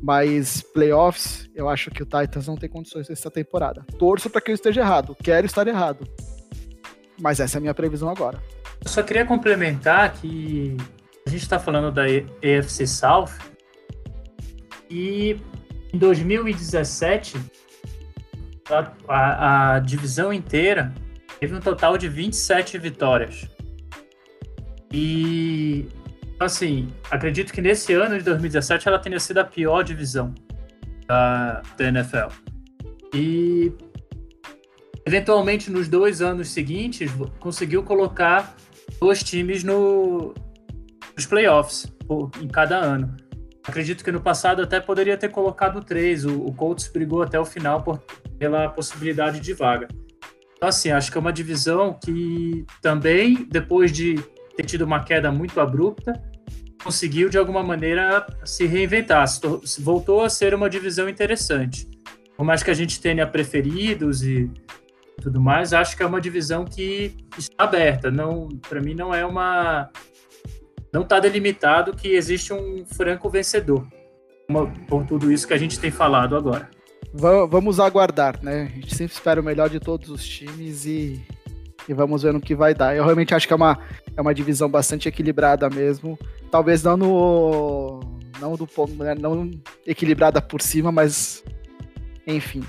mas 0.00 0.62
playoffs, 0.62 1.50
eu 1.54 1.68
acho 1.68 1.90
que 1.90 2.02
o 2.02 2.06
Titans 2.06 2.46
não 2.46 2.56
tem 2.56 2.68
condições 2.68 3.10
essa 3.10 3.30
temporada. 3.30 3.84
Torço 3.98 4.30
para 4.30 4.40
que 4.40 4.52
eu 4.52 4.54
esteja 4.54 4.80
errado, 4.80 5.16
quero 5.20 5.44
estar 5.44 5.66
errado. 5.66 6.06
Mas 7.20 7.40
essa 7.40 7.56
é 7.56 7.58
a 7.58 7.60
minha 7.60 7.74
previsão 7.74 8.08
agora. 8.08 8.40
Eu 8.84 8.90
só 8.90 9.02
queria 9.02 9.24
complementar 9.24 10.12
que 10.14 10.76
a 11.26 11.30
gente 11.30 11.42
está 11.42 11.58
falando 11.58 11.92
da 11.92 12.04
EFC 12.08 12.86
South 12.86 13.30
e 14.90 15.36
em 15.92 15.98
2017 15.98 17.38
a, 19.08 19.74
a, 19.74 19.78
divisão 19.80 20.32
inteira 20.32 20.92
teve 21.40 21.54
um 21.54 21.60
total 21.60 21.98
de 21.98 22.08
27 22.08 22.78
vitórias. 22.78 23.48
E 24.92 25.88
assim, 26.38 26.88
acredito 27.10 27.52
que 27.52 27.60
nesse 27.60 27.92
ano 27.92 28.18
de 28.18 28.24
2017 28.24 28.88
ela 28.88 28.98
tenha 28.98 29.18
sido 29.18 29.38
a 29.38 29.44
pior 29.44 29.82
divisão 29.82 30.34
da, 31.06 31.62
da 31.76 31.84
NFL. 31.84 32.28
E 33.14 33.72
eventualmente 35.06 35.70
nos 35.70 35.88
dois 35.88 36.22
anos 36.22 36.48
seguintes 36.48 37.10
conseguiu 37.40 37.82
colocar 37.82 38.54
dois 39.00 39.22
times 39.22 39.64
no, 39.64 40.34
nos 41.16 41.26
playoffs 41.26 41.92
em 42.40 42.48
cada 42.48 42.76
ano. 42.76 43.16
Acredito 43.64 44.02
que 44.02 44.10
no 44.10 44.20
passado 44.20 44.62
até 44.62 44.80
poderia 44.80 45.16
ter 45.16 45.28
colocado 45.28 45.82
três. 45.82 46.24
O, 46.24 46.46
o 46.46 46.52
Colts 46.52 46.88
brigou 46.88 47.22
até 47.22 47.38
o 47.38 47.44
final 47.44 47.82
por, 47.82 48.02
pela 48.42 48.68
possibilidade 48.68 49.38
de 49.38 49.52
vaga. 49.54 49.86
Então, 50.56 50.68
assim, 50.68 50.90
acho 50.90 51.12
que 51.12 51.16
é 51.16 51.20
uma 51.20 51.32
divisão 51.32 51.96
que 52.04 52.66
também, 52.80 53.46
depois 53.48 53.92
de 53.92 54.16
ter 54.56 54.64
tido 54.64 54.82
uma 54.82 55.04
queda 55.04 55.30
muito 55.30 55.60
abrupta, 55.60 56.20
conseguiu 56.82 57.28
de 57.28 57.38
alguma 57.38 57.62
maneira 57.62 58.26
se 58.44 58.66
reinventar, 58.66 59.26
voltou 59.78 60.22
a 60.22 60.28
ser 60.28 60.54
uma 60.54 60.68
divisão 60.68 61.08
interessante. 61.08 61.88
Por 62.36 62.44
mais 62.44 62.64
que 62.64 62.70
a 62.72 62.74
gente 62.74 63.00
tenha 63.00 63.24
preferidos 63.28 64.24
e 64.24 64.50
tudo 65.20 65.40
mais, 65.40 65.72
acho 65.72 65.96
que 65.96 66.02
é 66.02 66.06
uma 66.06 66.20
divisão 66.20 66.64
que 66.64 67.14
está 67.38 67.62
aberta. 67.62 68.10
Não, 68.10 68.48
para 68.68 68.80
mim 68.80 68.94
não 68.94 69.14
é 69.14 69.24
uma 69.24 69.88
não 70.92 71.02
está 71.02 71.20
delimitado 71.20 71.94
que 71.94 72.08
existe 72.08 72.52
um 72.52 72.84
franco 72.84 73.30
vencedor. 73.30 73.86
Por 74.88 75.06
tudo 75.06 75.30
isso 75.30 75.46
que 75.46 75.54
a 75.54 75.58
gente 75.58 75.78
tem 75.78 75.92
falado 75.92 76.34
agora. 76.34 76.68
Vamos 77.14 77.78
aguardar, 77.78 78.42
né? 78.42 78.70
A 78.72 78.74
gente 78.74 78.94
sempre 78.94 79.12
espera 79.12 79.40
o 79.40 79.44
melhor 79.44 79.68
de 79.68 79.78
todos 79.78 80.08
os 80.08 80.26
times 80.26 80.86
e, 80.86 81.22
e 81.86 81.92
vamos 81.92 82.22
ver 82.22 82.32
no 82.32 82.40
que 82.40 82.54
vai 82.54 82.74
dar. 82.74 82.96
Eu 82.96 83.04
realmente 83.04 83.34
acho 83.34 83.46
que 83.46 83.52
é 83.52 83.56
uma, 83.56 83.78
é 84.16 84.20
uma 84.20 84.34
divisão 84.34 84.68
bastante 84.68 85.08
equilibrada 85.08 85.68
mesmo. 85.68 86.18
Talvez 86.50 86.82
não 86.82 86.96
no. 86.96 88.00
Não 88.40 88.56
do 88.56 88.68
né? 88.98 89.14
não 89.14 89.50
equilibrada 89.86 90.40
por 90.40 90.60
cima, 90.62 90.90
mas 90.90 91.44
enfim. 92.26 92.64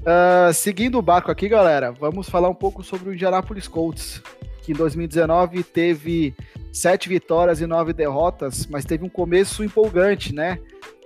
Uh, 0.00 0.52
seguindo 0.54 0.98
o 0.98 1.02
barco 1.02 1.30
aqui, 1.30 1.48
galera, 1.48 1.92
vamos 1.92 2.28
falar 2.28 2.48
um 2.48 2.54
pouco 2.54 2.82
sobre 2.82 3.10
o 3.10 3.14
Indianapolis 3.14 3.68
Colts, 3.68 4.22
que 4.62 4.72
em 4.72 4.74
2019 4.74 5.62
teve 5.62 6.34
sete 6.72 7.08
vitórias 7.08 7.60
e 7.60 7.66
nove 7.66 7.92
derrotas, 7.92 8.66
mas 8.66 8.84
teve 8.84 9.04
um 9.04 9.08
começo 9.08 9.62
empolgante, 9.62 10.34
né? 10.34 10.58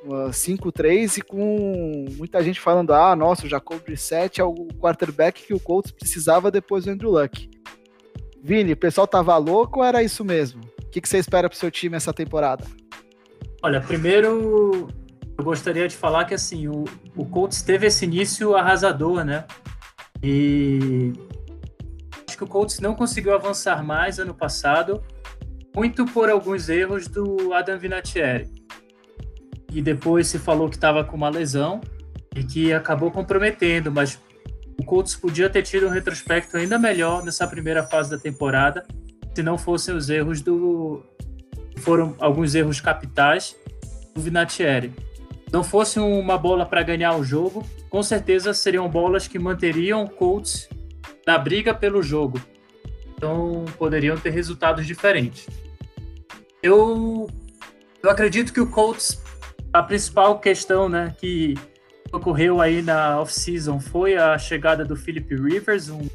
5-3 0.06 1.18
e 1.18 1.22
com 1.22 2.06
muita 2.16 2.42
gente 2.42 2.60
falando: 2.60 2.92
ah, 2.92 3.14
nossa, 3.16 3.46
o 3.46 3.48
Jacob 3.48 3.80
Brissett 3.82 4.40
é 4.40 4.44
o 4.44 4.54
quarterback 4.78 5.46
que 5.46 5.54
o 5.54 5.60
Colts 5.60 5.90
precisava 5.90 6.50
depois 6.50 6.84
do 6.84 6.90
Andrew 6.90 7.10
Luck. 7.10 7.48
Vini, 8.42 8.72
o 8.72 8.76
pessoal 8.76 9.06
tava 9.06 9.36
louco 9.36 9.80
ou 9.80 9.84
era 9.84 10.02
isso 10.02 10.24
mesmo? 10.24 10.62
O 10.82 10.90
que, 10.90 11.00
que 11.00 11.08
você 11.08 11.18
espera 11.18 11.48
pro 11.48 11.58
seu 11.58 11.70
time 11.70 11.96
essa 11.96 12.12
temporada? 12.12 12.64
Olha, 13.62 13.80
primeiro 13.80 14.88
eu 15.36 15.44
gostaria 15.44 15.86
de 15.86 15.96
falar 15.96 16.24
que 16.24 16.34
assim, 16.34 16.68
o, 16.68 16.84
o 17.14 17.26
Colts 17.26 17.60
teve 17.62 17.86
esse 17.86 18.04
início 18.04 18.54
arrasador, 18.54 19.24
né? 19.24 19.44
E 20.22 21.12
acho 22.26 22.38
que 22.38 22.44
o 22.44 22.46
Colts 22.46 22.80
não 22.80 22.94
conseguiu 22.94 23.34
avançar 23.34 23.84
mais 23.84 24.18
ano 24.18 24.34
passado, 24.34 25.02
muito 25.74 26.06
por 26.06 26.30
alguns 26.30 26.68
erros 26.68 27.06
do 27.06 27.52
Adam 27.52 27.78
Vinatieri. 27.78 28.55
E 29.76 29.82
depois 29.82 30.26
se 30.26 30.38
falou 30.38 30.70
que 30.70 30.76
estava 30.76 31.04
com 31.04 31.14
uma 31.14 31.28
lesão 31.28 31.82
e 32.34 32.42
que 32.42 32.72
acabou 32.72 33.10
comprometendo, 33.10 33.92
mas 33.92 34.18
o 34.80 34.82
Colts 34.82 35.14
podia 35.14 35.50
ter 35.50 35.62
tido 35.64 35.86
um 35.86 35.90
retrospecto 35.90 36.56
ainda 36.56 36.78
melhor 36.78 37.22
nessa 37.22 37.46
primeira 37.46 37.82
fase 37.82 38.10
da 38.10 38.16
temporada, 38.16 38.86
se 39.34 39.42
não 39.42 39.58
fossem 39.58 39.94
os 39.94 40.08
erros 40.08 40.40
do 40.40 41.04
foram 41.80 42.14
alguns 42.18 42.54
erros 42.54 42.80
capitais 42.80 43.54
do 44.14 44.22
Vinatieri. 44.22 44.94
Não 45.52 45.62
fosse 45.62 45.98
uma 45.98 46.38
bola 46.38 46.64
para 46.64 46.82
ganhar 46.82 47.14
o 47.14 47.22
jogo, 47.22 47.62
com 47.90 48.02
certeza 48.02 48.54
seriam 48.54 48.88
bolas 48.88 49.28
que 49.28 49.38
manteriam 49.38 50.04
o 50.04 50.08
Colts 50.08 50.70
na 51.26 51.36
briga 51.36 51.74
pelo 51.74 52.02
jogo. 52.02 52.40
Então 53.14 53.66
poderiam 53.76 54.16
ter 54.16 54.30
resultados 54.30 54.86
diferentes. 54.86 55.46
Eu, 56.62 57.28
eu 58.02 58.08
acredito 58.08 58.54
que 58.54 58.60
o 58.60 58.70
Colts, 58.70 59.25
a 59.78 59.82
principal 59.82 60.38
questão 60.38 60.88
né, 60.88 61.14
que 61.18 61.54
ocorreu 62.10 62.62
aí 62.62 62.80
na 62.80 63.20
off-season 63.20 63.78
foi 63.78 64.16
a 64.16 64.38
chegada 64.38 64.84
do 64.84 64.96
Philip 64.96 65.34
Rivers, 65.34 65.90
um, 65.90 66.08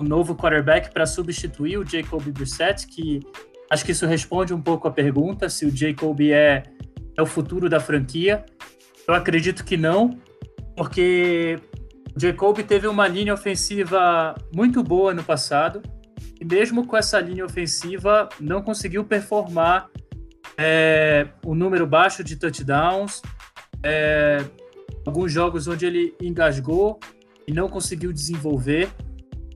um 0.00 0.04
novo 0.04 0.34
quarterback 0.34 0.92
para 0.92 1.06
substituir 1.06 1.78
o 1.78 1.88
Jacob 1.88 2.22
Brissett, 2.30 2.88
que 2.88 3.20
acho 3.70 3.84
que 3.84 3.92
isso 3.92 4.04
responde 4.04 4.52
um 4.52 4.60
pouco 4.60 4.88
a 4.88 4.90
pergunta 4.90 5.48
se 5.48 5.64
o 5.64 5.74
Jacob 5.74 6.20
é, 6.22 6.64
é 7.16 7.22
o 7.22 7.26
futuro 7.26 7.68
da 7.68 7.78
franquia. 7.78 8.44
Eu 9.06 9.14
acredito 9.14 9.64
que 9.64 9.76
não, 9.76 10.18
porque 10.76 11.60
o 12.16 12.20
Jacob 12.20 12.58
teve 12.62 12.88
uma 12.88 13.06
linha 13.06 13.32
ofensiva 13.32 14.34
muito 14.52 14.82
boa 14.82 15.14
no 15.14 15.22
passado, 15.22 15.82
e 16.40 16.44
mesmo 16.44 16.84
com 16.84 16.96
essa 16.96 17.20
linha 17.20 17.44
ofensiva, 17.44 18.28
não 18.40 18.60
conseguiu 18.60 19.04
performar 19.04 19.88
é, 20.56 21.28
o 21.44 21.54
número 21.54 21.86
baixo 21.86 22.22
de 22.22 22.36
touchdowns, 22.36 23.20
é, 23.82 24.44
alguns 25.06 25.32
jogos 25.32 25.66
onde 25.66 25.86
ele 25.86 26.14
engasgou 26.20 26.98
e 27.46 27.52
não 27.52 27.68
conseguiu 27.68 28.12
desenvolver. 28.12 28.88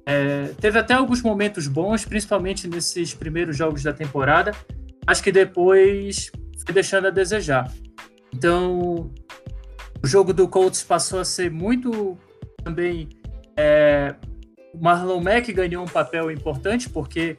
É, 0.05 0.49
teve 0.61 0.79
até 0.79 0.95
alguns 0.95 1.23
momentos 1.23 1.67
bons, 1.67 2.05
principalmente 2.05 2.67
nesses 2.67 3.15
primeiros 3.15 3.57
jogos 3.57 3.83
da 3.83 3.93
temporada, 3.93 4.53
acho 5.07 5.23
que 5.23 5.31
depois 5.31 6.31
foi 6.65 6.75
deixando 6.75 7.09
a 7.09 7.11
desejar. 7.11 7.71
Então, 8.35 9.11
o 10.03 10.07
jogo 10.07 10.33
do 10.33 10.49
Colts 10.49 10.83
passou 10.83 11.21
a 11.21 11.25
ser 11.25 11.51
muito 11.51 12.17
também 12.63 13.09
é, 13.57 14.15
o 14.73 14.79
Marlon 14.83 15.21
Mack 15.21 15.53
ganhou 15.53 15.83
um 15.83 15.89
papel 15.89 16.31
importante 16.31 16.89
porque 16.89 17.37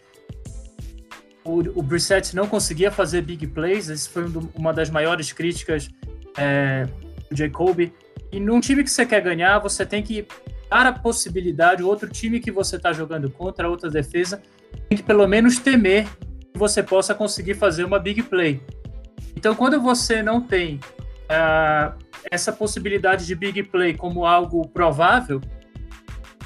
o, 1.43 1.79
o 1.79 1.81
Brissett 1.81 2.35
não 2.35 2.47
conseguia 2.47 2.91
fazer 2.91 3.21
big 3.21 3.47
plays, 3.47 3.89
essa 3.89 4.09
foi 4.09 4.25
um 4.25 4.49
uma 4.55 4.73
das 4.73 4.89
maiores 4.89 5.31
críticas 5.31 5.89
é, 6.37 6.87
do 7.29 7.35
Jacoby. 7.35 7.93
E 8.31 8.39
num 8.39 8.59
time 8.59 8.83
que 8.83 8.91
você 8.91 9.05
quer 9.05 9.21
ganhar, 9.21 9.59
você 9.59 9.85
tem 9.85 10.03
que 10.03 10.27
dar 10.69 10.85
a 10.85 10.93
possibilidade, 10.93 11.81
o 11.81 11.87
outro 11.87 12.07
time 12.09 12.39
que 12.39 12.51
você 12.51 12.75
está 12.75 12.93
jogando 12.93 13.29
contra, 13.29 13.69
outra 13.69 13.89
defesa, 13.89 14.41
tem 14.87 14.97
que 14.97 15.03
pelo 15.03 15.27
menos 15.27 15.57
temer 15.57 16.07
que 16.53 16.59
você 16.59 16.83
possa 16.83 17.15
conseguir 17.15 17.55
fazer 17.55 17.83
uma 17.83 17.97
big 17.97 18.21
play. 18.23 18.61
Então, 19.35 19.55
quando 19.55 19.81
você 19.81 20.21
não 20.21 20.41
tem 20.41 20.75
uh, 20.75 21.97
essa 22.29 22.51
possibilidade 22.51 23.25
de 23.25 23.33
big 23.33 23.63
play 23.63 23.95
como 23.95 24.25
algo 24.25 24.67
provável, 24.67 25.41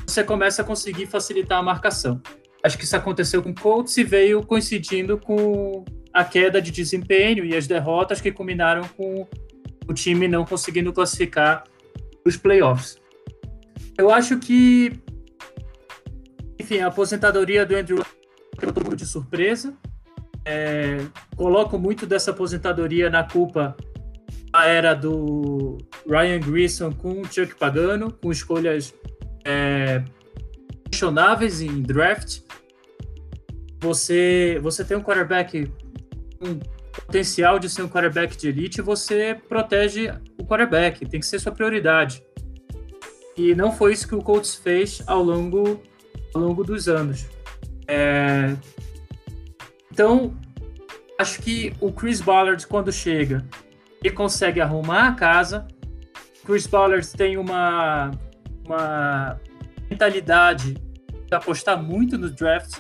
você 0.06 0.24
começa 0.24 0.62
a 0.62 0.66
conseguir 0.66 1.08
facilitar 1.08 1.60
a 1.60 1.64
marcação. 1.64 2.22
Acho 2.64 2.78
que 2.78 2.86
isso 2.86 2.96
aconteceu 2.96 3.44
com 3.44 3.50
o 3.50 3.56
Colts 3.56 3.98
e 3.98 4.04
veio 4.04 4.42
coincidindo 4.42 5.18
com 5.18 5.84
a 6.14 6.24
queda 6.24 6.62
de 6.62 6.72
desempenho 6.72 7.44
e 7.44 7.56
as 7.56 7.68
derrotas 7.68 8.22
que 8.22 8.32
culminaram 8.32 8.88
com 8.96 9.28
o 9.88 9.94
time 9.94 10.28
não 10.28 10.46
conseguindo 10.46 10.94
classificar 10.94 11.66
os 12.26 12.38
playoffs. 12.38 12.98
Eu 13.98 14.10
acho 14.10 14.40
que, 14.40 14.94
enfim, 16.60 16.80
a 16.80 16.88
aposentadoria 16.88 17.66
do 17.66 17.76
Andrew 17.76 18.04
pegou 18.58 18.74
todo 18.74 18.96
de 18.96 19.06
surpresa. 19.06 19.76
É, 20.46 20.98
coloco 21.36 21.78
muito 21.78 22.06
dessa 22.06 22.32
aposentadoria 22.32 23.10
na 23.10 23.24
culpa 23.24 23.76
da 24.52 24.66
era 24.66 24.94
do 24.94 25.78
Ryan 26.08 26.40
Grissom 26.40 26.92
com 26.92 27.22
o 27.22 27.26
Chuck 27.26 27.56
Pagano, 27.56 28.12
com 28.12 28.32
escolhas 28.32 28.94
é, 29.44 30.04
questionáveis 30.94 31.60
em 31.60 31.82
draft. 31.82 32.42
Você, 33.82 34.60
você 34.62 34.86
tem 34.86 34.96
um 34.96 35.02
quarterback 35.02 35.70
um 36.40 36.60
potencial 36.92 37.58
de 37.58 37.68
ser 37.70 37.82
um 37.82 37.90
quarterback 37.90 38.38
de 38.38 38.48
elite, 38.48 38.82
você 38.82 39.36
protege 39.50 40.14
o 40.38 40.46
quarterback, 40.46 41.06
tem 41.06 41.20
que 41.20 41.26
ser 41.26 41.40
sua 41.40 41.52
prioridade. 41.52 42.24
E 43.36 43.56
não 43.56 43.72
foi 43.72 43.94
isso 43.94 44.08
que 44.08 44.14
o 44.14 44.22
Colts 44.22 44.54
fez 44.54 45.02
ao 45.08 45.24
longo, 45.24 45.82
ao 46.36 46.42
longo 46.42 46.64
dos 46.64 46.88
anos. 46.88 47.26
É... 47.88 48.56
Então, 49.92 50.38
acho 51.18 51.42
que 51.42 51.74
o 51.82 51.92
Chris 51.92 52.22
Ballard, 52.22 52.66
quando 52.68 52.92
chega, 52.92 53.44
ele 54.04 54.14
consegue 54.14 54.62
arrumar 54.62 55.08
a 55.08 55.14
casa. 55.14 55.68
Chris 56.46 56.68
Ballard 56.68 57.08
tem 57.14 57.38
uma, 57.38 58.12
uma 58.66 59.40
mentalidade 59.94 60.74
de 60.74 61.36
apostar 61.36 61.82
muito 61.82 62.18
no 62.18 62.30
draft. 62.30 62.80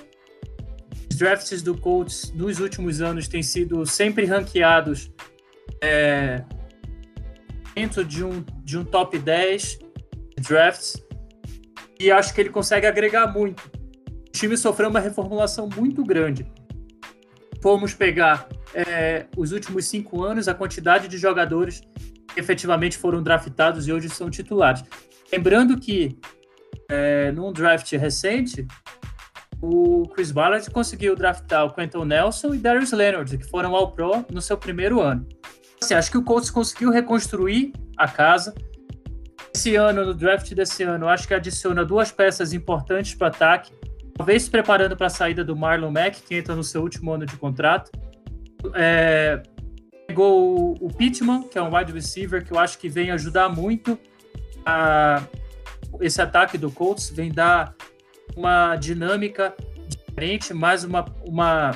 Os 1.10 1.16
drafts 1.16 1.62
do 1.62 1.78
Colts 1.78 2.34
nos 2.34 2.60
últimos 2.60 3.02
anos 3.02 3.28
têm 3.28 3.44
sido 3.44 3.86
sempre 3.86 4.26
ranqueados 4.26 5.12
é, 5.82 6.44
dentro 7.76 8.04
de 8.04 8.24
um, 8.24 8.44
de 8.64 8.78
um 8.78 8.84
top 8.84 9.18
10 9.20 9.80
drafts 10.42 11.02
e 12.00 12.12
acho 12.12 12.34
que 12.34 12.42
ele 12.42 12.50
consegue 12.50 12.88
agregar 12.88 13.28
muito. 13.28 13.62
O 14.28 14.32
time 14.32 14.58
sofreu 14.58 14.90
uma 14.90 15.00
reformulação 15.00 15.70
muito 15.74 16.04
grande. 16.04 16.46
Fomos 17.62 17.94
pegar 17.94 18.50
é, 18.74 19.28
os 19.38 19.52
últimos 19.52 19.86
cinco 19.86 20.24
anos, 20.24 20.48
a 20.48 20.54
quantidade 20.54 21.08
de 21.08 21.18
jogadores 21.18 21.82
que 22.28 22.40
efetivamente 22.40 22.98
foram 22.98 23.22
draftados 23.22 23.88
e 23.88 23.94
hoje 23.94 24.10
são 24.10 24.30
titulares. 24.30 24.84
Lembrando 25.32 25.80
que 25.80 26.18
é, 26.90 27.32
num 27.32 27.52
draft 27.52 27.92
recente, 27.94 28.66
o 29.62 30.08
Chris 30.10 30.32
Ballard 30.32 30.70
conseguiu 30.72 31.16
draftar 31.16 31.66
o 31.66 31.74
Quentin 31.74 32.04
Nelson 32.06 32.54
e 32.54 32.58
Darius 32.58 32.92
Leonard, 32.92 33.38
que 33.38 33.46
foram 33.46 33.76
ao 33.76 33.92
Pro 33.92 34.26
no 34.30 34.42
seu 34.42 34.58
primeiro 34.58 35.00
ano. 35.00 35.26
Assim, 35.82 35.94
acho 35.94 36.12
que 36.12 36.18
o 36.18 36.24
Colts 36.24 36.50
conseguiu 36.50 36.92
reconstruir 36.92 37.74
a 37.98 38.08
casa. 38.08 38.54
Esse 39.56 39.76
ano, 39.76 40.06
no 40.06 40.14
draft 40.14 40.54
desse 40.54 40.84
ano, 40.84 41.08
acho 41.08 41.28
que 41.28 41.34
adiciona 41.34 41.86
duas 41.86 42.12
peças 42.12 42.54
importantes 42.54 43.16
para 43.16 43.26
o 43.26 43.28
ataque. 43.30 43.72
Talvez 44.18 44.44
se 44.44 44.50
preparando 44.50 44.98
para 44.98 45.08
a 45.08 45.10
saída 45.10 45.44
do 45.44 45.56
Marlon 45.56 45.92
Mack, 45.92 46.22
que 46.24 46.36
entra 46.36 46.56
no 46.56 46.64
seu 46.64 46.82
último 46.82 47.14
ano 47.14 47.26
de 47.26 47.38
contrato. 47.38 47.92
É, 48.74 49.42
pegou 50.08 50.76
o, 50.82 50.88
o 50.88 50.94
Pittman, 50.94 51.44
que 51.44 51.58
é 51.58 51.62
um 51.62 51.74
wide 51.74 51.92
receiver, 51.92 52.44
que 52.44 52.52
eu 52.52 52.60
acho 52.60 52.78
que 52.78 52.90
vem 52.90 53.12
ajudar 53.12 53.50
muito 53.50 53.98
a, 54.66 55.22
esse 56.06 56.22
ataque 56.22 56.58
do 56.58 56.70
Colts, 56.70 57.10
vem 57.10 57.32
dar 57.32 57.74
uma 58.36 58.76
dinâmica 58.76 59.56
diferente, 59.88 60.54
mais 60.54 60.84
uma, 60.84 61.06
uma 61.26 61.72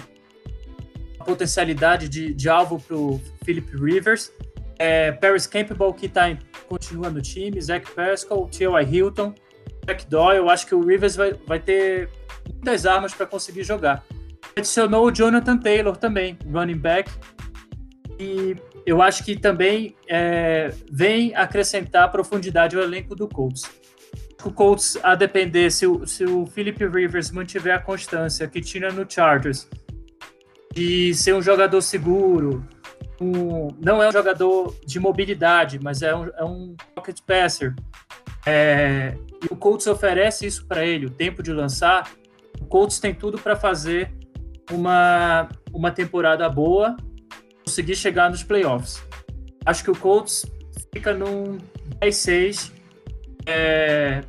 potencialidade 1.25 2.09
de, 2.09 2.33
de 2.33 2.49
alvo 2.49 2.79
para 2.79 2.95
o 2.95 3.21
Philip 3.43 3.75
Rivers. 3.75 4.31
É, 4.77 5.11
Paris 5.13 5.47
Campbell, 5.47 5.93
que 5.93 6.07
tá 6.07 6.29
em, 6.29 6.37
continua 6.67 7.09
no 7.09 7.21
time, 7.21 7.59
Zach 7.61 7.89
Pascal, 7.91 8.47
T.Y. 8.47 8.81
Hilton, 8.83 9.33
Jack 9.85 10.05
Doyle. 10.07 10.37
Eu 10.37 10.49
acho 10.49 10.67
que 10.67 10.75
o 10.75 10.85
Rivers 10.85 11.15
vai, 11.15 11.33
vai 11.33 11.59
ter 11.59 12.09
muitas 12.53 12.85
armas 12.85 13.13
para 13.13 13.25
conseguir 13.25 13.63
jogar. 13.63 14.03
Adicionou 14.55 15.05
o 15.05 15.11
Jonathan 15.11 15.57
Taylor 15.57 15.95
também, 15.95 16.37
running 16.51 16.77
back. 16.77 17.09
E 18.19 18.55
eu 18.85 19.01
acho 19.01 19.23
que 19.23 19.37
também 19.37 19.95
é, 20.07 20.71
vem 20.91 21.35
acrescentar 21.35 22.11
profundidade 22.11 22.75
ao 22.75 22.83
elenco 22.83 23.15
do 23.15 23.27
Colts. 23.27 23.63
O 24.43 24.51
Colts, 24.51 24.97
a 25.03 25.15
depender, 25.15 25.71
se 25.71 25.87
o, 25.87 26.05
se 26.05 26.23
o 26.23 26.45
Philip 26.45 26.85
Rivers 26.87 27.31
mantiver 27.31 27.75
a 27.75 27.79
constância 27.79 28.47
que 28.47 28.61
tinha 28.61 28.89
no 28.91 29.05
Chargers, 29.09 29.67
de 30.73 31.13
ser 31.15 31.33
um 31.33 31.41
jogador 31.41 31.81
seguro, 31.81 32.65
um, 33.19 33.69
não 33.83 34.01
é 34.01 34.09
um 34.09 34.11
jogador 34.11 34.75
de 34.85 34.99
mobilidade, 34.99 35.79
mas 35.81 36.01
é 36.01 36.15
um, 36.15 36.27
é 36.27 36.43
um 36.43 36.75
pocket 36.93 37.19
passer. 37.25 37.73
É, 38.45 39.17
e 39.43 39.51
o 39.51 39.55
Colts 39.55 39.87
oferece 39.87 40.45
isso 40.45 40.65
para 40.67 40.85
ele, 40.85 41.07
o 41.07 41.09
tempo 41.09 41.41
de 41.41 41.51
lançar. 41.51 42.11
O 42.61 42.65
Colts 42.65 42.99
tem 42.99 43.13
tudo 43.13 43.37
para 43.37 43.55
fazer 43.55 44.11
uma, 44.71 45.49
uma 45.73 45.91
temporada 45.91 46.47
boa, 46.47 46.95
conseguir 47.65 47.95
chegar 47.95 48.29
nos 48.29 48.43
playoffs. 48.43 49.03
Acho 49.65 49.83
que 49.83 49.91
o 49.91 49.95
Colts 49.95 50.45
fica 50.93 51.13
num 51.13 51.57
10-6. 52.01 52.71
É, 53.47 54.21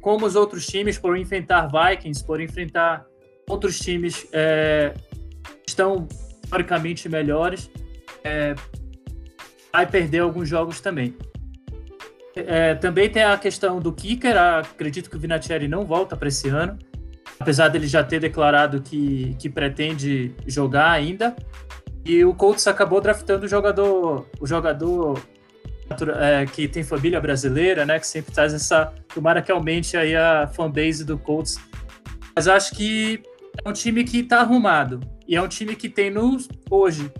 como 0.00 0.26
os 0.26 0.34
outros 0.34 0.66
times, 0.66 0.98
por 0.98 1.16
enfrentar 1.16 1.68
Vikings, 1.68 2.24
por 2.24 2.40
enfrentar 2.40 3.06
outros 3.48 3.78
times 3.78 4.26
é, 4.32 4.94
estão 5.66 6.08
historicamente 6.42 7.08
melhores, 7.08 7.70
é, 8.22 8.54
vai 9.72 9.86
perder 9.86 10.20
alguns 10.20 10.48
jogos 10.48 10.80
também. 10.80 11.16
É, 12.36 12.74
também 12.74 13.08
tem 13.08 13.22
a 13.22 13.38
questão 13.38 13.78
do 13.78 13.92
kicker. 13.92 14.36
Acredito 14.36 15.08
que 15.08 15.16
o 15.16 15.20
Vinatieri 15.20 15.68
não 15.68 15.84
volta 15.84 16.16
para 16.16 16.28
esse 16.28 16.48
ano, 16.48 16.78
apesar 17.38 17.68
dele 17.68 17.86
já 17.86 18.02
ter 18.02 18.18
declarado 18.18 18.82
que, 18.82 19.36
que 19.38 19.48
pretende 19.48 20.34
jogar 20.46 20.90
ainda. 20.90 21.36
E 22.04 22.24
o 22.24 22.34
Colts 22.34 22.66
acabou 22.66 23.00
draftando 23.00 23.46
o 23.46 23.48
jogador, 23.48 24.28
o 24.40 24.46
jogador 24.46 25.18
é, 26.02 26.46
que 26.46 26.68
tem 26.68 26.82
família 26.82 27.20
brasileira, 27.20 27.84
né? 27.84 27.98
Que 27.98 28.06
sempre 28.06 28.32
traz 28.32 28.52
essa. 28.52 28.92
Tomara 29.14 29.40
que 29.40 29.52
aumente 29.52 29.96
aí 29.96 30.14
a 30.14 30.46
fanbase 30.46 31.04
do 31.04 31.18
Colts. 31.18 31.58
Mas 32.34 32.48
acho 32.48 32.74
que 32.74 33.22
é 33.64 33.68
um 33.68 33.72
time 33.72 34.04
que 34.04 34.20
está 34.20 34.40
arrumado. 34.40 35.00
E 35.26 35.36
é 35.36 35.42
um 35.42 35.48
time 35.48 35.76
que 35.76 35.88
tem 35.88 36.10
no, 36.10 36.36
hoje 36.70 37.10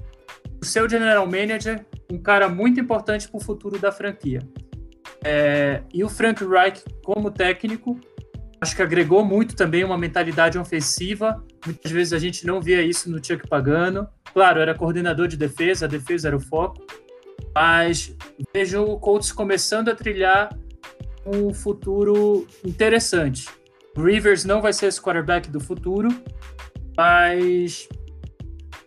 o 0.61 0.65
seu 0.65 0.89
general 0.89 1.27
manager, 1.27 1.85
um 2.11 2.19
cara 2.19 2.49
muito 2.49 2.81
importante 2.81 3.29
para 3.29 3.39
o 3.39 3.41
futuro 3.41 3.79
da 3.79 3.93
franquia. 3.93 4.41
É, 5.23 5.83
e 5.93 6.03
o 6.03 6.09
Frank 6.09 6.45
Reich, 6.45 6.83
como 7.03 7.31
técnico, 7.31 7.99
acho 8.61 8.75
que 8.75 8.83
agregou 8.83 9.25
muito 9.25 9.55
também 9.55 9.85
uma 9.85 9.97
mentalidade 9.97 10.59
ofensiva. 10.59 11.43
Muitas 11.65 11.93
vezes 11.93 12.13
a 12.13 12.19
gente 12.19 12.47
não 12.47 12.61
via 12.61 12.83
isso 12.83 13.11
no 13.11 13.25
Chuck 13.25 13.49
Pagano. 13.49 14.09
Claro, 14.33 14.61
era 14.61 14.75
coordenador 14.75 15.29
de 15.29 15.37
defesa, 15.37 15.87
a 15.87 15.89
defesa 15.89 16.29
era 16.29 16.37
o 16.37 16.41
foco. 16.41 16.85
Mas 17.55 18.15
vejo 18.53 18.83
o 18.83 18.99
Colts 18.99 19.31
começando 19.31 19.89
a 19.89 19.95
trilhar 19.95 20.57
um 21.25 21.55
futuro 21.55 22.47
interessante. 22.65 23.49
Rivers 23.97 24.45
não 24.45 24.61
vai 24.61 24.73
ser 24.73 24.87
esse 24.87 25.01
quarterback 25.01 25.49
do 25.49 25.61
futuro, 25.61 26.09
mas 26.97 27.89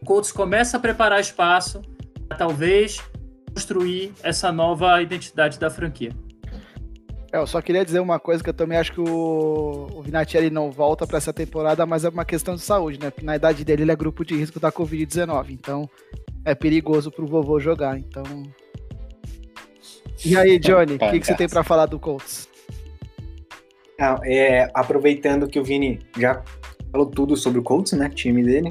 o 0.02 0.06
Colts 0.06 0.32
começa 0.32 0.78
a 0.78 0.80
preparar 0.80 1.20
espaço 1.20 1.82
para 2.28 2.38
talvez 2.38 3.02
construir 3.54 4.14
essa 4.22 4.52
nova 4.52 5.02
identidade 5.02 5.58
da 5.58 5.70
franquia. 5.70 6.12
É, 7.32 7.38
eu 7.38 7.48
só 7.48 7.62
queria 7.62 7.84
dizer 7.84 8.00
uma 8.00 8.20
coisa 8.20 8.44
que 8.44 8.50
eu 8.50 8.54
também 8.54 8.78
acho 8.78 8.94
que 8.94 9.02
o, 9.02 9.88
o 9.94 10.02
Vinatieri 10.02 10.50
não 10.50 10.72
volta 10.72 11.06
para 11.06 11.18
essa 11.18 11.34
temporada, 11.34 11.86
mas 11.86 12.06
é 12.06 12.10
uma 12.10 12.24
questão 12.24 12.56
de 12.56 12.62
saúde, 12.62 13.00
né? 13.00 13.10
Porque 13.10 13.26
na 13.26 13.36
idade 13.36 13.66
dele 13.66 13.84
ele 13.84 13.92
é 13.92 13.96
grupo 13.96 14.24
de 14.24 14.36
risco 14.36 14.60
da 14.60 14.72
Covid-19, 14.72 15.52
então 15.52 15.90
é 16.48 16.56
perigoso 16.56 17.12
para 17.12 17.24
o 17.24 17.28
vovô 17.28 17.60
jogar. 17.60 18.00
Então. 18.00 18.24
E 20.26 20.36
aí, 20.38 20.58
Johnny, 20.58 20.96
o 20.96 20.98
que, 20.98 21.20
que 21.20 21.28
você 21.28 21.36
tem 21.36 21.48
para 21.48 21.64
falar 21.64 21.86
do 21.86 22.00
Colts? 22.00 22.48
Ah, 24.00 24.20
é, 24.24 24.70
aproveitando 24.74 25.48
que 25.48 25.60
o 25.60 25.64
Vini 25.64 26.00
já 26.18 26.42
falou 26.92 27.08
tudo 27.08 27.36
sobre 27.36 27.60
o 27.60 27.64
Colts, 27.64 27.92
né? 27.94 28.10
Time 28.10 28.44
dele. 28.44 28.70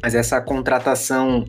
Mas 0.00 0.14
essa 0.14 0.40
contratação 0.40 1.44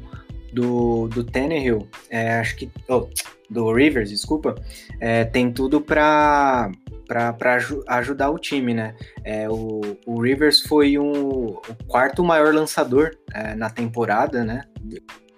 do, 0.52 1.08
do 1.10 1.24
Tannehill, 1.24 1.88
é, 2.10 2.40
acho 2.40 2.58
que. 2.58 2.70
Oh, 2.88 3.08
do 3.50 3.74
Rivers, 3.74 4.12
desculpa, 4.12 4.54
é, 5.00 5.24
tem 5.24 5.52
tudo 5.52 5.82
para 5.82 6.72
para 7.08 7.58
ajudar 7.88 8.30
o 8.30 8.38
time, 8.38 8.72
né? 8.72 8.96
É, 9.24 9.50
o, 9.50 9.82
o 10.06 10.22
Rivers 10.22 10.62
foi 10.62 11.00
um, 11.00 11.48
o 11.48 11.62
quarto 11.88 12.24
maior 12.24 12.54
lançador 12.54 13.18
é, 13.34 13.56
na 13.56 13.68
temporada, 13.68 14.44
né? 14.44 14.62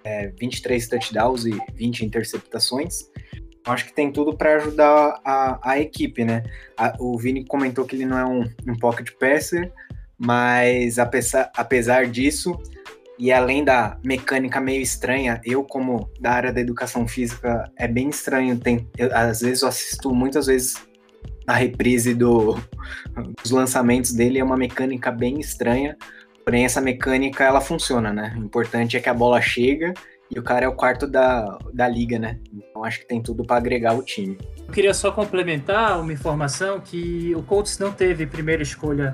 É, 0.04 0.28
23 0.40 0.88
touchdowns 0.88 1.46
e 1.46 1.58
20 1.74 2.06
interceptações. 2.06 3.10
Acho 3.66 3.86
que 3.86 3.94
tem 3.94 4.12
tudo 4.12 4.36
para 4.36 4.56
ajudar 4.56 5.22
a, 5.24 5.72
a 5.72 5.80
equipe, 5.80 6.26
né? 6.26 6.44
A, 6.76 6.96
o 7.00 7.18
Vini 7.18 7.46
comentou 7.46 7.86
que 7.86 7.96
ele 7.96 8.06
não 8.06 8.18
é 8.18 8.26
um, 8.26 8.44
um 8.68 8.78
pocket 8.80 9.12
passer, 9.20 9.72
mas 10.18 10.98
apesar, 10.98 11.52
apesar 11.56 12.08
disso, 12.08 12.58
e 13.22 13.32
além 13.32 13.64
da 13.64 14.00
mecânica 14.04 14.60
meio 14.60 14.82
estranha, 14.82 15.40
eu, 15.46 15.64
como 15.64 16.10
da 16.20 16.32
área 16.32 16.52
da 16.52 16.60
educação 16.60 17.08
física, 17.08 17.72
é 17.78 17.88
bem 17.88 18.10
estranho. 18.10 18.58
Tem, 18.58 18.90
eu, 18.98 19.16
às 19.16 19.42
vezes 19.42 19.62
eu 19.62 19.68
assisto 19.68 20.12
muitas 20.12 20.48
vezes 20.48 20.76
a 21.46 21.54
reprise 21.54 22.16
do, 22.16 22.60
dos 23.44 23.52
lançamentos 23.52 24.12
dele, 24.12 24.40
é 24.40 24.44
uma 24.44 24.58
mecânica 24.58 25.12
bem 25.12 25.40
estranha. 25.40 25.96
Porém, 26.52 26.66
essa 26.66 26.82
mecânica 26.82 27.46
ela 27.46 27.62
funciona, 27.62 28.12
né? 28.12 28.36
O 28.38 28.44
importante 28.44 28.98
é 28.98 29.00
que 29.00 29.08
a 29.08 29.14
bola 29.14 29.40
chega 29.40 29.94
e 30.30 30.38
o 30.38 30.44
cara 30.44 30.66
é 30.66 30.68
o 30.68 30.76
quarto 30.76 31.08
da, 31.08 31.58
da 31.74 31.88
liga, 31.88 32.20
né? 32.20 32.42
Então 32.54 32.84
acho 32.84 33.00
que 33.00 33.08
tem 33.08 33.22
tudo 33.22 33.46
para 33.46 33.56
agregar 33.56 33.94
o 33.94 34.04
time. 34.04 34.38
Eu 34.68 34.74
queria 34.74 34.94
só 34.94 35.14
complementar 35.14 35.98
uma 36.02 36.12
informação 36.12 36.82
que 36.82 37.34
o 37.38 37.42
Colts 37.42 37.80
não 37.80 37.94
teve 37.94 38.26
primeira 38.28 38.62
escolha 38.62 39.14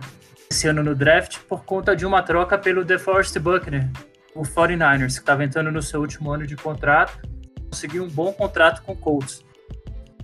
esse 0.50 0.68
ano 0.68 0.82
no 0.82 0.96
draft 0.96 1.38
por 1.48 1.64
conta 1.64 1.96
de 1.96 2.08
uma 2.08 2.24
troca 2.24 2.58
pelo 2.58 2.84
DeForest 2.84 3.38
Buckner, 3.38 3.88
o 4.34 4.42
49ers, 4.42 5.14
que 5.14 5.20
estava 5.20 5.44
entrando 5.44 5.72
no 5.72 5.84
seu 5.84 6.02
último 6.02 6.32
ano 6.32 6.48
de 6.48 6.56
contrato, 6.56 7.22
conseguiu 7.70 8.04
um 8.04 8.10
bom 8.10 8.34
contrato 8.34 8.82
com 8.82 8.94
o 8.94 8.98
Colts. 8.98 9.46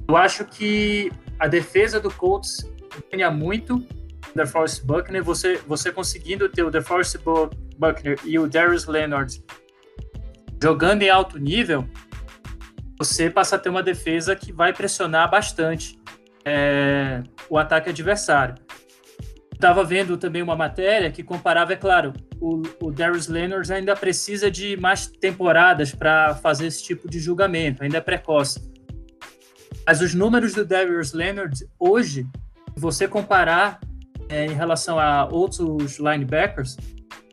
Eu 0.08 0.18
acho 0.18 0.46
que 0.46 1.12
a 1.38 1.48
defesa 1.48 2.00
do 2.00 2.10
Colts 2.10 2.68
ganha 3.12 3.30
muito 3.30 3.86
DeForest 4.36 4.86
Buckner, 4.86 5.24
você, 5.24 5.58
você 5.68 5.92
conseguindo 5.92 6.50
ter 6.50 6.64
o 6.64 6.72
DeForest 6.72 7.18
Buckner 7.78 8.20
e 8.24 8.38
o 8.40 8.48
Darius 8.48 8.86
Leonard 8.86 9.44
jogando 10.62 11.02
em 11.02 11.10
alto 11.10 11.38
nível, 11.38 11.88
você 12.98 13.30
passa 13.30 13.58
a 13.58 13.60
ter 13.60 13.70
uma 13.70 13.84
defesa 13.84 14.36
que 14.36 14.54
vai 14.54 14.72
pressionar 14.72 15.30
bastante 15.30 16.00
é, 16.46 17.22
o 17.50 17.58
ataque 17.58 17.90
adversário. 17.90 18.56
Estava 19.54 19.84
vendo 19.84 20.18
também 20.18 20.42
uma 20.42 20.56
matéria 20.56 21.12
que 21.12 21.24
comparava, 21.24 21.74
é 21.74 21.76
claro, 21.76 22.14
o, 22.40 22.62
o 22.82 22.92
Darius 22.92 23.28
Leonard 23.28 23.72
ainda 23.72 23.96
precisa 23.96 24.50
de 24.50 24.76
mais 24.78 25.08
temporadas 25.08 25.94
para 25.94 26.36
fazer 26.36 26.68
esse 26.68 26.84
tipo 26.84 27.10
de 27.10 27.20
julgamento, 27.20 27.84
ainda 27.84 27.98
é 27.98 28.02
precoce. 28.02 28.72
Mas 29.86 30.02
os 30.02 30.14
números 30.14 30.54
do 30.54 30.66
Darius 30.66 31.14
Leonard 31.14 31.66
hoje, 31.78 32.26
se 32.74 32.80
você 32.80 33.08
comparar 33.08 33.80
é, 34.30 34.46
em 34.46 34.54
relação 34.54 35.00
a 35.00 35.26
outros 35.26 35.98
linebackers, 36.00 36.78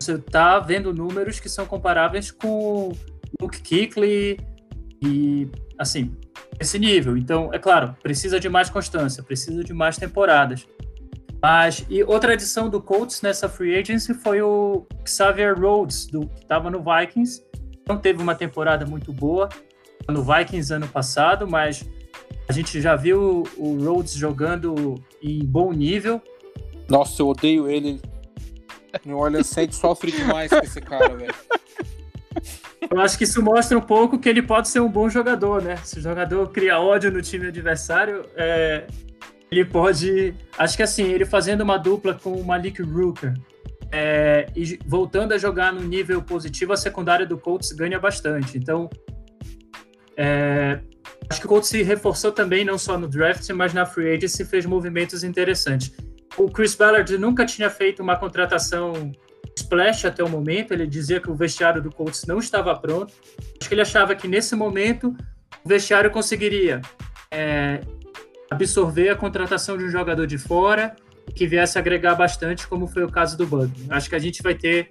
você 0.00 0.14
está 0.14 0.58
vendo 0.58 0.92
números 0.92 1.40
que 1.40 1.48
são 1.48 1.66
comparáveis 1.66 2.30
com 2.30 2.92
Luke 3.40 3.62
Kuechly 3.62 4.38
e, 5.02 5.48
assim, 5.78 6.14
esse 6.58 6.78
nível. 6.78 7.16
Então, 7.16 7.50
é 7.52 7.58
claro, 7.58 7.96
precisa 8.02 8.40
de 8.40 8.48
mais 8.48 8.70
constância, 8.70 9.22
precisa 9.22 9.62
de 9.62 9.72
mais 9.72 9.96
temporadas. 9.96 10.66
Mas, 11.42 11.86
e 11.88 12.02
outra 12.02 12.34
adição 12.34 12.68
do 12.68 12.82
Colts 12.82 13.22
nessa 13.22 13.48
free 13.48 13.74
agency 13.78 14.12
foi 14.12 14.42
o 14.42 14.86
Xavier 15.06 15.58
Rhodes, 15.58 16.06
do, 16.06 16.26
que 16.26 16.42
estava 16.42 16.70
no 16.70 16.82
Vikings. 16.82 17.42
não 17.88 17.96
teve 17.96 18.22
uma 18.22 18.34
temporada 18.34 18.84
muito 18.84 19.12
boa 19.12 19.48
no 20.08 20.22
Vikings 20.22 20.72
ano 20.72 20.88
passado, 20.88 21.48
mas 21.48 21.88
a 22.48 22.52
gente 22.52 22.80
já 22.80 22.96
viu 22.96 23.44
o 23.56 23.82
Rhodes 23.82 24.14
jogando 24.14 24.94
em 25.22 25.44
bom 25.44 25.72
nível. 25.72 26.20
Nossa, 26.90 27.22
eu 27.22 27.28
odeio 27.28 27.70
ele. 27.70 28.00
New 29.04 29.16
Orleans 29.16 29.46
Saints 29.46 29.78
sofre 29.78 30.10
demais 30.10 30.50
com 30.50 30.58
esse 30.58 30.80
cara, 30.80 31.14
velho. 31.14 31.34
Eu 32.90 33.00
acho 33.00 33.16
que 33.16 33.24
isso 33.24 33.40
mostra 33.42 33.78
um 33.78 33.80
pouco 33.80 34.18
que 34.18 34.28
ele 34.28 34.42
pode 34.42 34.68
ser 34.68 34.80
um 34.80 34.90
bom 34.90 35.08
jogador, 35.08 35.62
né? 35.62 35.76
Se 35.84 35.98
o 35.98 36.02
jogador 36.02 36.48
cria 36.50 36.80
ódio 36.80 37.10
no 37.10 37.22
time 37.22 37.46
adversário, 37.46 38.24
é, 38.34 38.86
ele 39.50 39.64
pode. 39.64 40.34
Acho 40.58 40.76
que 40.76 40.82
assim, 40.82 41.04
ele 41.04 41.24
fazendo 41.24 41.60
uma 41.60 41.76
dupla 41.76 42.14
com 42.14 42.32
o 42.32 42.44
Malik 42.44 42.82
Rooker 42.82 43.34
é, 43.92 44.46
e 44.56 44.78
voltando 44.86 45.32
a 45.32 45.38
jogar 45.38 45.72
no 45.72 45.82
nível 45.82 46.22
positivo, 46.22 46.72
a 46.72 46.76
secundária 46.76 47.26
do 47.26 47.38
Colts 47.38 47.72
ganha 47.72 47.98
bastante. 47.98 48.56
Então, 48.56 48.88
é, 50.16 50.80
acho 51.28 51.40
que 51.40 51.46
o 51.46 51.48
Colts 51.48 51.68
se 51.68 51.82
reforçou 51.82 52.32
também, 52.32 52.64
não 52.64 52.78
só 52.78 52.98
no 52.98 53.08
draft, 53.08 53.48
mas 53.50 53.72
na 53.74 53.84
free 53.86 54.14
agency 54.14 54.44
fez 54.44 54.66
movimentos 54.66 55.22
interessantes. 55.24 55.92
O 56.36 56.48
Chris 56.48 56.74
Ballard 56.74 57.16
nunca 57.18 57.44
tinha 57.44 57.68
feito 57.68 58.02
uma 58.02 58.16
contratação 58.16 59.12
splash 59.56 60.06
até 60.06 60.22
o 60.22 60.28
momento, 60.28 60.72
ele 60.72 60.86
dizia 60.86 61.20
que 61.20 61.30
o 61.30 61.34
vestiário 61.34 61.82
do 61.82 61.90
Colts 61.90 62.24
não 62.26 62.38
estava 62.38 62.74
pronto. 62.74 63.12
Acho 63.60 63.68
que 63.68 63.74
ele 63.74 63.82
achava 63.82 64.14
que 64.14 64.26
nesse 64.26 64.54
momento 64.56 65.14
o 65.64 65.68
vestiário 65.68 66.10
conseguiria 66.10 66.80
é, 67.30 67.80
absorver 68.50 69.10
a 69.10 69.16
contratação 69.16 69.76
de 69.76 69.84
um 69.84 69.90
jogador 69.90 70.26
de 70.26 70.38
fora 70.38 70.96
que 71.34 71.46
viesse 71.46 71.78
agregar 71.78 72.14
bastante, 72.14 72.66
como 72.66 72.86
foi 72.86 73.04
o 73.04 73.10
caso 73.10 73.36
do 73.36 73.46
Buckner. 73.46 73.86
Acho 73.90 74.08
que 74.08 74.16
a 74.16 74.18
gente 74.18 74.42
vai 74.42 74.54
ter 74.54 74.90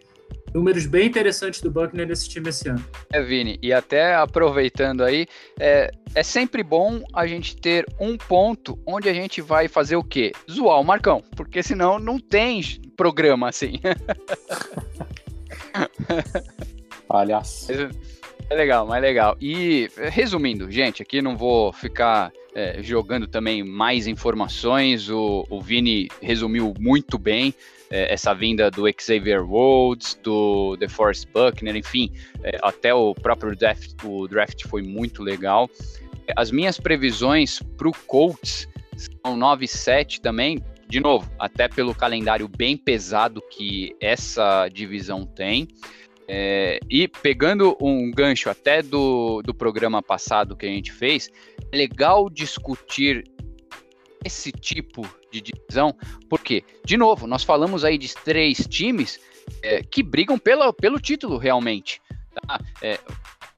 números 0.54 0.86
bem 0.86 1.08
interessantes 1.08 1.62
do 1.62 1.72
Buckner 1.72 2.08
nesse 2.08 2.30
time 2.30 2.50
esse 2.50 2.70
ano. 2.70 2.84
É, 3.12 3.22
Vini, 3.22 3.58
e 3.62 3.74
até 3.74 4.16
aproveitando 4.16 5.04
aí, 5.04 5.28
é, 5.60 5.92
é 6.16 6.24
sempre 6.24 6.64
bom 6.64 7.04
a 7.14 7.28
gente 7.28 7.56
ter 7.56 7.86
um 8.00 8.18
ponto 8.18 8.80
onde 8.86 9.10
a 9.10 9.14
gente 9.14 9.42
vai 9.42 9.68
fazer 9.68 9.96
o 9.96 10.04
quê? 10.04 10.32
Zoar 10.50 10.80
o 10.80 10.84
Marcão, 10.84 11.24
porque 11.36 11.62
senão 11.62 12.00
não 12.00 12.20
tem 12.20 12.62
programa 12.96 13.50
assim. 13.50 13.80
Palhaço. 17.08 17.72
É 18.50 18.56
legal, 18.56 18.88
mas 18.88 19.02
legal. 19.02 19.38
E 19.40 19.90
resumindo, 20.10 20.70
gente, 20.72 21.02
aqui 21.02 21.22
não 21.22 21.38
vou 21.38 21.72
ficar 21.72 22.32
é, 22.54 22.82
jogando 22.82 23.28
também 23.28 23.64
mais 23.64 24.08
informações. 24.08 25.10
O, 25.10 25.46
o 25.50 25.62
Vini 25.62 26.10
resumiu 26.22 26.74
muito 26.80 27.18
bem 27.18 27.54
é, 27.92 28.14
essa 28.14 28.34
vinda 28.34 28.70
do 28.70 28.84
Xavier 29.00 29.44
Rhodes, 29.44 30.20
do 30.24 30.78
The 30.78 30.88
Force 30.88 31.28
Buckner, 31.28 31.76
enfim, 31.76 32.12
é, 32.44 32.58
até 32.62 32.94
o 32.94 33.14
próprio 33.14 33.56
draft, 33.56 33.94
o 34.04 34.28
draft 34.28 34.66
foi 34.68 34.82
muito 34.82 35.24
legal. 35.24 35.70
As 36.36 36.52
minhas 36.52 36.80
previsões 36.80 37.62
para 37.78 37.90
o 37.90 37.92
Colts 38.06 38.68
são 38.96 39.38
9-7 39.38 40.20
também, 40.20 40.64
de 40.88 41.00
novo, 41.00 41.30
até 41.40 41.68
pelo 41.68 41.94
calendário 41.96 42.48
bem 42.48 42.76
pesado 42.76 43.42
que 43.50 43.96
essa 44.00 44.68
divisão 44.70 45.26
tem. 45.26 45.68
É, 46.32 46.80
e 46.88 47.08
pegando 47.08 47.76
um 47.82 48.12
gancho 48.12 48.52
até 48.52 48.84
do, 48.84 49.42
do 49.42 49.52
programa 49.52 50.00
passado 50.02 50.56
que 50.56 50.66
a 50.66 50.70
gente 50.70 50.92
fez, 50.92 51.32
é 51.72 51.76
legal 51.76 52.30
discutir 52.30 53.24
esse 54.24 54.52
tipo 54.52 55.08
de 55.32 55.42
divisão, 55.42 55.96
porque, 56.30 56.64
de 56.86 56.98
novo, 56.98 57.28
nós 57.28 57.44
falamos 57.44 57.84
aí 57.84 57.98
de 57.98 58.14
três 58.14 58.68
times 58.68 59.20
é, 59.64 59.82
que 59.84 60.04
brigam 60.04 60.38
pela, 60.38 60.72
pelo 60.74 61.00
título 61.00 61.38
realmente. 61.38 62.02
Tá? 62.34 62.60
É, 62.82 63.00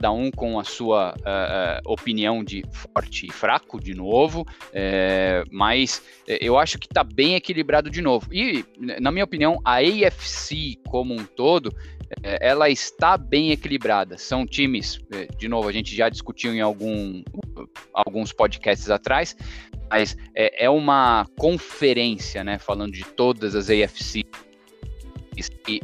cada 0.02 0.12
um 0.12 0.32
com 0.32 0.60
a 0.60 0.64
sua 0.64 1.14
uh, 1.14 1.88
uh, 1.88 1.94
opinião 1.94 2.44
de 2.44 2.64
forte 2.72 3.28
e 3.28 3.32
fraco, 3.32 3.80
de 3.80 3.94
novo, 3.94 4.48
é, 4.74 5.44
mas 5.52 6.02
é, 6.28 6.40
eu 6.42 6.58
acho 6.58 6.80
que 6.80 6.88
está 6.88 7.04
bem 7.04 7.36
equilibrado 7.36 7.88
de 7.88 8.02
novo. 8.02 8.34
E, 8.34 8.66
na 9.00 9.12
minha 9.12 9.24
opinião, 9.24 9.62
a 9.64 9.76
AFC 9.76 10.80
como 10.88 11.14
um 11.14 11.24
todo, 11.24 11.72
ela 12.24 12.68
está 12.70 13.16
bem 13.16 13.52
equilibrada. 13.52 14.18
São 14.18 14.46
times, 14.46 15.00
de 15.38 15.48
novo, 15.48 15.70
a 15.70 15.72
gente 15.72 15.96
já 15.96 16.10
discutiu 16.10 16.54
em 16.54 16.60
algum, 16.60 17.24
alguns 17.94 18.34
podcasts 18.34 18.90
atrás, 18.90 19.36
mas 19.92 20.18
é, 20.34 20.66
é 20.66 20.70
uma 20.70 21.28
conferência, 21.38 22.44
né, 22.44 22.58
falando 22.58 22.94
de 22.94 23.04
todas 23.04 23.54
as 23.54 23.70
AFC, 23.70 24.26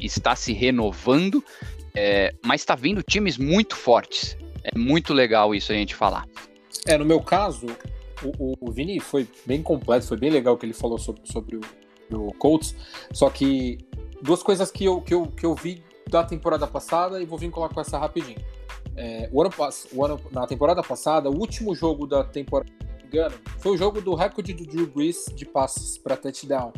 está 0.02 0.36
se 0.36 0.54
renovando 0.54 1.44
é, 1.98 2.32
mas 2.46 2.62
está 2.62 2.76
vindo 2.76 3.02
times 3.02 3.40
muito 3.40 3.76
fortes. 3.76 4.38
É 4.64 4.78
muito 4.78 5.16
legal 5.16 5.56
isso 5.56 5.72
a 5.72 5.76
gente 5.76 5.96
falar. 5.96 6.28
É, 6.86 6.96
no 6.96 7.04
meu 7.04 7.20
caso, 7.20 7.66
o, 8.38 8.54
o 8.60 8.72
Vini 8.72 9.00
foi 9.00 9.28
bem 9.48 9.64
completo, 9.64 10.06
foi 10.06 10.18
bem 10.18 10.30
legal 10.30 10.54
o 10.54 10.58
que 10.58 10.66
ele 10.68 10.74
falou 10.74 11.00
sobre, 11.00 11.24
sobre 11.26 11.56
o, 11.56 11.62
o 12.14 12.34
Colts. 12.36 12.76
Só 13.12 13.32
que 13.32 13.80
duas 14.22 14.44
coisas 14.44 14.70
que 14.70 14.86
eu, 14.86 15.02
que, 15.02 15.14
eu, 15.14 15.26
que 15.26 15.44
eu 15.44 15.56
vi 15.56 15.84
da 16.08 16.24
temporada 16.24 16.68
passada 16.68 17.20
e 17.20 17.26
vou 17.26 17.40
vincular 17.40 17.74
com 17.74 17.82
essa 17.82 17.98
rapidinho. 17.98 18.40
É, 18.96 19.28
o 19.32 19.42
ano, 19.42 19.52
o 19.92 20.06
ano, 20.06 20.22
na 20.32 20.46
temporada 20.46 20.84
passada, 20.84 21.32
o 21.32 21.36
último 21.36 21.74
jogo 21.74 22.06
da 22.06 22.24
temporada, 22.24 22.72
engano, 23.08 23.36
foi 23.60 23.74
o 23.74 23.78
jogo 23.78 24.02
do 24.02 24.14
recorde 24.14 24.54
do 24.54 24.66
Drew 24.66 24.88
Brees 24.88 25.26
de 25.36 25.46
passes 25.46 25.98
para 25.98 26.16
touchdown 26.16 26.72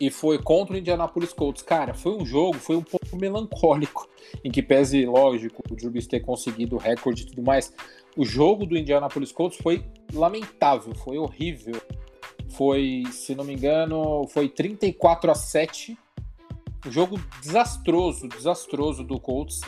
e 0.00 0.10
foi 0.10 0.38
contra 0.38 0.74
o 0.74 0.78
Indianapolis 0.78 1.32
Colts. 1.32 1.62
Cara, 1.62 1.94
foi 1.94 2.12
um 2.12 2.24
jogo, 2.24 2.54
foi 2.58 2.76
um 2.76 2.82
pouco 2.82 3.16
melancólico, 3.16 4.08
em 4.44 4.50
que 4.50 4.62
pese, 4.62 5.06
lógico, 5.06 5.62
o 5.70 5.74
Drew 5.74 5.90
Brees 5.90 6.06
ter 6.06 6.20
conseguido 6.20 6.76
o 6.76 6.78
recorde 6.78 7.22
e 7.22 7.26
tudo 7.26 7.42
mais, 7.42 7.72
o 8.16 8.24
jogo 8.24 8.64
do 8.64 8.76
Indianapolis 8.76 9.32
Colts 9.32 9.58
foi 9.58 9.84
lamentável, 10.12 10.94
foi 10.94 11.18
horrível. 11.18 11.74
Foi, 12.50 13.02
se 13.10 13.34
não 13.34 13.44
me 13.44 13.52
engano, 13.52 14.26
foi 14.28 14.48
34 14.48 15.30
a 15.30 15.34
7. 15.34 15.98
Um 16.86 16.90
jogo 16.90 17.20
desastroso, 17.42 18.28
desastroso 18.28 19.04
do 19.04 19.20
Colts. 19.20 19.60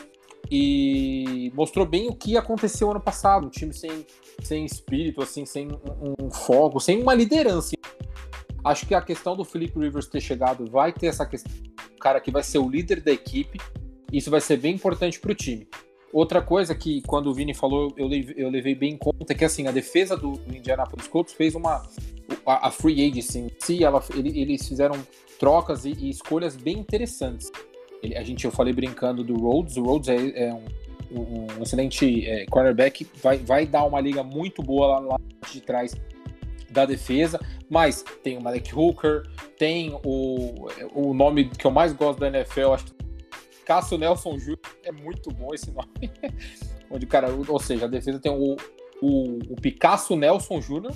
E 0.51 1.53
mostrou 1.55 1.85
bem 1.85 2.09
o 2.09 2.15
que 2.15 2.39
aconteceu 2.39 2.91
ano 2.91 3.01
passado. 3.01 3.49
Um 3.49 3.51
time 3.51 3.75
sem, 3.75 4.07
sem 4.43 4.65
espírito, 4.65 5.23
assim, 5.23 5.45
sem 5.45 5.69
um, 5.69 6.15
um 6.25 6.31
foco, 6.31 6.81
sem 6.81 7.03
uma 7.03 7.15
liderança. 7.15 7.75
Acho 8.65 8.87
que 8.87 8.95
a 8.95 9.01
questão 9.01 9.37
do 9.37 9.45
Felipe 9.45 9.79
Rivers 9.79 10.07
ter 10.07 10.21
chegado 10.21 10.67
vai 10.67 10.93
ter 10.93 11.07
essa 11.07 11.25
questão. 11.25 11.53
O 11.97 11.99
cara 11.99 12.21
que 12.21 12.31
vai 12.31 12.43
ser 12.43 12.59
o 12.59 12.69
líder 12.69 13.01
da 13.01 13.13
equipe. 13.13 13.59
Isso 14.13 14.31
vai 14.31 14.41
ser 14.41 14.57
bem 14.57 14.75
importante 14.75 15.21
para 15.21 15.33
o 15.33 15.35
time. 15.35 15.69
Outra 16.13 16.41
coisa 16.41 16.75
que, 16.75 17.03
quando 17.03 17.27
o 17.29 17.35
Vini 17.35 17.53
falou, 17.53 17.93
eu 17.97 18.07
levei, 18.07 18.35
eu 18.39 18.49
levei 18.49 18.75
bem 18.75 18.95
em 18.95 18.97
conta, 18.97 19.33
é 19.33 19.35
que 19.35 19.45
assim, 19.45 19.67
a 19.67 19.71
defesa 19.71 20.17
do, 20.17 20.41
Indianapolis 20.49 21.07
Colts 21.07 21.35
fez 21.35 21.55
uma. 21.55 21.83
A, 22.47 22.69
a 22.69 22.71
free 22.71 23.07
agency 23.07 23.39
em 23.39 23.51
si, 23.59 23.85
ela, 23.85 24.03
ele, 24.15 24.41
eles 24.41 24.67
fizeram 24.67 24.95
trocas 25.39 25.85
e, 25.85 25.93
e, 25.93 26.09
escolhas 26.09 26.57
bem 26.57 26.79
interessantes. 26.79 27.51
Ele, 28.03 28.17
a 28.17 28.23
gente, 28.23 28.45
eu 28.45 28.51
falei 28.51 28.73
brincando 28.73 29.23
do 29.23 29.35
Rhodes, 29.35 29.77
o 29.77 29.83
Rhodes 29.83 30.09
é, 30.09 30.49
é 30.49 30.55
um, 30.55 30.65
um, 31.11 31.63
excelente 31.63 32.27
é, 32.27 32.47
cornerback, 32.47 33.07
vai, 33.23 33.39
vai 33.39 33.67
dar 33.67 33.85
uma 33.85 34.01
liga 34.01 34.23
muito 34.23 34.63
boa 34.63 34.87
lá, 34.87 34.99
lá 35.01 35.21
de 35.51 35.61
trás 35.61 35.95
da 36.71 36.85
defesa, 36.85 37.41
mas 37.69 38.05
tem 38.23 38.37
o 38.37 38.43
Malik 38.43 38.75
Hooker, 38.75 39.23
tem 39.57 39.99
o, 40.05 40.69
o 40.95 41.15
nome 41.15 41.49
que 41.49 41.67
eu 41.67 41.71
mais 41.71 41.93
gosto 41.93 42.19
da 42.19 42.29
NFL, 42.29 42.73
acho 42.73 42.85
que 42.87 42.99
Cássio 43.65 43.99
Nelson 43.99 44.37
Jr. 44.39 44.59
é 44.85 44.93
muito 44.93 45.31
bom 45.31 45.55
esse 45.55 45.71
nome. 45.71 45.89
Onde, 46.91 47.07
cara, 47.07 47.29
ou 47.31 47.61
seja, 47.61 47.85
a 47.85 47.89
defesa 47.89 48.19
tem 48.19 48.33
o, 48.33 48.57
o, 49.03 49.39
o 49.53 49.57
Picasso 49.61 50.17
Nelson 50.17 50.61
Jr. 50.61 50.95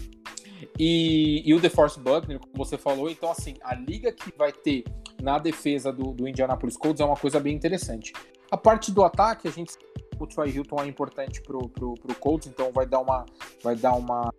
E, 0.78 1.42
e 1.44 1.52
o 1.52 1.60
DeForce 1.60 2.00
Buckner, 2.00 2.38
como 2.38 2.52
você 2.56 2.78
falou. 2.78 3.10
Então, 3.10 3.30
assim, 3.30 3.56
a 3.62 3.74
liga 3.74 4.10
que 4.10 4.32
vai 4.38 4.52
ter 4.52 4.84
na 5.20 5.38
defesa 5.38 5.92
do, 5.92 6.12
do 6.12 6.26
Indianapolis 6.26 6.76
Colts 6.76 7.00
é 7.00 7.04
uma 7.04 7.16
coisa 7.16 7.38
bem 7.38 7.54
interessante. 7.54 8.14
A 8.53 8.57
parte 8.59 8.92
do 8.92 9.03
ataque, 9.03 9.48
a 9.48 9.50
gente 9.50 9.72
o 10.20 10.26
Troy 10.26 10.50
Hilton 10.50 10.82
é 10.82 10.86
importante 10.86 11.40
pro, 11.40 11.70
pro, 11.70 11.94
pro 11.94 12.14
Colts, 12.16 12.46
então 12.46 12.70
vai 12.70 12.84
dar 12.84 13.00
uma 13.00 13.24
vai 13.64 13.74
dar 13.74 13.94
uma 13.94 14.30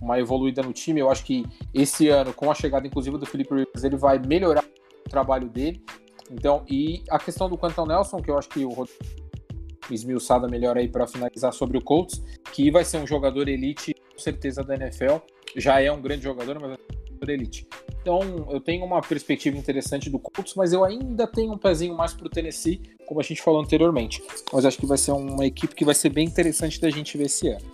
uma 0.00 0.20
evoluída 0.20 0.62
no 0.62 0.72
time. 0.72 1.00
Eu 1.00 1.10
acho 1.10 1.24
que 1.24 1.44
esse 1.74 2.06
ano, 2.06 2.32
com 2.32 2.48
a 2.48 2.54
chegada 2.54 2.86
inclusive 2.86 3.18
do 3.18 3.26
Felipe 3.26 3.52
Rivers, 3.52 3.82
ele 3.82 3.96
vai 3.96 4.20
melhorar 4.20 4.62
o 4.64 5.10
trabalho 5.10 5.48
dele. 5.48 5.82
Então, 6.30 6.64
e 6.68 7.02
a 7.10 7.18
questão 7.18 7.50
do 7.50 7.58
Quentin 7.58 7.88
Nelson, 7.88 8.22
que 8.22 8.30
eu 8.30 8.38
acho 8.38 8.48
que 8.48 8.64
o 8.64 8.86
esmiuçada 9.90 10.46
melhor 10.46 10.78
aí 10.78 10.86
para 10.86 11.04
finalizar 11.04 11.52
sobre 11.52 11.76
o 11.76 11.82
Colts, 11.82 12.22
que 12.52 12.70
vai 12.70 12.84
ser 12.84 12.98
um 12.98 13.06
jogador 13.08 13.48
elite, 13.48 13.92
com 13.92 14.18
certeza, 14.18 14.62
da 14.62 14.76
NFL. 14.76 15.16
Já 15.56 15.80
é 15.80 15.90
um 15.90 16.00
grande 16.00 16.22
jogador, 16.22 16.60
mas 16.60 16.70
é 16.70 16.74
um 16.74 17.06
jogador 17.08 17.32
elite. 17.32 17.66
Então, 18.00 18.48
eu 18.50 18.60
tenho 18.60 18.84
uma 18.84 19.02
perspectiva 19.02 19.56
interessante 19.58 20.08
do 20.08 20.18
Colts, 20.18 20.54
mas 20.54 20.72
eu 20.72 20.84
ainda 20.84 21.26
tenho 21.26 21.52
um 21.52 21.58
pezinho 21.58 21.94
mais 21.94 22.14
para 22.14 22.26
o 22.26 22.30
Tennessee, 22.30 22.80
como 23.06 23.20
a 23.20 23.22
gente 23.22 23.42
falou 23.42 23.60
anteriormente. 23.60 24.22
Mas 24.52 24.64
acho 24.64 24.78
que 24.78 24.86
vai 24.86 24.96
ser 24.96 25.12
uma 25.12 25.44
equipe 25.44 25.74
que 25.74 25.84
vai 25.84 25.94
ser 25.94 26.08
bem 26.08 26.26
interessante 26.26 26.80
da 26.80 26.88
gente 26.88 27.18
ver 27.18 27.26
esse 27.26 27.48
ano. 27.48 27.70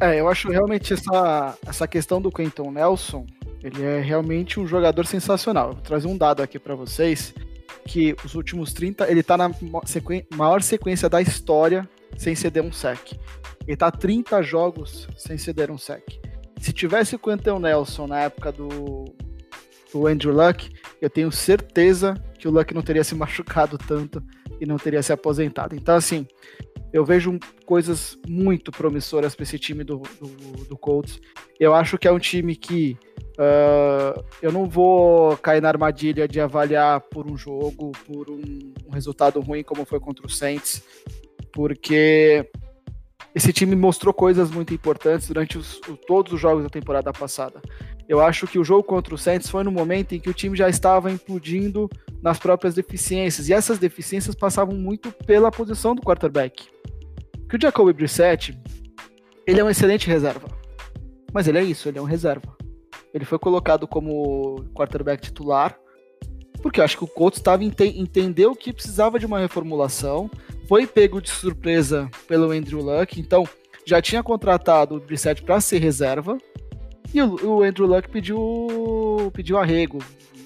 É, 0.00 0.20
eu 0.20 0.28
acho 0.28 0.48
realmente 0.48 0.92
essa, 0.92 1.58
essa 1.66 1.88
questão 1.88 2.20
do 2.20 2.30
Quentin 2.30 2.70
Nelson, 2.70 3.26
ele 3.62 3.82
é 3.82 4.00
realmente 4.00 4.60
um 4.60 4.66
jogador 4.66 5.04
sensacional. 5.06 5.72
vou 5.72 5.82
trazer 5.82 6.06
um 6.06 6.16
dado 6.16 6.40
aqui 6.40 6.58
para 6.58 6.74
vocês. 6.76 7.34
que 7.84 8.14
os 8.24 8.34
últimos 8.34 8.72
30, 8.72 9.10
ele 9.10 9.22
tá 9.22 9.36
na 9.36 9.50
maior 10.36 10.62
sequência 10.62 11.08
da 11.08 11.20
história 11.20 11.88
sem 12.16 12.34
ceder 12.34 12.62
um 12.62 12.70
sec. 12.70 13.12
Ele 13.66 13.76
tá 13.76 13.90
30 13.90 14.42
jogos 14.42 15.08
sem 15.16 15.36
ceder 15.36 15.70
um 15.70 15.78
sec. 15.78 16.04
Se 16.60 16.72
tivesse 16.72 17.16
o 17.16 17.18
Quentin 17.18 17.58
Nelson 17.60 18.06
na 18.06 18.20
época 18.20 18.52
do, 18.52 19.04
do 19.92 20.06
Andrew 20.06 20.34
Luck, 20.34 20.70
eu 21.00 21.08
tenho 21.08 21.30
certeza 21.32 22.14
que 22.38 22.46
o 22.46 22.50
Luck 22.50 22.74
não 22.74 22.82
teria 22.82 23.04
se 23.04 23.14
machucado 23.14 23.78
tanto 23.78 24.22
e 24.60 24.66
não 24.66 24.76
teria 24.76 25.02
se 25.02 25.12
aposentado. 25.12 25.74
Então, 25.74 25.94
assim, 25.94 26.26
eu 26.92 27.04
vejo 27.04 27.38
coisas 27.66 28.18
muito 28.26 28.70
promissoras 28.70 29.34
para 29.34 29.42
esse 29.42 29.58
time 29.58 29.84
do, 29.84 30.02
do, 30.20 30.64
do, 30.64 30.76
Colts. 30.76 31.20
Eu 31.58 31.74
acho 31.74 31.98
que 31.98 32.08
é 32.08 32.12
um 32.12 32.18
time 32.18 32.56
que 32.56 32.96
uh, 33.38 34.24
eu 34.40 34.50
não 34.50 34.66
vou 34.66 35.36
cair 35.38 35.60
na 35.60 35.68
armadilha 35.68 36.26
de 36.26 36.40
avaliar 36.40 37.00
por 37.00 37.30
um 37.30 37.36
jogo, 37.36 37.92
por 38.06 38.30
um, 38.30 38.72
um 38.86 38.90
resultado 38.90 39.40
ruim 39.40 39.62
como 39.62 39.84
foi 39.84 40.00
contra 40.00 40.26
o 40.26 40.30
Saints, 40.30 40.82
porque 41.52 42.48
esse 43.34 43.52
time 43.52 43.76
mostrou 43.76 44.14
coisas 44.14 44.50
muito 44.50 44.72
importantes 44.72 45.28
durante 45.28 45.58
os, 45.58 45.80
todos 46.06 46.32
os 46.32 46.40
jogos 46.40 46.64
da 46.64 46.70
temporada 46.70 47.12
passada. 47.12 47.60
Eu 48.08 48.20
acho 48.20 48.46
que 48.46 48.58
o 48.58 48.64
jogo 48.64 48.82
contra 48.82 49.14
o 49.14 49.18
Saints 49.18 49.50
foi 49.50 49.62
no 49.62 49.70
momento 49.70 50.14
em 50.14 50.20
que 50.20 50.30
o 50.30 50.34
time 50.34 50.56
já 50.56 50.68
estava 50.68 51.12
implodindo 51.12 51.90
nas 52.22 52.38
próprias 52.38 52.74
deficiências, 52.74 53.48
e 53.48 53.52
essas 53.52 53.78
deficiências 53.78 54.34
passavam 54.34 54.74
muito 54.74 55.12
pela 55.12 55.50
posição 55.50 55.94
do 55.94 56.02
quarterback. 56.02 56.68
Que 57.48 57.56
o 57.56 57.60
Jacoby 57.60 57.92
Brissett, 57.92 58.58
ele 59.46 59.60
é 59.60 59.64
um 59.64 59.70
excelente 59.70 60.06
reserva, 60.06 60.48
mas 61.32 61.46
ele 61.46 61.58
é 61.58 61.62
isso, 61.62 61.88
ele 61.88 61.98
é 61.98 62.02
um 62.02 62.06
reserva. 62.06 62.56
Ele 63.12 63.24
foi 63.24 63.38
colocado 63.38 63.86
como 63.86 64.64
quarterback 64.74 65.22
titular, 65.22 65.78
porque 66.62 66.80
eu 66.80 66.84
acho 66.84 66.96
que 66.96 67.04
o 67.04 67.08
Colts 67.08 67.38
estava 67.38 67.62
ente 67.62 67.84
entendeu 67.84 68.54
que 68.54 68.72
precisava 68.72 69.18
de 69.18 69.26
uma 69.26 69.38
reformulação, 69.38 70.30
foi 70.66 70.86
pego 70.86 71.20
de 71.20 71.30
surpresa 71.30 72.10
pelo 72.26 72.50
Andrew 72.50 72.80
Luck, 72.80 73.20
então 73.20 73.46
já 73.86 74.02
tinha 74.02 74.22
contratado 74.22 74.96
o 74.96 75.00
Brissett 75.00 75.42
para 75.42 75.60
ser 75.60 75.78
reserva, 75.78 76.36
e 77.12 77.22
o, 77.22 77.58
o, 77.58 77.62
Andrew 77.62 77.86
Luck 77.86 78.08
pediu, 78.08 79.30
pediu 79.32 79.58
arrego. 79.58 79.98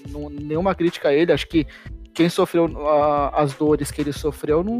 Não, 0.09 0.29
nenhuma 0.29 0.73
crítica 0.73 1.09
a 1.09 1.13
ele. 1.13 1.31
Acho 1.31 1.47
que 1.47 1.67
quem 2.13 2.29
sofreu 2.29 2.87
a, 2.87 3.41
as 3.41 3.53
dores 3.53 3.91
que 3.91 4.01
ele 4.01 4.13
sofreu 4.13 4.63
não, 4.63 4.79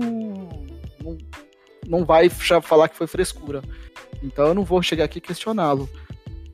não, 1.03 1.17
não 1.87 2.05
vai 2.05 2.29
falar 2.29 2.87
que 2.87 2.95
foi 2.95 3.07
frescura. 3.07 3.61
Então 4.21 4.47
eu 4.47 4.53
não 4.53 4.63
vou 4.63 4.81
chegar 4.81 5.05
aqui 5.05 5.19
questioná-lo. 5.19 5.89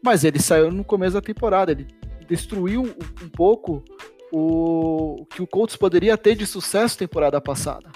Mas 0.02 0.24
ele 0.24 0.40
saiu 0.40 0.72
no 0.72 0.84
começo 0.84 1.14
da 1.14 1.22
temporada. 1.22 1.72
Ele 1.72 1.88
destruiu 2.28 2.84
um, 2.84 3.30
pouco 3.30 3.84
o 4.32 5.26
que 5.30 5.42
o 5.42 5.48
Colts 5.48 5.76
poderia 5.76 6.18
ter 6.18 6.36
de 6.36 6.46
sucesso 6.46 6.98
temporada 6.98 7.40
passada. 7.42 7.90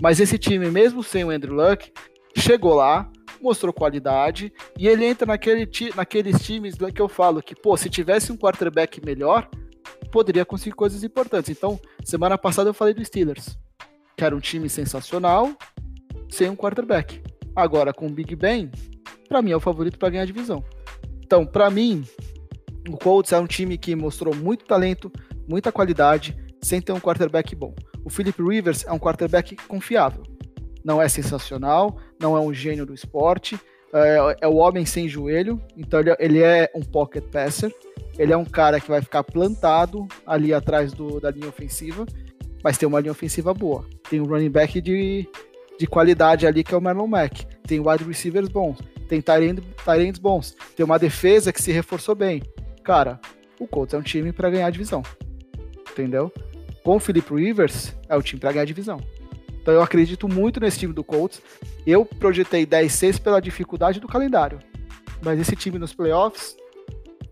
Mas 0.00 0.20
esse 0.20 0.38
time, 0.38 0.70
mesmo 0.70 1.02
sem 1.02 1.24
o 1.24 1.30
Andrew 1.30 1.54
Luck, 1.54 1.92
chegou 2.36 2.74
lá, 2.74 3.10
mostrou 3.42 3.72
qualidade 3.72 4.52
e 4.78 4.88
ele 4.88 5.04
entra 5.04 5.26
naquele, 5.26 5.68
naqueles 5.94 6.40
times 6.40 6.76
que 6.94 7.00
eu 7.00 7.08
falo 7.08 7.42
que, 7.42 7.54
pô, 7.54 7.76
se 7.76 7.88
tivesse 7.88 8.32
um 8.32 8.36
quarterback 8.36 9.04
melhor, 9.04 9.48
poderia 10.10 10.44
conseguir 10.44 10.74
coisas 10.74 11.02
importantes. 11.02 11.50
Então, 11.50 11.78
semana 12.04 12.38
passada 12.38 12.70
eu 12.70 12.74
falei 12.74 12.94
do 12.94 13.04
Steelers, 13.04 13.58
que 14.16 14.24
era 14.24 14.34
um 14.34 14.40
time 14.40 14.68
sensacional, 14.68 15.50
sem 16.28 16.48
um 16.48 16.56
quarterback. 16.56 17.22
Agora, 17.54 17.92
com 17.92 18.06
o 18.06 18.10
Big 18.10 18.34
Ben, 18.36 18.70
para 19.28 19.42
mim 19.42 19.50
é 19.50 19.56
o 19.56 19.60
favorito 19.60 19.98
para 19.98 20.10
ganhar 20.10 20.22
a 20.22 20.26
divisão. 20.26 20.64
Então, 21.22 21.44
para 21.44 21.70
mim, 21.70 22.04
o 22.88 22.96
Colts 22.96 23.32
é 23.32 23.38
um 23.38 23.46
time 23.46 23.76
que 23.76 23.94
mostrou 23.94 24.34
muito 24.34 24.64
talento, 24.64 25.12
muita 25.48 25.70
qualidade, 25.70 26.36
sem 26.62 26.80
ter 26.80 26.92
um 26.92 27.00
quarterback 27.00 27.54
bom. 27.54 27.74
O 28.04 28.10
Philip 28.10 28.42
Rivers 28.42 28.84
é 28.86 28.92
um 28.92 28.98
quarterback 28.98 29.56
confiável 29.66 30.37
não 30.84 31.00
é 31.00 31.08
sensacional, 31.08 31.98
não 32.20 32.36
é 32.36 32.40
um 32.40 32.52
gênio 32.52 32.86
do 32.86 32.94
esporte, 32.94 33.58
é, 33.92 34.36
é 34.42 34.48
o 34.48 34.56
homem 34.56 34.84
sem 34.84 35.08
joelho, 35.08 35.60
então 35.76 36.00
ele, 36.00 36.16
ele, 36.18 36.42
é 36.42 36.70
um 36.74 36.82
pocket 36.82 37.24
passer, 37.24 37.74
ele 38.18 38.32
é 38.32 38.36
um 38.36 38.44
cara 38.44 38.80
que 38.80 38.88
vai 38.88 39.00
ficar 39.00 39.22
plantado 39.24 40.06
ali 40.26 40.52
atrás 40.52 40.92
do, 40.92 41.20
da 41.20 41.30
linha 41.30 41.48
ofensiva, 41.48 42.04
mas 42.62 42.76
tem 42.76 42.88
uma 42.88 43.00
linha 43.00 43.12
ofensiva 43.12 43.54
boa. 43.54 43.84
Tem 44.10 44.20
um 44.20 44.24
running 44.24 44.50
back 44.50 44.80
de, 44.80 45.28
de 45.78 45.86
qualidade 45.86 46.46
ali 46.46 46.64
que 46.64 46.74
é 46.74 46.76
o 46.76 46.80
Marlon 46.80 47.06
Mack, 47.06 47.46
tem 47.66 47.80
wide 47.80 48.04
receivers 48.04 48.48
bons, 48.48 48.78
tem 49.08 49.20
tight 49.20 50.20
bons, 50.20 50.56
tem 50.76 50.84
uma 50.84 50.98
defesa 50.98 51.52
que 51.52 51.62
se 51.62 51.72
reforçou 51.72 52.14
bem. 52.14 52.42
Cara, 52.82 53.20
o 53.58 53.66
Colts 53.66 53.94
é 53.94 53.98
um 53.98 54.02
time 54.02 54.32
para 54.32 54.50
ganhar 54.50 54.66
a 54.66 54.70
divisão, 54.70 55.02
entendeu? 55.90 56.32
Com 56.82 56.96
o 56.96 57.00
Philip 57.00 57.34
Rivers, 57.34 57.94
é 58.08 58.16
o 58.16 58.22
time 58.22 58.40
para 58.40 58.52
ganhar 58.52 58.62
a 58.62 58.66
divisão. 58.66 59.00
Então 59.60 59.74
eu 59.74 59.82
acredito 59.82 60.28
muito 60.28 60.60
nesse 60.60 60.78
time 60.78 60.92
do 60.92 61.04
Colts. 61.04 61.42
Eu 61.86 62.04
projetei 62.04 62.66
10-6 62.66 63.20
pela 63.20 63.40
dificuldade 63.40 64.00
do 64.00 64.08
calendário. 64.08 64.58
Mas 65.22 65.38
esse 65.38 65.54
time 65.56 65.78
nos 65.78 65.92
playoffs 65.92 66.56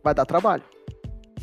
vai 0.03 0.15
dar 0.15 0.27
trabalho. 0.27 0.63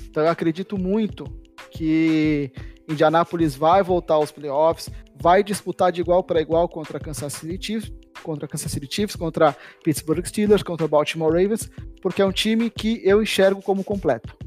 Então 0.10 0.24
eu 0.24 0.30
acredito 0.30 0.78
muito 0.78 1.26
que 1.72 2.52
Indianapolis 2.88 3.56
vai 3.56 3.82
voltar 3.82 4.16
aos 4.16 4.32
playoffs, 4.32 4.90
vai 5.20 5.44
disputar 5.44 5.92
de 5.92 6.02
igual 6.02 6.24
para 6.24 6.42
igual 6.42 6.68
contra 6.70 7.00
Kansas 7.00 7.34
City 7.34 7.66
Chiefs, 7.66 7.92
contra 8.22 8.48
Kansas 8.48 8.72
City 8.72 8.88
Chiefs, 8.90 9.16
contra 9.16 9.56
Pittsburgh 9.84 10.26
Steelers, 10.26 10.62
contra 10.62 10.88
Baltimore 10.88 11.32
Ravens, 11.32 11.70
porque 12.02 12.22
é 12.22 12.26
um 12.26 12.32
time 12.32 12.70
que 12.70 13.02
eu 13.04 13.22
enxergo 13.22 13.62
como 13.62 13.84
completo. 13.84 14.38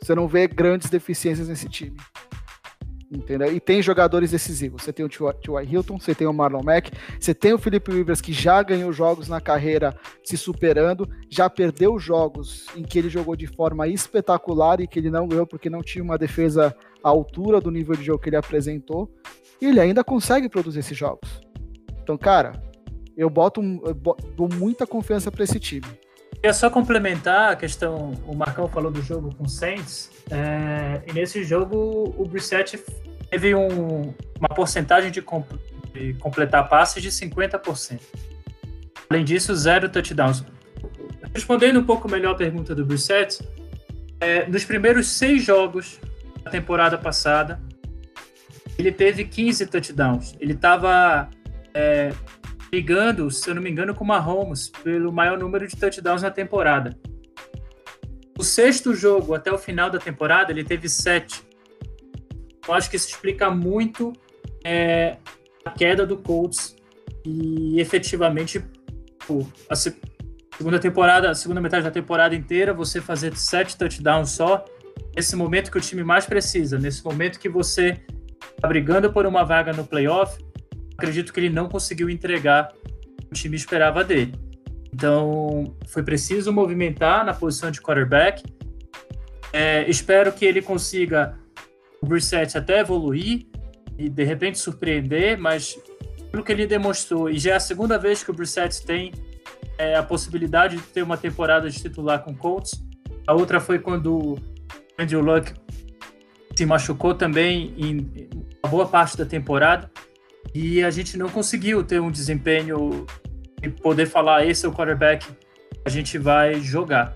Você 0.00 0.14
não 0.14 0.28
vê 0.28 0.46
grandes 0.46 0.90
deficiências 0.90 1.48
nesse 1.48 1.68
time 1.68 1.96
entendeu? 3.12 3.54
E 3.54 3.60
tem 3.60 3.82
jogadores 3.82 4.30
decisivos. 4.30 4.82
Você 4.82 4.92
tem 4.92 5.04
o 5.04 5.08
T.Y. 5.08 5.64
Hilton, 5.70 5.98
você 5.98 6.14
tem 6.14 6.26
o 6.26 6.32
Marlon 6.32 6.62
Mack, 6.62 6.90
você 7.20 7.34
tem 7.34 7.52
o 7.52 7.58
Felipe 7.58 7.92
Rivers 7.92 8.20
que 8.20 8.32
já 8.32 8.62
ganhou 8.62 8.92
jogos 8.92 9.28
na 9.28 9.40
carreira 9.40 9.94
se 10.24 10.36
superando, 10.36 11.08
já 11.28 11.50
perdeu 11.50 11.98
jogos 11.98 12.66
em 12.74 12.82
que 12.82 12.98
ele 12.98 13.08
jogou 13.08 13.36
de 13.36 13.46
forma 13.46 13.86
espetacular 13.86 14.80
e 14.80 14.86
que 14.86 14.98
ele 14.98 15.10
não 15.10 15.28
ganhou 15.28 15.46
porque 15.46 15.68
não 15.68 15.82
tinha 15.82 16.02
uma 16.02 16.16
defesa 16.16 16.74
à 17.04 17.08
altura 17.08 17.60
do 17.60 17.70
nível 17.70 17.94
de 17.94 18.02
jogo 18.02 18.22
que 18.22 18.30
ele 18.30 18.36
apresentou. 18.36 19.10
E 19.60 19.66
ele 19.66 19.80
ainda 19.80 20.02
consegue 20.02 20.48
produzir 20.48 20.80
esses 20.80 20.96
jogos. 20.96 21.40
Então, 22.02 22.16
cara, 22.18 22.60
eu 23.16 23.30
boto, 23.30 23.60
eu 23.60 23.94
boto 23.94 24.26
dou 24.28 24.48
muita 24.52 24.86
confiança 24.86 25.30
para 25.30 25.44
esse 25.44 25.60
time. 25.60 25.86
Queria 26.42 26.54
só 26.54 26.68
complementar 26.68 27.52
a 27.52 27.54
questão, 27.54 28.14
o 28.26 28.34
Marcão 28.34 28.66
falou 28.66 28.90
do 28.90 29.00
jogo 29.00 29.32
com 29.32 29.44
o 29.44 29.48
Saints, 29.48 30.10
é, 30.28 31.00
e 31.06 31.12
nesse 31.12 31.44
jogo 31.44 32.12
o 32.18 32.24
Brissett 32.24 32.82
teve 33.30 33.54
um, 33.54 34.12
uma 34.40 34.48
porcentagem 34.48 35.12
de, 35.12 35.22
comp 35.22 35.48
de, 35.94 36.14
completar 36.14 36.68
passes 36.68 37.00
de 37.00 37.10
50%. 37.10 38.00
Além 39.08 39.24
disso, 39.24 39.54
zero 39.54 39.88
touchdowns. 39.88 40.44
Respondendo 41.32 41.78
um 41.78 41.84
pouco 41.84 42.10
melhor 42.10 42.32
a 42.32 42.36
pergunta 42.36 42.74
do 42.74 42.84
Brissett, 42.84 43.40
é, 44.18 44.44
nos 44.48 44.64
primeiros 44.64 45.06
seis 45.10 45.44
jogos 45.44 46.00
da 46.42 46.50
temporada 46.50 46.98
passada, 46.98 47.60
ele 48.76 48.90
teve 48.90 49.26
15 49.26 49.64
touchdowns. 49.66 50.34
Ele 50.40 50.54
estava 50.54 51.30
é, 51.72 52.12
brigando, 52.72 53.30
se 53.30 53.50
eu 53.50 53.54
não 53.54 53.60
me 53.60 53.70
engano, 53.70 53.94
com 53.94 54.02
o 54.02 54.06
Mahomes 54.06 54.70
pelo 54.70 55.12
maior 55.12 55.38
número 55.38 55.68
de 55.68 55.76
touchdowns 55.76 56.22
na 56.22 56.30
temporada. 56.30 56.96
O 58.38 58.42
sexto 58.42 58.94
jogo, 58.94 59.34
até 59.34 59.52
o 59.52 59.58
final 59.58 59.90
da 59.90 59.98
temporada, 59.98 60.50
ele 60.50 60.64
teve 60.64 60.88
sete. 60.88 61.46
Eu 62.66 62.72
acho 62.72 62.88
que 62.88 62.96
isso 62.96 63.08
explica 63.08 63.50
muito 63.50 64.14
é, 64.64 65.18
a 65.66 65.70
queda 65.70 66.06
do 66.06 66.16
Colts 66.16 66.74
e 67.26 67.78
efetivamente 67.78 68.64
a 69.68 69.76
segunda 69.76 70.78
temporada, 70.78 71.28
a 71.28 71.34
segunda 71.34 71.60
metade 71.60 71.84
da 71.84 71.90
temporada 71.90 72.34
inteira, 72.34 72.72
você 72.72 73.02
fazer 73.02 73.36
sete 73.36 73.76
touchdowns 73.76 74.30
só, 74.30 74.64
nesse 75.14 75.36
momento 75.36 75.70
que 75.70 75.76
o 75.76 75.80
time 75.80 76.02
mais 76.02 76.24
precisa, 76.24 76.78
nesse 76.78 77.04
momento 77.04 77.38
que 77.38 77.50
você 77.50 78.00
está 78.56 78.66
brigando 78.66 79.12
por 79.12 79.26
uma 79.26 79.44
vaga 79.44 79.74
no 79.74 79.84
playoff, 79.84 80.42
acredito 81.02 81.32
que 81.32 81.40
ele 81.40 81.50
não 81.50 81.68
conseguiu 81.68 82.08
entregar 82.08 82.72
o 83.18 83.26
que 83.26 83.32
o 83.32 83.34
time 83.34 83.56
esperava 83.56 84.04
dele. 84.04 84.34
Então, 84.94 85.74
foi 85.88 86.02
preciso 86.04 86.52
movimentar 86.52 87.24
na 87.24 87.34
posição 87.34 87.70
de 87.72 87.80
quarterback. 87.80 88.42
É, 89.52 89.88
espero 89.90 90.32
que 90.32 90.44
ele 90.44 90.62
consiga 90.62 91.36
o 92.00 92.06
Brissett 92.06 92.56
até 92.56 92.80
evoluir 92.80 93.46
e 93.98 94.08
de 94.08 94.24
repente 94.24 94.58
surpreender, 94.58 95.36
mas 95.38 95.76
pelo 96.30 96.44
que 96.44 96.52
ele 96.52 96.66
demonstrou, 96.66 97.28
e 97.28 97.38
já 97.38 97.52
é 97.52 97.54
a 97.54 97.60
segunda 97.60 97.98
vez 97.98 98.22
que 98.22 98.30
o 98.30 98.34
Brissett 98.34 98.84
tem 98.86 99.12
é, 99.76 99.96
a 99.96 100.02
possibilidade 100.02 100.76
de 100.76 100.82
ter 100.82 101.02
uma 101.02 101.16
temporada 101.16 101.68
de 101.68 101.78
titular 101.78 102.22
com 102.22 102.34
Colts. 102.34 102.82
A 103.26 103.34
outra 103.34 103.60
foi 103.60 103.78
quando 103.78 104.16
o 104.16 104.38
Andrew 104.98 105.20
Luck 105.20 105.52
se 106.56 106.64
machucou 106.64 107.14
também 107.14 107.74
em 107.76 108.28
uma 108.62 108.70
boa 108.70 108.86
parte 108.86 109.16
da 109.16 109.24
temporada 109.24 109.90
e 110.54 110.82
a 110.82 110.90
gente 110.90 111.16
não 111.16 111.28
conseguiu 111.28 111.82
ter 111.82 112.00
um 112.00 112.10
desempenho 112.10 113.06
e 113.62 113.68
poder 113.68 114.06
falar 114.06 114.44
esse 114.46 114.66
é 114.66 114.68
o 114.68 114.72
quarterback 114.72 115.26
a 115.84 115.90
gente 115.90 116.18
vai 116.18 116.60
jogar. 116.60 117.14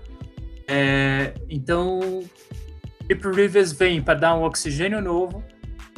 É, 0.67 1.33
então, 1.49 2.23
Philip 3.07 3.27
Rivers 3.29 3.71
vem 3.71 4.01
para 4.01 4.15
dar 4.15 4.35
um 4.35 4.43
oxigênio 4.43 5.01
novo, 5.01 5.43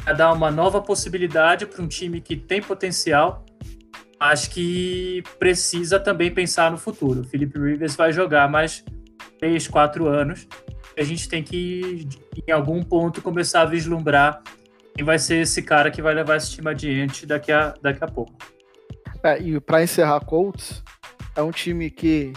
a 0.06 0.12
dar 0.12 0.32
uma 0.32 0.50
nova 0.50 0.80
possibilidade 0.80 1.66
para 1.66 1.82
um 1.82 1.88
time 1.88 2.20
que 2.20 2.36
tem 2.36 2.62
potencial, 2.62 3.44
acho 4.18 4.50
que 4.50 5.22
precisa 5.38 5.98
também 5.98 6.32
pensar 6.32 6.70
no 6.70 6.78
futuro. 6.78 7.20
O 7.20 7.24
Felipe 7.24 7.58
Rivers 7.58 7.96
vai 7.96 8.12
jogar 8.12 8.48
mais 8.48 8.84
três, 9.38 9.66
quatro 9.66 10.06
anos. 10.06 10.46
A 10.96 11.02
gente 11.02 11.28
tem 11.28 11.42
que, 11.42 12.06
em 12.46 12.52
algum 12.52 12.82
ponto, 12.82 13.22
começar 13.22 13.62
a 13.62 13.64
vislumbrar 13.64 14.42
quem 14.94 15.04
vai 15.04 15.18
ser 15.18 15.42
esse 15.42 15.62
cara 15.62 15.90
que 15.90 16.02
vai 16.02 16.14
levar 16.14 16.36
esse 16.36 16.52
time 16.52 16.70
adiante 16.70 17.26
daqui 17.26 17.52
a, 17.52 17.74
daqui 17.80 18.02
a 18.02 18.08
pouco. 18.08 18.32
É, 19.22 19.40
e 19.40 19.60
para 19.60 19.82
encerrar 19.82 20.20
Colts, 20.20 20.82
é 21.36 21.42
um 21.42 21.50
time 21.50 21.90
que 21.90 22.32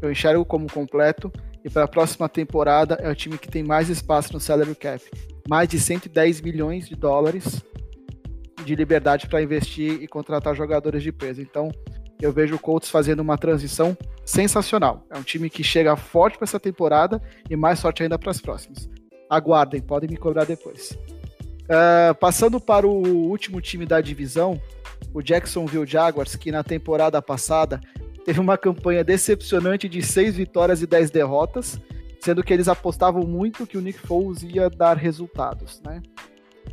eu 0.00 0.10
enxergo 0.10 0.44
como 0.44 0.70
completo 0.70 1.32
e 1.64 1.70
para 1.70 1.84
a 1.84 1.88
próxima 1.88 2.28
temporada 2.28 2.94
é 3.00 3.08
o 3.08 3.14
time 3.14 3.38
que 3.38 3.48
tem 3.48 3.62
mais 3.62 3.88
espaço 3.88 4.32
no 4.32 4.40
salary 4.40 4.74
cap. 4.74 5.02
Mais 5.48 5.68
de 5.68 5.78
110 5.78 6.40
milhões 6.40 6.88
de 6.88 6.94
dólares 6.94 7.62
de 8.64 8.74
liberdade 8.74 9.26
para 9.26 9.42
investir 9.42 10.02
e 10.02 10.06
contratar 10.06 10.54
jogadores 10.54 11.02
de 11.02 11.12
peso. 11.12 11.40
Então, 11.40 11.70
eu 12.20 12.32
vejo 12.32 12.54
o 12.54 12.58
Colts 12.58 12.88
fazendo 12.88 13.20
uma 13.20 13.36
transição 13.36 13.96
sensacional. 14.24 15.04
É 15.10 15.18
um 15.18 15.22
time 15.22 15.50
que 15.50 15.64
chega 15.64 15.96
forte 15.96 16.38
para 16.38 16.44
essa 16.44 16.60
temporada 16.60 17.20
e 17.50 17.56
mais 17.56 17.80
forte 17.80 18.02
ainda 18.02 18.18
para 18.18 18.30
as 18.30 18.40
próximas. 18.40 18.88
Aguardem, 19.28 19.80
podem 19.80 20.08
me 20.08 20.16
cobrar 20.16 20.44
depois. 20.44 20.96
Uh, 21.64 22.14
passando 22.16 22.60
para 22.60 22.86
o 22.86 23.28
último 23.28 23.60
time 23.60 23.86
da 23.86 24.00
divisão, 24.00 24.60
o 25.14 25.22
Jacksonville 25.22 25.86
Jaguars, 25.86 26.36
que 26.36 26.50
na 26.50 26.62
temporada 26.62 27.20
passada 27.22 27.80
teve 28.24 28.40
uma 28.40 28.58
campanha 28.58 29.02
decepcionante 29.04 29.88
de 29.88 30.02
seis 30.02 30.36
vitórias 30.36 30.82
e 30.82 30.86
dez 30.86 31.10
derrotas, 31.10 31.80
sendo 32.20 32.42
que 32.42 32.52
eles 32.52 32.68
apostavam 32.68 33.22
muito 33.22 33.66
que 33.66 33.76
o 33.76 33.80
Nick 33.80 33.98
Foles 33.98 34.42
ia 34.42 34.70
dar 34.70 34.96
resultados, 34.96 35.80
né? 35.84 36.02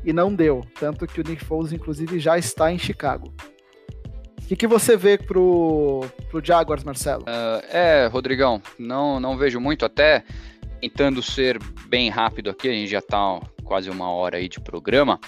E 0.05 0.13
não 0.13 0.33
deu, 0.33 0.63
tanto 0.79 1.07
que 1.07 1.19
o 1.19 1.23
Nick 1.23 1.43
Foles, 1.43 1.73
inclusive, 1.73 2.19
já 2.19 2.37
está 2.37 2.71
em 2.71 2.77
Chicago. 2.77 3.33
O 4.41 4.47
que, 4.49 4.55
que 4.55 4.67
você 4.67 4.97
vê 4.97 5.17
pro, 5.17 6.05
pro 6.29 6.43
Jaguars, 6.43 6.83
Marcelo? 6.83 7.23
Uh, 7.23 7.65
é, 7.71 8.07
Rodrigão, 8.07 8.61
não, 8.77 9.19
não 9.19 9.37
vejo 9.37 9.59
muito, 9.59 9.85
até 9.85 10.23
tentando 10.79 11.21
ser 11.21 11.59
bem 11.87 12.09
rápido 12.09 12.49
aqui, 12.49 12.69
a 12.69 12.73
gente 12.73 12.89
já 12.89 12.99
está 12.99 13.39
quase 13.63 13.89
uma 13.89 14.09
hora 14.09 14.37
aí 14.37 14.47
de 14.47 14.59
programa. 14.59 15.19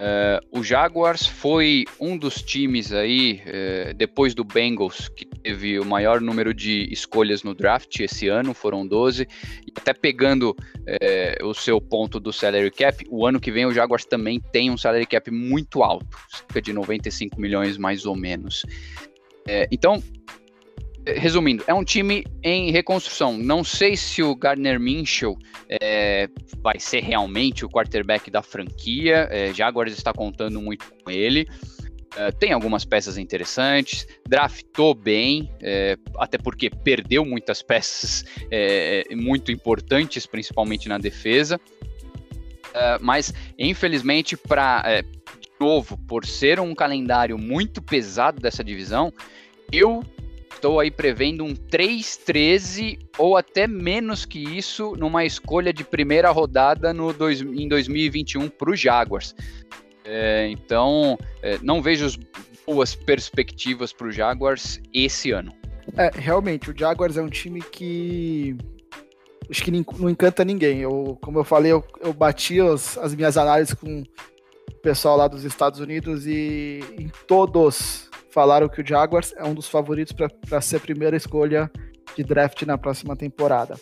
Uh, 0.00 0.58
o 0.58 0.64
Jaguars 0.64 1.26
foi 1.26 1.84
um 2.00 2.16
dos 2.16 2.36
times 2.40 2.90
aí, 2.90 3.42
uh, 3.44 3.92
depois 3.92 4.34
do 4.34 4.42
Bengals, 4.42 5.10
que 5.10 5.26
teve 5.26 5.78
o 5.78 5.84
maior 5.84 6.22
número 6.22 6.54
de 6.54 6.90
escolhas 6.90 7.42
no 7.42 7.54
draft 7.54 8.00
esse 8.00 8.26
ano, 8.26 8.54
foram 8.54 8.86
12, 8.86 9.28
e 9.66 9.72
até 9.76 9.92
pegando 9.92 10.52
uh, 10.52 11.46
o 11.46 11.52
seu 11.52 11.82
ponto 11.82 12.18
do 12.18 12.32
salary 12.32 12.70
cap, 12.70 13.04
o 13.10 13.26
ano 13.26 13.38
que 13.38 13.52
vem 13.52 13.66
o 13.66 13.74
Jaguars 13.74 14.06
também 14.06 14.40
tem 14.40 14.70
um 14.70 14.78
salary 14.78 15.04
cap 15.04 15.30
muito 15.30 15.82
alto, 15.82 16.16
cerca 16.30 16.62
de 16.62 16.72
95 16.72 17.38
milhões 17.38 17.76
mais 17.76 18.06
ou 18.06 18.16
menos. 18.16 18.64
então, 19.70 20.02
resumindo, 21.06 21.64
é 21.66 21.74
um 21.74 21.84
time 21.84 22.24
em 22.42 22.70
reconstrução. 22.70 23.36
Não 23.36 23.64
sei 23.64 23.96
se 23.96 24.22
o 24.22 24.34
Gardner 24.34 24.78
Minshew 24.78 25.36
é, 25.68 26.28
vai 26.62 26.78
ser 26.78 27.02
realmente 27.02 27.64
o 27.64 27.68
quarterback 27.68 28.30
da 28.30 28.42
franquia. 28.42 29.28
É, 29.30 29.52
já 29.52 29.66
agora 29.66 29.88
está 29.88 30.12
contando 30.12 30.60
muito 30.60 30.84
com 31.02 31.10
ele. 31.10 31.48
É, 32.16 32.30
tem 32.32 32.52
algumas 32.52 32.84
peças 32.84 33.16
interessantes, 33.16 34.06
draftou 34.28 34.94
bem, 34.94 35.50
é, 35.62 35.96
até 36.18 36.36
porque 36.36 36.68
perdeu 36.68 37.24
muitas 37.24 37.62
peças 37.62 38.24
muito 39.10 39.52
importantes, 39.52 40.26
principalmente 40.26 40.88
na 40.88 40.98
defesa. 40.98 41.60
Mas, 43.00 43.34
infelizmente, 43.58 44.36
para 44.36 45.02
novo, 45.60 45.98
por 46.06 46.24
ser 46.24 46.60
um 46.60 46.74
calendário 46.74 47.36
muito 47.36 47.82
pesado 47.82 48.40
dessa 48.40 48.62
divisão, 48.62 49.12
eu 49.72 50.02
estou 50.60 50.78
aí 50.78 50.90
prevendo 50.90 51.42
um 51.42 51.54
3-13 51.54 52.98
ou 53.16 53.34
até 53.34 53.66
menos 53.66 54.26
que 54.26 54.38
isso 54.38 54.94
numa 54.98 55.24
escolha 55.24 55.72
de 55.72 55.82
primeira 55.82 56.30
rodada 56.30 56.92
no 56.92 57.14
dois, 57.14 57.40
em 57.40 57.66
2021 57.66 58.50
para 58.50 58.70
o 58.70 58.76
Jaguars. 58.76 59.34
É, 60.04 60.48
então, 60.50 61.18
é, 61.42 61.58
não 61.62 61.80
vejo 61.80 62.08
boas 62.66 62.94
perspectivas 62.94 63.90
para 63.90 64.08
o 64.08 64.12
Jaguars 64.12 64.78
esse 64.92 65.30
ano. 65.30 65.54
É, 65.96 66.10
realmente, 66.14 66.70
o 66.70 66.78
Jaguars 66.78 67.16
é 67.16 67.22
um 67.22 67.30
time 67.30 67.62
que 67.62 68.54
acho 69.50 69.64
que 69.64 69.70
não 69.70 70.10
encanta 70.10 70.44
ninguém. 70.44 70.80
Eu, 70.80 71.16
como 71.22 71.38
eu 71.38 71.44
falei, 71.44 71.72
eu, 71.72 71.82
eu 72.02 72.12
bati 72.12 72.60
as, 72.60 72.98
as 72.98 73.14
minhas 73.14 73.38
análises 73.38 73.72
com 73.72 74.02
o 74.02 74.74
pessoal 74.82 75.16
lá 75.16 75.26
dos 75.26 75.42
Estados 75.42 75.80
Unidos 75.80 76.26
e 76.26 76.80
em 76.98 77.10
todos 77.26 78.09
falaram 78.32 78.68
que 78.68 78.80
o 78.80 78.86
Jaguars 78.86 79.34
é 79.36 79.44
um 79.44 79.54
dos 79.54 79.68
favoritos 79.68 80.12
para 80.12 80.60
ser 80.60 80.76
a 80.76 80.80
primeira 80.80 81.16
escolha 81.16 81.70
de 82.16 82.24
draft 82.24 82.62
na 82.62 82.78
próxima 82.78 83.16
temporada. 83.16 83.74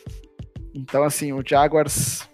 Então, 0.74 1.02
assim, 1.02 1.32
o 1.32 1.42
Jaguars, 1.44 2.28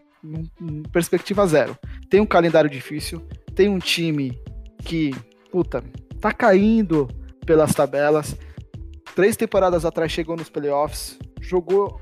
perspectiva 0.93 1.47
zero. 1.47 1.77
Tem 2.09 2.21
um 2.21 2.27
calendário 2.27 2.69
difícil, 2.69 3.21
tem 3.55 3.69
um 3.69 3.79
time 3.79 4.39
que, 4.79 5.11
puta, 5.51 5.83
tá 6.21 6.33
caindo 6.33 7.09
pelas 7.47 7.75
tabelas. 7.75 8.37
Três 9.15 9.37
temporadas 9.37 9.85
atrás 9.85 10.11
chegou 10.11 10.37
nos 10.37 10.49
playoffs, 10.49 11.19
jogou 11.41 12.01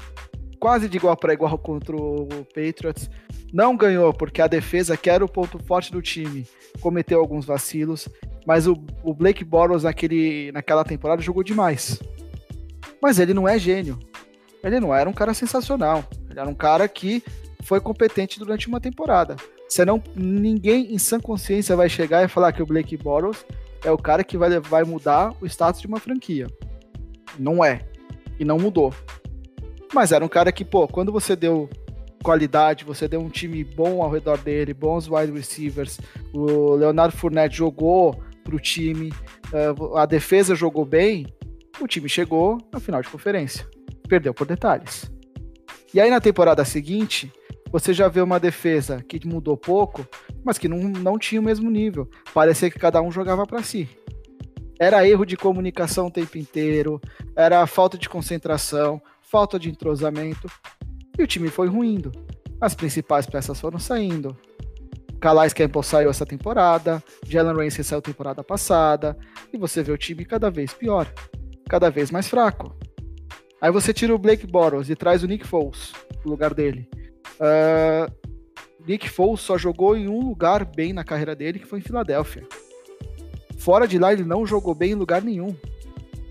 quase 0.58 0.88
de 0.88 0.96
igual 0.96 1.16
para 1.16 1.32
igual 1.32 1.58
contra 1.58 1.94
o 1.94 2.26
Patriots. 2.54 3.10
Não 3.52 3.76
ganhou 3.76 4.14
porque 4.14 4.40
a 4.40 4.46
defesa, 4.46 4.96
que 4.96 5.10
era 5.10 5.24
o 5.24 5.28
ponto 5.28 5.58
forte 5.64 5.92
do 5.92 6.00
time, 6.00 6.46
cometeu 6.80 7.20
alguns 7.20 7.44
vacilos. 7.44 8.08
Mas 8.46 8.66
o, 8.66 8.76
o 9.02 9.14
Blake 9.14 9.44
Bortles 9.44 9.84
naquele, 9.84 10.50
naquela 10.52 10.84
temporada 10.84 11.22
jogou 11.22 11.42
demais. 11.42 12.00
Mas 13.00 13.18
ele 13.18 13.34
não 13.34 13.48
é 13.48 13.58
gênio. 13.58 13.98
Ele 14.62 14.78
não 14.80 14.94
era 14.94 15.08
um 15.08 15.12
cara 15.12 15.34
sensacional. 15.34 16.04
Ele 16.30 16.38
era 16.38 16.48
um 16.48 16.54
cara 16.54 16.86
que 16.88 17.22
foi 17.62 17.80
competente 17.80 18.38
durante 18.38 18.68
uma 18.68 18.80
temporada. 18.80 19.36
Senão, 19.68 20.02
ninguém 20.14 20.92
em 20.92 20.98
sã 20.98 21.18
consciência 21.18 21.74
vai 21.74 21.88
chegar 21.88 22.24
e 22.24 22.28
falar 22.28 22.52
que 22.52 22.62
o 22.62 22.66
Blake 22.66 22.96
Bortles 22.96 23.44
é 23.84 23.90
o 23.90 23.98
cara 23.98 24.22
que 24.22 24.36
vai, 24.36 24.60
vai 24.60 24.84
mudar 24.84 25.34
o 25.40 25.46
status 25.46 25.80
de 25.80 25.86
uma 25.86 25.98
franquia. 25.98 26.46
Não 27.38 27.64
é. 27.64 27.80
E 28.38 28.44
não 28.44 28.58
mudou. 28.58 28.92
Mas 29.92 30.12
era 30.12 30.24
um 30.24 30.28
cara 30.28 30.52
que, 30.52 30.64
pô, 30.64 30.86
quando 30.86 31.12
você 31.12 31.34
deu 31.34 31.68
qualidade, 32.22 32.84
você 32.84 33.08
deu 33.08 33.20
um 33.20 33.28
time 33.28 33.64
bom 33.64 34.02
ao 34.02 34.10
redor 34.10 34.38
dele, 34.38 34.72
bons 34.72 35.08
wide 35.08 35.32
receivers, 35.32 35.98
o 36.32 36.74
Leonardo 36.74 37.16
Fournette 37.16 37.56
jogou 37.56 38.22
para 38.42 38.56
o 38.56 38.60
time, 38.60 39.12
uh, 39.52 39.96
a 39.96 40.06
defesa 40.06 40.54
jogou 40.54 40.84
bem, 40.84 41.26
o 41.80 41.86
time 41.86 42.08
chegou 42.08 42.58
na 42.72 42.80
final 42.80 43.00
de 43.02 43.08
conferência. 43.08 43.66
Perdeu 44.08 44.34
por 44.34 44.46
detalhes. 44.46 45.10
E 45.94 46.00
aí 46.00 46.10
na 46.10 46.20
temporada 46.20 46.64
seguinte, 46.64 47.32
você 47.70 47.94
já 47.94 48.08
vê 48.08 48.20
uma 48.20 48.38
defesa 48.38 49.02
que 49.02 49.26
mudou 49.26 49.56
pouco, 49.56 50.06
mas 50.44 50.58
que 50.58 50.68
não, 50.68 50.78
não 50.78 51.18
tinha 51.18 51.40
o 51.40 51.44
mesmo 51.44 51.70
nível. 51.70 52.08
Parecia 52.34 52.70
que 52.70 52.78
cada 52.78 53.00
um 53.00 53.10
jogava 53.10 53.46
para 53.46 53.62
si. 53.62 53.88
Era 54.78 55.06
erro 55.08 55.24
de 55.24 55.36
comunicação 55.36 56.08
o 56.08 56.10
tempo 56.10 56.36
inteiro, 56.36 57.00
era 57.36 57.66
falta 57.66 57.96
de 57.96 58.08
concentração, 58.08 59.00
falta 59.22 59.58
de 59.58 59.70
entrosamento. 59.70 60.50
E 61.18 61.22
o 61.22 61.26
time 61.26 61.48
foi 61.48 61.68
ruindo. 61.68 62.12
As 62.60 62.74
principais 62.74 63.26
peças 63.26 63.60
foram 63.60 63.78
saindo. 63.78 64.36
Calais 65.22 65.52
Campbell 65.52 65.84
saiu 65.84 66.10
essa 66.10 66.26
temporada, 66.26 67.00
Jalen 67.24 67.54
Ramsey 67.54 67.84
saiu 67.84 68.02
temporada 68.02 68.42
passada, 68.42 69.16
e 69.52 69.56
você 69.56 69.80
vê 69.80 69.92
o 69.92 69.96
time 69.96 70.24
cada 70.24 70.50
vez 70.50 70.74
pior, 70.74 71.06
cada 71.68 71.88
vez 71.88 72.10
mais 72.10 72.26
fraco. 72.26 72.74
Aí 73.60 73.70
você 73.70 73.94
tira 73.94 74.12
o 74.12 74.18
Blake 74.18 74.48
Bortles 74.48 74.90
e 74.90 74.96
traz 74.96 75.22
o 75.22 75.28
Nick 75.28 75.46
Foles 75.46 75.92
no 76.24 76.32
lugar 76.32 76.52
dele. 76.52 76.88
Uh, 77.38 78.12
Nick 78.84 79.08
Foles 79.08 79.40
só 79.40 79.56
jogou 79.56 79.96
em 79.96 80.08
um 80.08 80.18
lugar 80.26 80.64
bem 80.64 80.92
na 80.92 81.04
carreira 81.04 81.36
dele, 81.36 81.60
que 81.60 81.66
foi 81.66 81.78
em 81.78 81.82
Filadélfia. 81.82 82.44
Fora 83.58 83.86
de 83.86 84.00
lá, 84.00 84.12
ele 84.12 84.24
não 84.24 84.44
jogou 84.44 84.74
bem 84.74 84.90
em 84.90 84.96
lugar 84.96 85.22
nenhum. 85.22 85.54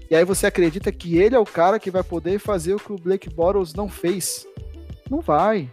E 0.09 0.15
aí 0.17 0.25
você 0.25 0.47
acredita 0.47 0.91
que 0.91 1.17
ele 1.17 1.33
é 1.33 1.39
o 1.39 1.45
cara 1.45 1.79
que 1.79 1.89
vai 1.89 2.03
poder 2.03 2.39
fazer 2.39 2.73
o 2.73 2.79
que 2.79 2.91
o 2.91 2.97
Blake 2.97 3.29
Bortles 3.29 3.73
não 3.73 3.87
fez? 3.87 4.45
Não 5.09 5.21
vai. 5.21 5.69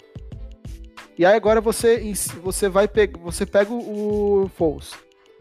E 1.18 1.26
aí 1.26 1.34
agora 1.34 1.60
você, 1.60 2.00
você 2.42 2.68
vai 2.68 2.86
pegar, 2.86 3.18
você 3.18 3.44
pega 3.44 3.72
o 3.72 4.48
Foles. 4.54 4.92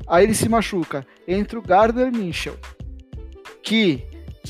Aí 0.08 0.24
ele 0.24 0.34
se 0.34 0.50
machuca. 0.50 1.06
Entra 1.28 1.60
o 1.60 1.62
Gardner 1.62 2.12
Minchel. 2.12 2.58
Que 3.62 4.04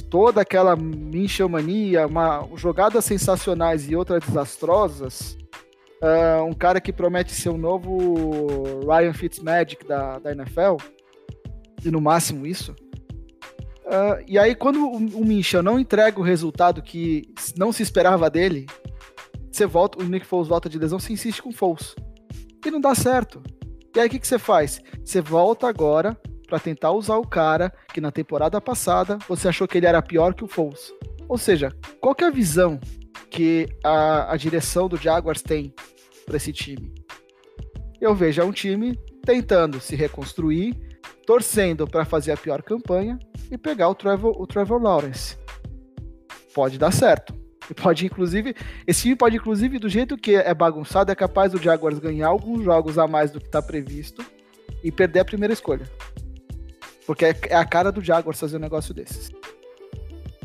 toda 0.09 0.41
aquela 0.41 0.75
Minchel 0.75 1.49
mania, 1.49 2.07
uma, 2.07 2.47
jogadas 2.55 3.03
sensacionais 3.03 3.89
e 3.89 3.95
outras 3.95 4.23
desastrosas, 4.23 5.37
uh, 6.01 6.43
um 6.45 6.53
cara 6.53 6.79
que 6.79 6.93
promete 6.93 7.33
ser 7.33 7.49
o 7.49 7.57
novo 7.57 8.85
Ryan 8.85 9.13
Fitzmagic 9.13 9.85
da, 9.85 10.19
da 10.19 10.31
NFL, 10.31 10.77
e 11.83 11.91
no 11.91 11.99
máximo 11.99 12.45
isso. 12.45 12.73
Uh, 13.85 14.23
e 14.27 14.37
aí, 14.37 14.53
quando 14.53 14.85
o, 14.85 14.97
o 14.97 15.25
Minchel 15.25 15.63
não 15.63 15.79
entrega 15.79 16.19
o 16.19 16.23
resultado 16.23 16.81
que 16.81 17.23
não 17.57 17.71
se 17.71 17.81
esperava 17.81 18.29
dele, 18.29 18.65
você 19.57 19.65
volta, 19.65 20.03
o 20.03 20.07
Nick 20.07 20.25
Foles 20.25 20.47
volta 20.47 20.69
de 20.69 20.77
lesão, 20.77 20.99
você 20.99 21.13
insiste 21.13 21.41
com 21.41 21.49
o 21.49 21.53
Foles. 21.53 21.95
E 22.63 22.69
não 22.69 22.79
dá 22.79 22.93
certo. 22.93 23.41
E 23.95 23.99
aí 23.99 24.07
o 24.07 24.09
que, 24.09 24.19
que 24.19 24.27
você 24.27 24.37
faz? 24.37 24.79
Você 25.03 25.19
volta 25.19 25.67
agora 25.67 26.15
para 26.47 26.59
tentar 26.59 26.91
usar 26.91 27.17
o 27.17 27.27
cara 27.27 27.73
que 27.91 27.99
na 27.99 28.11
temporada 28.11 28.61
passada 28.61 29.17
você 29.27 29.47
achou 29.47 29.67
que 29.67 29.77
ele 29.77 29.87
era 29.87 30.01
pior 30.01 30.35
que 30.35 30.43
o 30.43 30.47
Foles. 30.47 30.93
Ou 31.27 31.39
seja, 31.39 31.75
qual 31.99 32.15
é 32.21 32.25
a 32.25 32.29
visão 32.29 32.79
que 33.31 33.67
a, 33.83 34.31
a 34.31 34.37
direção 34.37 34.87
do 34.87 34.95
Jaguars 34.95 35.41
tem 35.41 35.73
para 36.23 36.37
esse 36.37 36.53
time? 36.53 36.93
Eu 37.99 38.13
vejo 38.13 38.39
é 38.39 38.45
um 38.45 38.51
time 38.51 38.95
tentando 39.25 39.79
se 39.81 39.95
reconstruir, 39.95 40.75
torcendo 41.25 41.87
para 41.87 42.05
fazer 42.05 42.31
a 42.31 42.37
pior 42.37 42.61
campanha 42.61 43.17
e 43.49 43.57
pegar 43.57 43.89
o 43.89 43.95
Trevor, 43.95 44.39
o 44.39 44.45
Trevor 44.45 44.79
Lawrence. 44.79 45.35
Pode 46.53 46.77
dar 46.77 46.93
certo. 46.93 47.46
Pode, 47.75 48.05
inclusive, 48.05 48.55
esse 48.85 49.01
time 49.01 49.15
pode, 49.15 49.35
inclusive, 49.35 49.77
do 49.77 49.89
jeito 49.89 50.17
que 50.17 50.35
é 50.35 50.53
bagunçado, 50.53 51.11
é 51.11 51.15
capaz 51.15 51.51
do 51.51 51.61
Jaguars 51.61 51.99
ganhar 51.99 52.27
alguns 52.27 52.63
jogos 52.63 52.97
a 52.97 53.07
mais 53.07 53.31
do 53.31 53.39
que 53.39 53.47
está 53.47 53.61
previsto 53.61 54.25
e 54.83 54.91
perder 54.91 55.19
a 55.19 55.25
primeira 55.25 55.53
escolha. 55.53 55.89
Porque 57.05 57.25
é, 57.25 57.35
é 57.49 57.55
a 57.55 57.65
cara 57.65 57.91
do 57.91 58.01
Jaguars 58.01 58.39
fazer 58.39 58.57
um 58.57 58.61
negócio 58.61 58.93
desses. 58.93 59.31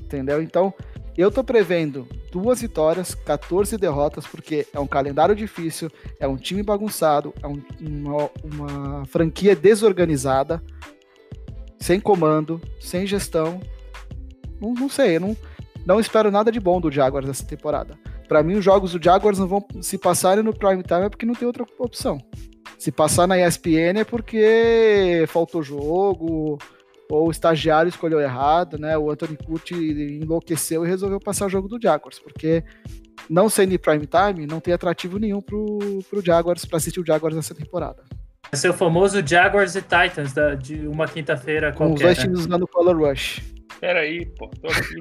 Entendeu? 0.01 0.43
Então, 0.43 0.75
eu 1.17 1.31
tô 1.31 1.45
prevendo 1.45 2.09
duas 2.31 2.61
vitórias, 2.63 3.15
14 3.15 3.77
derrotas, 3.77 4.27
porque 4.27 4.67
é 4.73 4.81
um 4.81 4.87
calendário 4.87 5.35
difícil, 5.35 5.91
é 6.19 6.27
um 6.27 6.37
time 6.37 6.63
bagunçado, 6.63 7.35
é 7.43 7.47
um, 7.47 7.63
uma, 7.81 8.31
uma 8.43 9.05
franquia 9.07 9.55
desorganizada, 9.55 10.63
sem 11.79 12.01
comando, 12.01 12.61
sem 12.81 13.07
gestão. 13.07 13.61
Não, 14.61 14.73
não 14.73 14.89
sei, 14.89 15.19
não, 15.19 15.37
não 15.87 16.01
espero 16.01 16.31
nada 16.31 16.51
de 16.51 16.61
bom 16.61 16.81
do 16.81 16.91
Jaguars 16.91 17.29
essa 17.29 17.45
temporada. 17.45 17.99
Para 18.29 18.43
mim, 18.43 18.55
os 18.55 18.65
jogos 18.65 18.93
do 18.93 19.03
Jaguars 19.03 19.39
não 19.39 19.47
vão 19.47 19.65
se 19.81 19.99
passarem 19.99 20.43
no 20.43 20.57
prime 20.57 20.83
time 20.83 21.05
é 21.05 21.09
porque 21.09 21.27
não 21.27 21.35
tem 21.35 21.47
outra 21.47 21.65
opção. 21.79 22.19
Se 22.79 22.91
passar 22.91 23.27
na 23.27 23.39
ESPN 23.39 24.01
é 24.01 24.05
porque 24.05 25.25
faltou 25.29 25.63
jogo, 25.63 26.59
ou 27.11 27.29
o 27.29 27.31
estagiário 27.31 27.89
escolheu 27.89 28.21
errado, 28.21 28.79
né? 28.79 28.97
O 28.97 29.11
Anthony 29.11 29.37
Curti 29.37 29.75
enlouqueceu 30.23 30.85
e 30.85 30.89
resolveu 30.89 31.21
passar 31.21 31.47
o 31.47 31.51
jogo 31.51 31.69
do 31.69 31.81
Jaguars, 31.81 32.19
porque 32.19 32.65
não 33.29 33.49
sendo 33.49 33.79
prime 33.79 34.07
time, 34.07 34.47
não 34.47 34.61
tem 34.61 34.73
atrativo 34.73 35.19
nenhum 35.19 35.41
pro, 35.41 35.79
pro 36.09 36.25
Jaguars, 36.25 36.65
para 36.65 36.79
assistir 36.79 37.01
o 37.01 37.07
Jaguars 37.07 37.37
nessa 37.37 37.55
temporada. 37.55 38.03
Vai 38.51 38.59
ser 38.59 38.71
o 38.71 38.75
famoso 38.75 39.25
Jaguars 39.25 39.75
e 39.77 39.83
Titans 39.83 40.33
da, 40.33 40.55
de 40.55 40.87
uma 40.87 41.07
quinta-feira 41.07 41.73
qualquer. 41.73 41.87
Com 41.87 41.95
os 41.95 42.01
dois 42.01 42.19
times 42.19 42.41
usando 42.41 42.63
o 42.63 42.69
Color 42.69 42.97
Rush. 42.99 43.43
Peraí, 43.83 44.25
pô, 44.27 44.49
tô 44.49 44.69
aqui. 44.69 45.01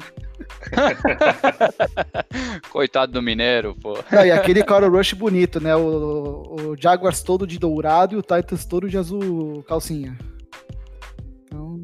Coitado 2.72 3.12
do 3.12 3.22
Mineiro, 3.22 3.76
pô. 3.80 3.94
Não, 4.12 4.26
e 4.26 4.32
aquele 4.32 4.64
Color 4.64 4.92
Rush 4.92 5.14
bonito, 5.14 5.62
né? 5.62 5.76
O, 5.76 6.72
o 6.72 6.76
Jaguars 6.76 7.22
todo 7.22 7.46
de 7.46 7.60
dourado 7.60 8.16
e 8.16 8.18
o 8.18 8.24
Titans 8.24 8.66
todo 8.66 8.90
de 8.90 8.98
azul 8.98 9.64
calcinha. 9.68 10.18
Então... 11.46 11.80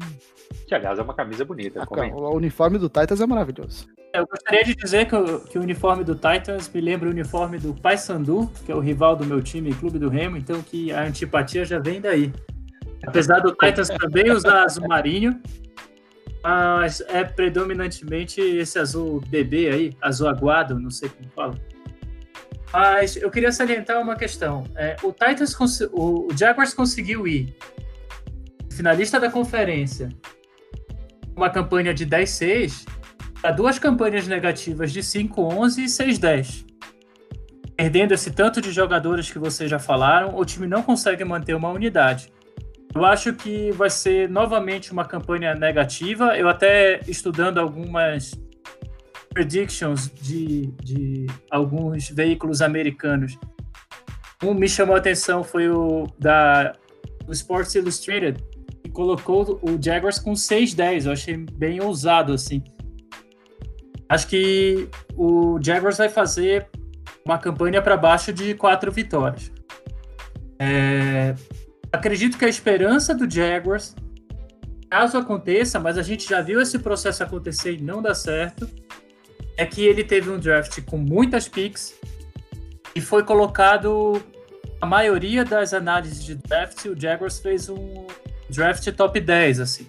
Que, 0.66 0.74
aliás, 0.74 0.98
é 0.98 1.02
uma 1.02 1.14
camisa 1.14 1.44
bonita. 1.44 1.84
A, 1.84 1.86
o 2.04 2.34
uniforme 2.34 2.78
do 2.78 2.88
Titans 2.88 3.20
é 3.20 3.26
maravilhoso. 3.28 3.86
Eu 4.12 4.26
gostaria 4.26 4.64
de 4.64 4.74
dizer 4.74 5.06
que 5.06 5.14
o, 5.14 5.38
que 5.44 5.56
o 5.56 5.62
uniforme 5.62 6.02
do 6.02 6.16
Titans 6.16 6.68
me 6.68 6.80
lembra 6.80 7.08
o 7.08 7.12
uniforme 7.12 7.58
do 7.58 7.74
Paysandu, 7.74 8.50
que 8.66 8.72
é 8.72 8.74
o 8.74 8.80
rival 8.80 9.14
do 9.14 9.24
meu 9.24 9.40
time, 9.40 9.72
Clube 9.72 10.00
do 10.00 10.08
Remo, 10.08 10.36
então 10.36 10.60
que 10.62 10.90
a 10.90 11.04
antipatia 11.04 11.64
já 11.64 11.78
vem 11.78 12.00
daí. 12.00 12.32
Apesar 13.06 13.38
do 13.38 13.52
Titans 13.52 13.88
também 13.88 14.32
usar 14.32 14.64
azul 14.64 14.88
marinho, 14.88 15.40
mas 16.42 17.00
é 17.08 17.24
predominantemente 17.24 18.40
esse 18.40 18.78
azul 18.78 19.20
bebê 19.28 19.68
aí, 19.68 19.96
azul 20.00 20.28
aguado, 20.28 20.78
não 20.78 20.90
sei 20.90 21.08
como 21.08 21.30
fala. 21.30 21.54
Mas 22.72 23.16
eu 23.16 23.30
queria 23.30 23.50
salientar 23.50 24.00
uma 24.00 24.14
questão. 24.14 24.64
É, 24.76 24.96
o 25.02 25.12
Titans, 25.12 25.56
o, 25.92 26.28
Jaguars 26.36 26.74
conseguiu 26.74 27.26
ir 27.26 27.56
finalista 28.70 29.18
da 29.18 29.30
conferência, 29.30 30.08
uma 31.34 31.50
campanha 31.50 31.92
de 31.92 32.06
10-6, 32.06 32.86
para 33.40 33.50
duas 33.50 33.78
campanhas 33.78 34.26
negativas 34.26 34.92
de 34.92 35.00
5-11 35.00 35.78
e 35.78 35.84
6-10. 35.86 36.66
Perdendo 37.76 38.12
esse 38.12 38.30
tanto 38.30 38.60
de 38.60 38.70
jogadores 38.72 39.30
que 39.30 39.38
vocês 39.38 39.70
já 39.70 39.78
falaram, 39.78 40.36
o 40.36 40.44
time 40.44 40.66
não 40.66 40.82
consegue 40.82 41.24
manter 41.24 41.54
uma 41.54 41.70
unidade. 41.70 42.32
Eu 42.94 43.04
acho 43.04 43.34
que 43.34 43.70
vai 43.72 43.90
ser 43.90 44.28
novamente 44.28 44.92
uma 44.92 45.04
campanha 45.04 45.54
negativa. 45.54 46.36
Eu 46.36 46.48
até 46.48 47.00
estudando 47.06 47.58
algumas 47.58 48.32
predictions 49.30 50.10
de, 50.10 50.72
de 50.82 51.26
alguns 51.50 52.08
veículos 52.08 52.62
americanos. 52.62 53.38
Um 54.42 54.54
me 54.54 54.68
chamou 54.68 54.94
a 54.96 54.98
atenção 54.98 55.44
foi 55.44 55.68
o 55.68 56.06
da 56.18 56.72
o 57.26 57.32
Sports 57.32 57.74
Illustrated, 57.74 58.42
que 58.82 58.90
colocou 58.90 59.60
o 59.62 59.80
Jaguars 59.80 60.18
com 60.18 60.32
6-10. 60.32 61.06
Eu 61.06 61.12
achei 61.12 61.36
bem 61.36 61.80
ousado 61.80 62.32
assim. 62.32 62.64
Acho 64.08 64.26
que 64.26 64.88
o 65.14 65.58
Jaguars 65.62 65.98
vai 65.98 66.08
fazer 66.08 66.66
uma 67.24 67.38
campanha 67.38 67.82
para 67.82 67.96
baixo 67.96 68.32
de 68.32 68.54
quatro 68.54 68.90
vitórias. 68.90 69.52
É, 70.58 71.34
acredito 71.92 72.38
que 72.38 72.44
a 72.44 72.48
esperança 72.48 73.14
do 73.14 73.30
Jaguars, 73.30 73.94
caso 74.90 75.18
aconteça, 75.18 75.78
mas 75.78 75.98
a 75.98 76.02
gente 76.02 76.28
já 76.28 76.40
viu 76.40 76.60
esse 76.60 76.78
processo 76.78 77.22
acontecer 77.22 77.74
e 77.74 77.82
não 77.82 78.00
dá 78.00 78.14
certo, 78.14 78.68
é 79.56 79.66
que 79.66 79.84
ele 79.84 80.04
teve 80.04 80.30
um 80.30 80.38
draft 80.38 80.80
com 80.82 80.96
muitas 80.96 81.48
picks 81.48 81.94
e 82.94 83.00
foi 83.00 83.22
colocado 83.22 84.22
a 84.80 84.86
maioria 84.86 85.44
das 85.44 85.74
análises 85.74 86.24
de 86.24 86.36
draft, 86.36 86.84
o 86.86 86.98
Jaguars 86.98 87.38
fez 87.40 87.68
um 87.68 88.06
draft 88.48 88.90
top 88.92 89.20
10, 89.20 89.60
assim. 89.60 89.86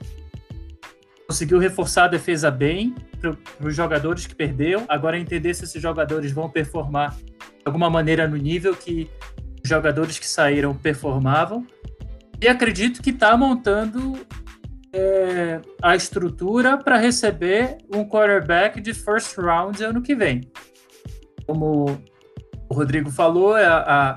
Conseguiu 1.28 1.60
reforçar 1.60 2.06
a 2.06 2.08
defesa 2.08 2.50
bem 2.50 2.96
para 3.22 3.68
os 3.68 3.76
jogadores 3.76 4.26
que 4.26 4.34
perderam. 4.34 4.86
Agora 4.90 5.18
entender 5.18 5.54
se 5.54 5.64
esses 5.64 5.80
jogadores 5.82 6.32
vão 6.32 6.50
performar 6.50 7.16
de 7.16 7.62
alguma 7.66 7.90
maneira 7.90 8.28
no 8.28 8.36
nível 8.36 8.76
que 8.76 9.08
os 9.64 9.70
jogadores 9.70 10.18
que 10.18 10.28
saíram 10.28 10.74
performavam. 10.74 11.68
E 12.42 12.48
acredito 12.48 13.02
que 13.02 13.10
está 13.10 13.36
montando 13.36 14.26
é, 14.94 15.60
a 15.82 15.96
estrutura 15.96 16.78
para 16.78 16.98
receber 16.98 17.78
um 17.94 18.08
quarterback 18.08 18.80
de 18.80 18.94
first 18.94 19.38
round 19.38 19.84
ano 19.84 20.02
que 20.02 20.16
vem. 20.16 20.50
Como 21.46 22.02
o 22.70 22.74
Rodrigo 22.74 23.12
falou, 23.12 23.58
é 23.58 23.66
a, 23.66 24.16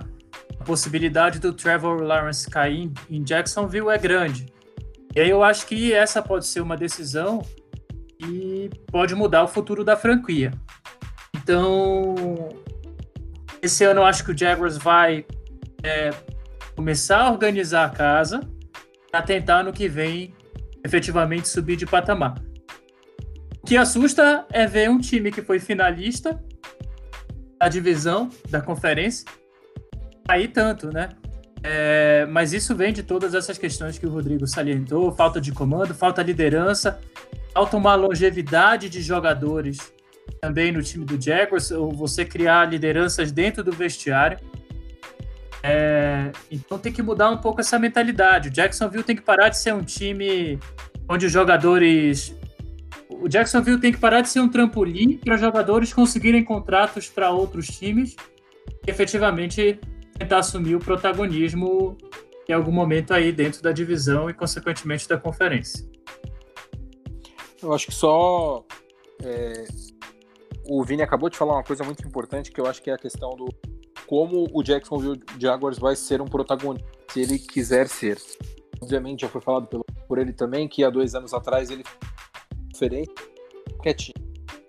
a 0.60 0.64
possibilidade 0.64 1.38
do 1.38 1.52
Trevor 1.52 2.02
Lawrence 2.02 2.48
cair 2.48 2.90
em 3.10 3.22
Jacksonville 3.22 3.88
é 3.88 3.98
grande. 3.98 4.46
E 5.14 5.20
aí 5.20 5.28
eu 5.28 5.42
acho 5.42 5.66
que 5.66 5.92
essa 5.92 6.22
pode 6.22 6.46
ser 6.46 6.60
uma 6.60 6.76
decisão 6.76 7.42
que 8.18 8.70
pode 8.86 9.14
mudar 9.14 9.42
o 9.42 9.48
futuro 9.48 9.84
da 9.84 9.96
franquia. 9.96 10.52
Então, 11.36 12.14
esse 13.60 13.84
ano 13.84 14.00
eu 14.00 14.04
acho 14.04 14.24
que 14.24 14.30
o 14.30 14.38
Jaguars 14.38 14.78
vai 14.78 15.26
é, 15.82 16.10
começar 16.74 17.22
a 17.22 17.30
organizar 17.30 17.84
a 17.84 17.90
casa 17.90 18.40
para 19.10 19.22
tentar 19.22 19.62
no 19.62 19.72
que 19.72 19.88
vem 19.88 20.34
efetivamente 20.84 21.48
subir 21.48 21.76
de 21.76 21.86
patamar. 21.86 22.34
O 23.62 23.66
que 23.66 23.76
assusta 23.76 24.46
é 24.50 24.66
ver 24.66 24.90
um 24.90 24.98
time 24.98 25.30
que 25.30 25.42
foi 25.42 25.60
finalista 25.60 26.42
da 27.58 27.68
divisão, 27.68 28.28
da 28.50 28.60
conferência, 28.60 29.24
aí 30.26 30.48
tanto, 30.48 30.92
né? 30.92 31.10
É, 31.62 32.26
mas 32.26 32.52
isso 32.52 32.74
vem 32.74 32.92
de 32.92 33.04
todas 33.04 33.34
essas 33.34 33.56
questões 33.56 33.96
que 33.96 34.06
o 34.06 34.10
Rodrigo 34.10 34.46
salientou: 34.46 35.12
falta 35.12 35.40
de 35.40 35.52
comando, 35.52 35.94
falta 35.94 36.24
de 36.24 36.32
liderança, 36.32 36.98
falta 37.54 37.76
uma 37.76 37.94
longevidade 37.94 38.88
de 38.88 39.00
jogadores 39.00 39.78
também 40.40 40.72
no 40.72 40.82
time 40.82 41.04
do 41.04 41.20
Jaguars, 41.20 41.70
ou 41.70 41.92
você 41.92 42.24
criar 42.24 42.68
lideranças 42.68 43.30
dentro 43.30 43.62
do 43.62 43.70
vestiário. 43.70 44.38
É, 45.62 46.32
então 46.50 46.78
tem 46.78 46.92
que 46.92 47.02
mudar 47.02 47.30
um 47.30 47.38
pouco 47.38 47.60
essa 47.60 47.78
mentalidade. 47.78 48.48
O 48.48 48.52
Jacksonville 48.52 49.04
tem 49.04 49.14
que 49.14 49.22
parar 49.22 49.48
de 49.48 49.58
ser 49.58 49.72
um 49.72 49.82
time 49.82 50.58
onde 51.08 51.26
os 51.26 51.32
jogadores. 51.32 52.34
O 53.08 53.28
Jacksonville 53.28 53.78
tem 53.78 53.92
que 53.92 53.98
parar 53.98 54.22
de 54.22 54.28
ser 54.28 54.40
um 54.40 54.48
trampolim 54.48 55.18
para 55.18 55.36
jogadores 55.36 55.92
conseguirem 55.92 56.42
contratos 56.44 57.08
para 57.08 57.30
outros 57.30 57.68
times 57.68 58.16
e 58.86 58.90
efetivamente 58.90 59.78
tentar 60.18 60.38
assumir 60.38 60.74
o 60.74 60.80
protagonismo 60.80 61.96
em 62.48 62.52
algum 62.52 62.72
momento 62.72 63.14
aí 63.14 63.30
dentro 63.30 63.62
da 63.62 63.70
divisão 63.70 64.28
e, 64.28 64.34
consequentemente, 64.34 65.08
da 65.08 65.16
conferência. 65.16 65.88
Eu 67.62 67.72
acho 67.72 67.86
que 67.86 67.94
só. 67.94 68.64
É, 69.22 69.64
o 70.68 70.82
Vini 70.84 71.02
acabou 71.02 71.30
de 71.30 71.36
falar 71.36 71.54
uma 71.54 71.62
coisa 71.62 71.84
muito 71.84 72.04
importante 72.06 72.50
que 72.50 72.60
eu 72.60 72.66
acho 72.66 72.82
que 72.82 72.90
é 72.90 72.94
a 72.94 72.98
questão 72.98 73.30
do 73.36 73.48
como 74.06 74.48
o 74.52 74.62
Jacksonville 74.62 75.20
Jaguars 75.38 75.78
vai 75.78 75.96
ser 75.96 76.20
um 76.20 76.26
protagonista, 76.26 76.86
se 77.08 77.20
ele 77.20 77.38
quiser 77.38 77.88
ser. 77.88 78.20
Obviamente, 78.80 79.20
já 79.20 79.28
foi 79.28 79.40
falado 79.40 79.66
pelo, 79.66 79.84
por 80.08 80.18
ele 80.18 80.32
também 80.32 80.68
que 80.68 80.84
há 80.84 80.90
dois 80.90 81.14
anos 81.14 81.32
atrás 81.32 81.70
ele 81.70 81.84
diferente 82.68 83.12
quietinho. 83.82 84.14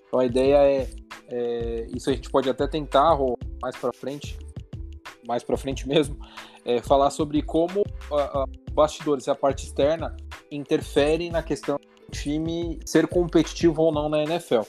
Então 0.08 0.20
a 0.20 0.26
ideia 0.26 0.58
é, 0.58 0.90
é, 1.30 1.88
isso 1.96 2.10
a 2.10 2.14
gente 2.14 2.30
pode 2.30 2.50
até 2.50 2.68
tentar 2.68 3.18
mais 3.62 3.76
para 3.78 3.94
frente, 3.94 4.38
mais 5.26 5.44
para 5.44 5.56
frente 5.56 5.88
mesmo, 5.88 6.18
é, 6.66 6.82
falar 6.82 7.12
sobre 7.12 7.42
como 7.42 7.84
a, 8.12 8.44
a, 8.44 8.46
bastidores 8.74 9.28
e 9.28 9.30
a 9.30 9.36
parte 9.36 9.66
externa 9.66 10.16
interferem 10.52 11.32
na 11.32 11.42
questão 11.42 11.78
do 11.78 12.12
time 12.12 12.80
ser 12.86 13.08
competitivo 13.08 13.84
ou 13.84 13.92
não 13.92 14.10
na 14.10 14.24
NFL. 14.24 14.62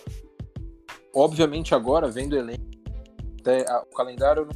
Obviamente 1.14 1.74
agora, 1.74 2.10
vendo 2.10 2.32
o 2.34 2.36
elenco, 2.38 2.73
até 3.44 3.70
a, 3.70 3.82
o 3.82 3.94
calendário, 3.94 4.48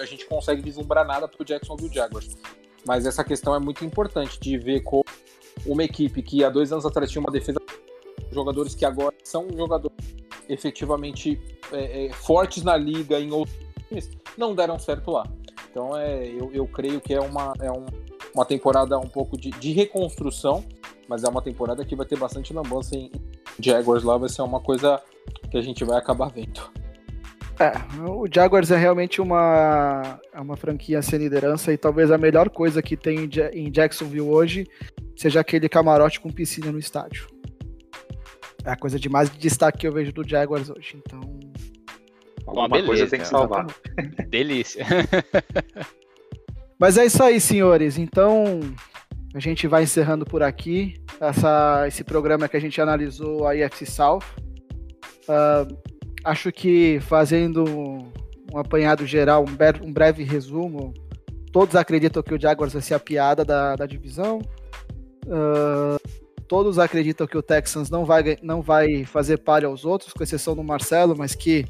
a 0.00 0.04
gente 0.04 0.26
consegue 0.26 0.60
vislumbrar 0.60 1.06
nada 1.06 1.28
para 1.28 1.40
o 1.40 1.44
Jacksonville 1.44 1.94
Jaguars. 1.94 2.36
Mas 2.84 3.06
essa 3.06 3.22
questão 3.22 3.54
é 3.54 3.60
muito 3.60 3.84
importante 3.84 4.40
de 4.40 4.58
ver 4.58 4.80
como 4.80 5.04
uma 5.64 5.84
equipe 5.84 6.20
que 6.22 6.44
há 6.44 6.50
dois 6.50 6.72
anos 6.72 6.84
atrás 6.84 7.10
tinha 7.10 7.20
uma 7.20 7.30
defesa 7.30 7.60
jogadores 8.32 8.74
que 8.74 8.84
agora 8.84 9.14
são 9.22 9.46
jogadores 9.54 9.96
efetivamente 10.48 11.40
é, 11.70 12.06
é, 12.06 12.12
fortes 12.12 12.62
na 12.62 12.76
liga 12.76 13.20
em 13.20 13.30
outros 13.30 13.56
times, 13.88 14.10
não 14.36 14.54
deram 14.54 14.78
certo 14.78 15.10
lá. 15.10 15.24
Então 15.70 15.96
é, 15.96 16.26
eu, 16.26 16.50
eu 16.52 16.66
creio 16.66 17.00
que 17.00 17.14
é 17.14 17.20
uma, 17.20 17.52
é 17.60 17.70
um, 17.70 17.86
uma 18.34 18.44
temporada 18.44 18.98
um 18.98 19.08
pouco 19.08 19.38
de, 19.38 19.50
de, 19.50 19.72
reconstrução, 19.72 20.64
mas 21.08 21.22
é 21.24 21.28
uma 21.28 21.42
temporada 21.42 21.84
que 21.84 21.94
vai 21.94 22.06
ter 22.06 22.18
bastante 22.18 22.52
lambança 22.52 22.96
em 22.96 23.10
Jaguars 23.60 24.02
lá, 24.02 24.16
vai 24.16 24.28
ser 24.28 24.42
uma 24.42 24.60
coisa 24.60 25.00
que 25.50 25.56
a 25.56 25.62
gente 25.62 25.84
vai 25.84 25.98
acabar 25.98 26.30
vendo. 26.30 26.81
É, 27.58 27.72
o 28.08 28.26
Jaguars 28.32 28.70
é 28.70 28.76
realmente 28.76 29.20
uma, 29.20 30.20
é 30.32 30.40
uma 30.40 30.56
franquia 30.56 31.02
sem 31.02 31.18
liderança 31.18 31.72
e 31.72 31.76
talvez 31.76 32.10
a 32.10 32.18
melhor 32.18 32.48
coisa 32.48 32.82
que 32.82 32.96
tem 32.96 33.28
em 33.52 33.70
Jacksonville 33.70 34.22
hoje 34.22 34.66
seja 35.16 35.40
aquele 35.40 35.68
camarote 35.68 36.20
com 36.20 36.30
piscina 36.30 36.72
no 36.72 36.78
estádio. 36.78 37.26
É 38.64 38.70
a 38.70 38.76
coisa 38.76 38.98
de 38.98 39.08
mais 39.08 39.30
de 39.30 39.38
destaque 39.38 39.78
que 39.78 39.86
eu 39.86 39.92
vejo 39.92 40.12
do 40.12 40.26
Jaguars 40.26 40.70
hoje. 40.70 40.96
Então. 40.96 41.20
Alguma 42.46 42.68
beleza, 42.68 42.86
coisa 42.86 43.06
tem 43.08 43.20
que 43.20 43.26
salvar. 43.26 43.66
Delícia. 44.28 44.86
Mas 46.78 46.96
é 46.96 47.06
isso 47.06 47.22
aí, 47.22 47.40
senhores. 47.40 47.98
Então, 47.98 48.60
a 49.34 49.38
gente 49.38 49.66
vai 49.68 49.84
encerrando 49.84 50.24
por 50.24 50.42
aqui 50.42 50.94
essa, 51.20 51.84
esse 51.86 52.02
programa 52.02 52.48
que 52.48 52.56
a 52.56 52.60
gente 52.60 52.80
analisou 52.80 53.46
a 53.46 53.54
IFC 53.54 53.86
South. 53.86 54.22
Uh, 55.28 55.91
acho 56.24 56.52
que 56.52 56.98
fazendo 57.00 57.64
um 58.52 58.58
apanhado 58.58 59.06
geral, 59.06 59.44
um, 59.48 59.54
breve, 59.54 59.84
um 59.84 59.92
breve 59.92 60.22
resumo, 60.22 60.92
todos 61.52 61.76
acreditam 61.76 62.22
que 62.22 62.34
o 62.34 62.40
Jaguars 62.40 62.72
vai 62.72 62.82
ser 62.82 62.94
a 62.94 63.00
piada 63.00 63.44
da, 63.44 63.76
da 63.76 63.86
divisão. 63.86 64.40
Uh, 65.26 65.98
todos 66.46 66.78
acreditam 66.78 67.26
que 67.26 67.36
o 67.36 67.42
Texans 67.42 67.88
não 67.88 68.04
vai, 68.04 68.36
não 68.42 68.60
vai 68.60 69.04
fazer 69.04 69.38
palha 69.38 69.66
aos 69.66 69.84
outros, 69.84 70.12
com 70.12 70.22
exceção 70.22 70.54
do 70.54 70.62
Marcelo, 70.62 71.16
mas 71.16 71.34
que 71.34 71.64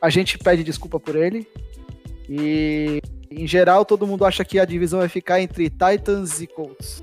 a 0.00 0.08
gente 0.10 0.38
pede 0.38 0.62
desculpa 0.62 1.00
por 1.00 1.16
ele. 1.16 1.46
E 2.28 3.00
em 3.30 3.46
geral, 3.46 3.84
todo 3.84 4.06
mundo 4.06 4.24
acha 4.24 4.44
que 4.44 4.58
a 4.58 4.64
divisão 4.64 5.00
vai 5.00 5.08
ficar 5.08 5.40
entre 5.40 5.68
Titans 5.68 6.40
e 6.40 6.46
Colts. 6.46 7.02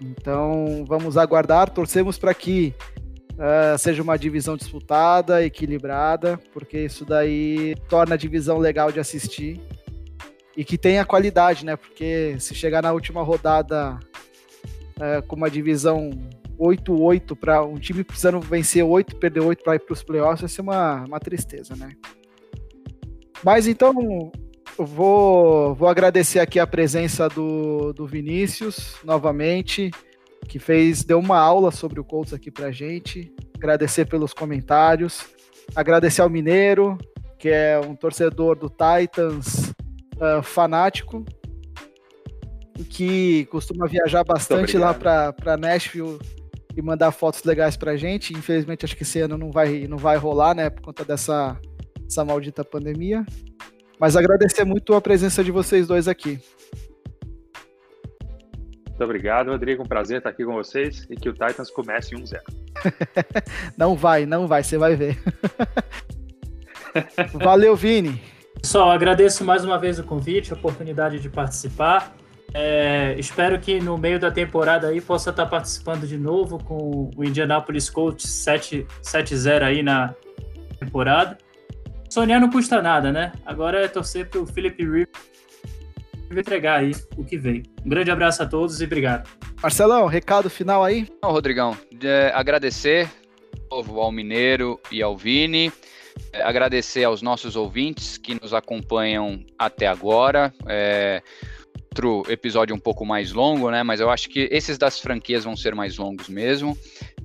Então 0.00 0.84
vamos 0.86 1.16
aguardar, 1.16 1.70
torcemos 1.70 2.18
para 2.18 2.34
que 2.34 2.74
uh, 3.40 3.78
seja 3.78 4.02
uma 4.02 4.18
divisão 4.18 4.56
disputada, 4.56 5.44
equilibrada, 5.44 6.38
porque 6.52 6.84
isso 6.84 7.04
daí 7.04 7.74
torna 7.88 8.14
a 8.14 8.18
divisão 8.18 8.58
legal 8.58 8.92
de 8.92 9.00
assistir 9.00 9.60
e 10.56 10.64
que 10.64 10.76
tenha 10.76 11.04
qualidade, 11.04 11.64
né? 11.64 11.74
Porque 11.74 12.36
se 12.38 12.54
chegar 12.54 12.82
na 12.82 12.92
última 12.92 13.22
rodada 13.22 13.98
é, 15.00 15.22
com 15.22 15.36
uma 15.36 15.50
divisão 15.50 16.10
8-8 16.58 17.34
para 17.34 17.64
um 17.64 17.78
time 17.78 18.04
precisando 18.04 18.40
vencer 18.40 18.84
8, 18.84 19.16
perder 19.16 19.40
8 19.40 19.64
para 19.64 19.76
ir 19.76 19.80
para 19.80 19.94
os 19.94 20.02
playoffs, 20.02 20.40
vai 20.40 20.48
ser 20.48 20.60
uma, 20.60 21.04
uma 21.04 21.18
tristeza, 21.18 21.74
né? 21.74 21.92
Mas 23.42 23.66
então, 23.66 24.30
vou, 24.76 25.74
vou 25.74 25.88
agradecer 25.88 26.40
aqui 26.40 26.58
a 26.58 26.66
presença 26.66 27.28
do, 27.28 27.94
do 27.94 28.06
Vinícius 28.06 28.96
novamente, 29.02 29.90
que 30.48 30.58
fez 30.58 31.04
deu 31.04 31.18
uma 31.18 31.38
aula 31.38 31.70
sobre 31.70 32.00
o 32.00 32.04
Colts 32.04 32.32
aqui 32.32 32.50
para 32.50 32.70
gente. 32.70 33.32
Agradecer 33.54 34.06
pelos 34.06 34.32
comentários. 34.32 35.26
Agradecer 35.74 36.22
ao 36.22 36.30
Mineiro, 36.30 36.98
que 37.38 37.48
é 37.48 37.78
um 37.78 37.94
torcedor 37.94 38.56
do 38.56 38.68
Titans 38.68 39.72
uh, 40.16 40.42
fanático 40.42 41.24
que 42.88 43.44
costuma 43.46 43.86
viajar 43.86 44.24
bastante 44.24 44.76
lá 44.78 44.94
para 44.94 45.56
Nashville 45.58 46.18
e 46.76 46.82
mandar 46.82 47.12
fotos 47.12 47.42
legais 47.44 47.76
pra 47.76 47.96
gente. 47.96 48.32
Infelizmente, 48.32 48.84
acho 48.84 48.96
que 48.96 49.02
esse 49.02 49.20
ano 49.20 49.36
não 49.36 49.50
vai, 49.50 49.86
não 49.86 49.98
vai 49.98 50.16
rolar, 50.16 50.54
né, 50.54 50.70
por 50.70 50.82
conta 50.82 51.04
dessa 51.04 51.58
essa 52.06 52.24
maldita 52.24 52.64
pandemia. 52.64 53.24
Mas 53.98 54.16
agradecer 54.16 54.64
muito 54.64 54.94
a 54.94 55.00
presença 55.00 55.44
de 55.44 55.52
vocês 55.52 55.86
dois 55.86 56.08
aqui. 56.08 56.40
Muito 59.00 59.08
obrigado, 59.08 59.50
Rodrigo. 59.50 59.82
Um 59.82 59.86
prazer 59.86 60.18
estar 60.18 60.28
aqui 60.28 60.44
com 60.44 60.52
vocês 60.52 61.06
e 61.08 61.16
que 61.16 61.26
o 61.26 61.32
Titans 61.32 61.70
comece 61.70 62.14
1-0. 62.14 62.38
não 63.74 63.94
vai, 63.94 64.26
não 64.26 64.46
vai, 64.46 64.62
você 64.62 64.76
vai 64.76 64.94
ver. 64.94 65.18
Valeu, 67.32 67.74
Vini. 67.74 68.20
Pessoal, 68.60 68.90
agradeço 68.90 69.42
mais 69.42 69.64
uma 69.64 69.78
vez 69.78 69.98
o 69.98 70.04
convite, 70.04 70.52
a 70.52 70.56
oportunidade 70.56 71.18
de 71.18 71.30
participar. 71.30 72.14
É, 72.52 73.14
espero 73.16 73.58
que 73.58 73.80
no 73.80 73.96
meio 73.96 74.20
da 74.20 74.30
temporada 74.30 74.88
aí 74.88 75.00
possa 75.00 75.30
estar 75.30 75.46
participando 75.46 76.06
de 76.06 76.18
novo 76.18 76.62
com 76.62 77.10
o 77.16 77.24
Indianapolis 77.24 77.88
Colts 77.88 78.26
7-0 78.26 79.62
aí 79.62 79.82
na 79.82 80.14
temporada. 80.78 81.38
Sonhar 82.10 82.38
não 82.38 82.50
custa 82.50 82.82
nada, 82.82 83.10
né? 83.10 83.32
Agora 83.46 83.82
é 83.82 83.88
torcer 83.88 84.28
para 84.28 84.40
o 84.40 84.46
Philip 84.46 84.76
Rivers 84.84 85.29
entregar 86.38 86.80
aí 86.80 86.92
o 87.16 87.24
que 87.24 87.36
vem. 87.36 87.62
Um 87.84 87.88
grande 87.88 88.10
abraço 88.10 88.42
a 88.42 88.46
todos 88.46 88.80
e 88.80 88.84
obrigado. 88.84 89.28
Marcelão, 89.62 90.06
recado 90.06 90.48
final 90.48 90.84
aí? 90.84 91.08
Não, 91.22 91.30
Rodrigão, 91.30 91.76
é, 92.02 92.30
agradecer 92.34 93.10
ao 93.70 94.12
Mineiro 94.12 94.78
e 94.90 95.02
ao 95.02 95.16
Vini. 95.16 95.72
É, 96.32 96.42
agradecer 96.42 97.04
aos 97.04 97.22
nossos 97.22 97.56
ouvintes 97.56 98.18
que 98.18 98.40
nos 98.40 98.52
acompanham 98.52 99.44
até 99.58 99.86
agora. 99.86 100.52
É, 100.66 101.22
outro 101.90 102.22
episódio 102.30 102.74
um 102.74 102.78
pouco 102.78 103.04
mais 103.04 103.32
longo, 103.32 103.70
né? 103.70 103.82
Mas 103.82 104.00
eu 104.00 104.10
acho 104.10 104.28
que 104.28 104.48
esses 104.50 104.78
das 104.78 104.98
franquias 104.98 105.44
vão 105.44 105.56
ser 105.56 105.74
mais 105.74 105.98
longos 105.98 106.28
mesmo. 106.28 106.76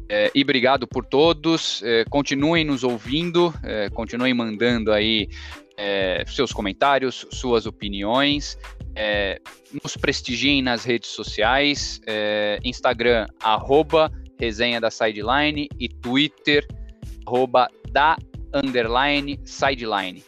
É, 0.10 0.32
e 0.36 0.42
obrigado 0.44 0.88
por 0.88 1.06
todos. 1.06 1.82
É, 1.84 2.06
continuem 2.10 2.66
nos 2.66 2.84
ouvindo, 2.84 3.54
é, 3.64 3.90
continuem 3.90 4.34
mandando 4.34 4.92
aí 4.92 5.30
é, 5.78 6.24
seus 6.28 6.52
comentários, 6.52 7.26
suas 7.32 7.66
opiniões. 7.66 8.58
É, 8.96 9.42
nos 9.84 9.98
prestigiem 9.98 10.62
nas 10.62 10.84
redes 10.86 11.10
sociais: 11.10 12.00
é, 12.08 12.60
Instagram, 12.64 13.28
arroba 13.42 14.12
resenha 14.40 14.82
da 14.82 14.92
sideline 14.92 15.68
e 15.80 15.88
Twitter, 15.88 16.68
arroba 17.26 17.68
da 17.92 18.18
underline 18.54 19.40
sideline. 19.46 20.24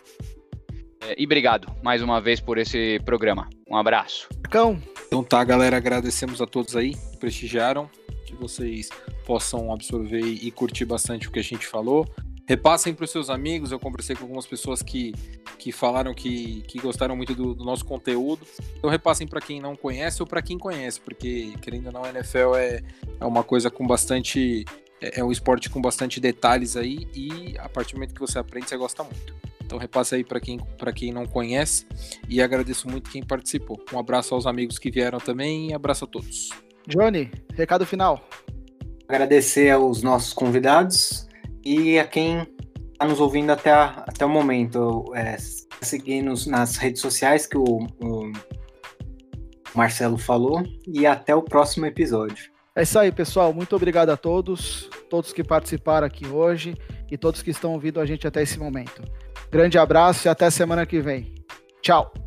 e 1.18 1.26
obrigado 1.26 1.74
mais 1.84 2.02
uma 2.02 2.20
vez 2.20 2.40
por 2.40 2.58
esse 2.58 3.00
programa. 3.06 3.50
Um 3.70 3.76
abraço. 3.76 4.28
Cão. 4.50 4.82
Então 5.08 5.24
tá, 5.24 5.44
galera, 5.44 5.78
agradecemos 5.78 6.42
a 6.42 6.46
todos 6.46 6.76
aí 6.76 6.94
que 6.94 7.18
prestigiaram, 7.18 7.90
que 8.26 8.36
vocês 8.36 8.90
possam 9.26 9.74
absorver 9.74 10.22
e 10.22 10.52
curtir 10.52 10.86
bastante 10.86 11.28
o 11.28 11.32
que 11.32 11.40
a 11.40 11.44
gente 11.44 11.66
falou. 11.66 12.06
Repassem 12.48 12.94
para 12.94 13.04
os 13.04 13.12
seus 13.12 13.30
amigos. 13.30 13.74
Eu 13.74 13.80
conversei 13.80 14.16
com 14.16 14.24
algumas 14.24 14.48
pessoas 14.48 14.82
que, 14.82 15.14
que 15.60 15.74
falaram 15.74 16.14
que, 16.14 16.62
que 16.62 16.80
gostaram 16.80 17.14
muito 17.14 17.36
do, 17.36 17.54
do 17.54 17.66
nosso 17.66 17.84
conteúdo. 17.84 18.48
Então 18.78 18.90
repassem 18.90 19.28
para 19.28 19.42
quem 19.42 19.60
não 19.60 19.76
conhece 19.76 20.24
ou 20.24 20.28
para 20.28 20.42
quem 20.42 20.58
conhece, 20.58 21.02
porque 21.02 21.54
querendo 21.62 21.88
ou 21.88 21.92
não, 21.92 22.06
a 22.06 22.10
NFL 22.10 22.56
é, 22.56 22.82
é 23.20 23.26
uma 23.26 23.44
coisa 23.44 23.70
com 23.70 23.86
bastante. 23.86 24.64
É, 25.02 25.20
é 25.20 25.24
um 25.24 25.32
esporte 25.32 25.70
com 25.70 25.82
bastante 25.82 26.22
detalhes 26.22 26.78
aí 26.78 27.06
e 27.14 27.56
a 27.60 27.68
partir 27.68 27.94
do 27.94 27.98
momento 27.98 28.14
que 28.14 28.22
você 28.22 28.40
aprende, 28.40 28.70
você 28.70 28.78
gosta 28.78 29.04
muito. 29.04 29.36
Então 29.62 29.78
repasse 29.78 30.16
aí 30.16 30.24
para 30.24 30.40
quem, 30.40 30.58
quem 30.96 31.12
não 31.12 31.26
conhece 31.26 31.86
e 32.30 32.42
agradeço 32.42 32.90
muito 32.90 33.10
quem 33.10 33.22
participou. 33.22 33.78
Um 33.92 34.00
abraço 34.00 34.34
aos 34.34 34.48
amigos 34.48 34.80
que 34.80 34.90
vieram 34.90 35.20
também 35.20 35.72
e 35.72 35.74
abraço 35.74 36.06
a 36.06 36.08
todos. 36.08 36.50
Johnny, 36.88 37.30
recado 37.54 37.86
final. 37.86 38.26
Agradecer 39.06 39.70
aos 39.70 40.02
nossos 40.02 40.32
convidados 40.32 41.27
e 41.68 42.00
a 42.00 42.08
quem 42.08 42.48
está 42.94 43.06
nos 43.06 43.20
ouvindo 43.20 43.52
até, 43.52 43.72
a, 43.72 44.06
até 44.08 44.26
o 44.26 44.30
momento. 44.30 45.04
É, 45.14 45.36
seguir-nos 45.82 46.48
nas 46.48 46.78
redes 46.78 47.02
sociais 47.02 47.46
que 47.46 47.58
o, 47.58 47.64
o 48.02 48.32
Marcelo 49.76 50.18
falou 50.18 50.64
e 50.88 51.06
até 51.06 51.36
o 51.36 51.42
próximo 51.42 51.86
episódio. 51.86 52.52
É 52.76 52.84
isso 52.84 52.98
aí, 52.98 53.12
pessoal. 53.12 53.54
Muito 53.54 53.76
obrigado 53.76 54.10
a 54.10 54.18
todos, 54.18 54.90
todos 55.10 55.34
que 55.34 55.44
participaram 55.44 56.08
aqui 56.08 56.28
hoje 56.28 56.76
e 57.12 57.18
todos 57.18 57.42
que 57.42 57.52
estão 57.52 57.74
ouvindo 57.74 58.00
a 58.00 58.06
gente 58.06 58.26
até 58.28 58.42
esse 58.42 58.58
momento. 58.58 59.04
Grande 59.52 59.78
abraço 59.78 60.28
e 60.28 60.30
até 60.30 60.50
semana 60.50 60.86
que 60.86 61.00
vem. 61.00 61.34
Tchau. 61.82 62.27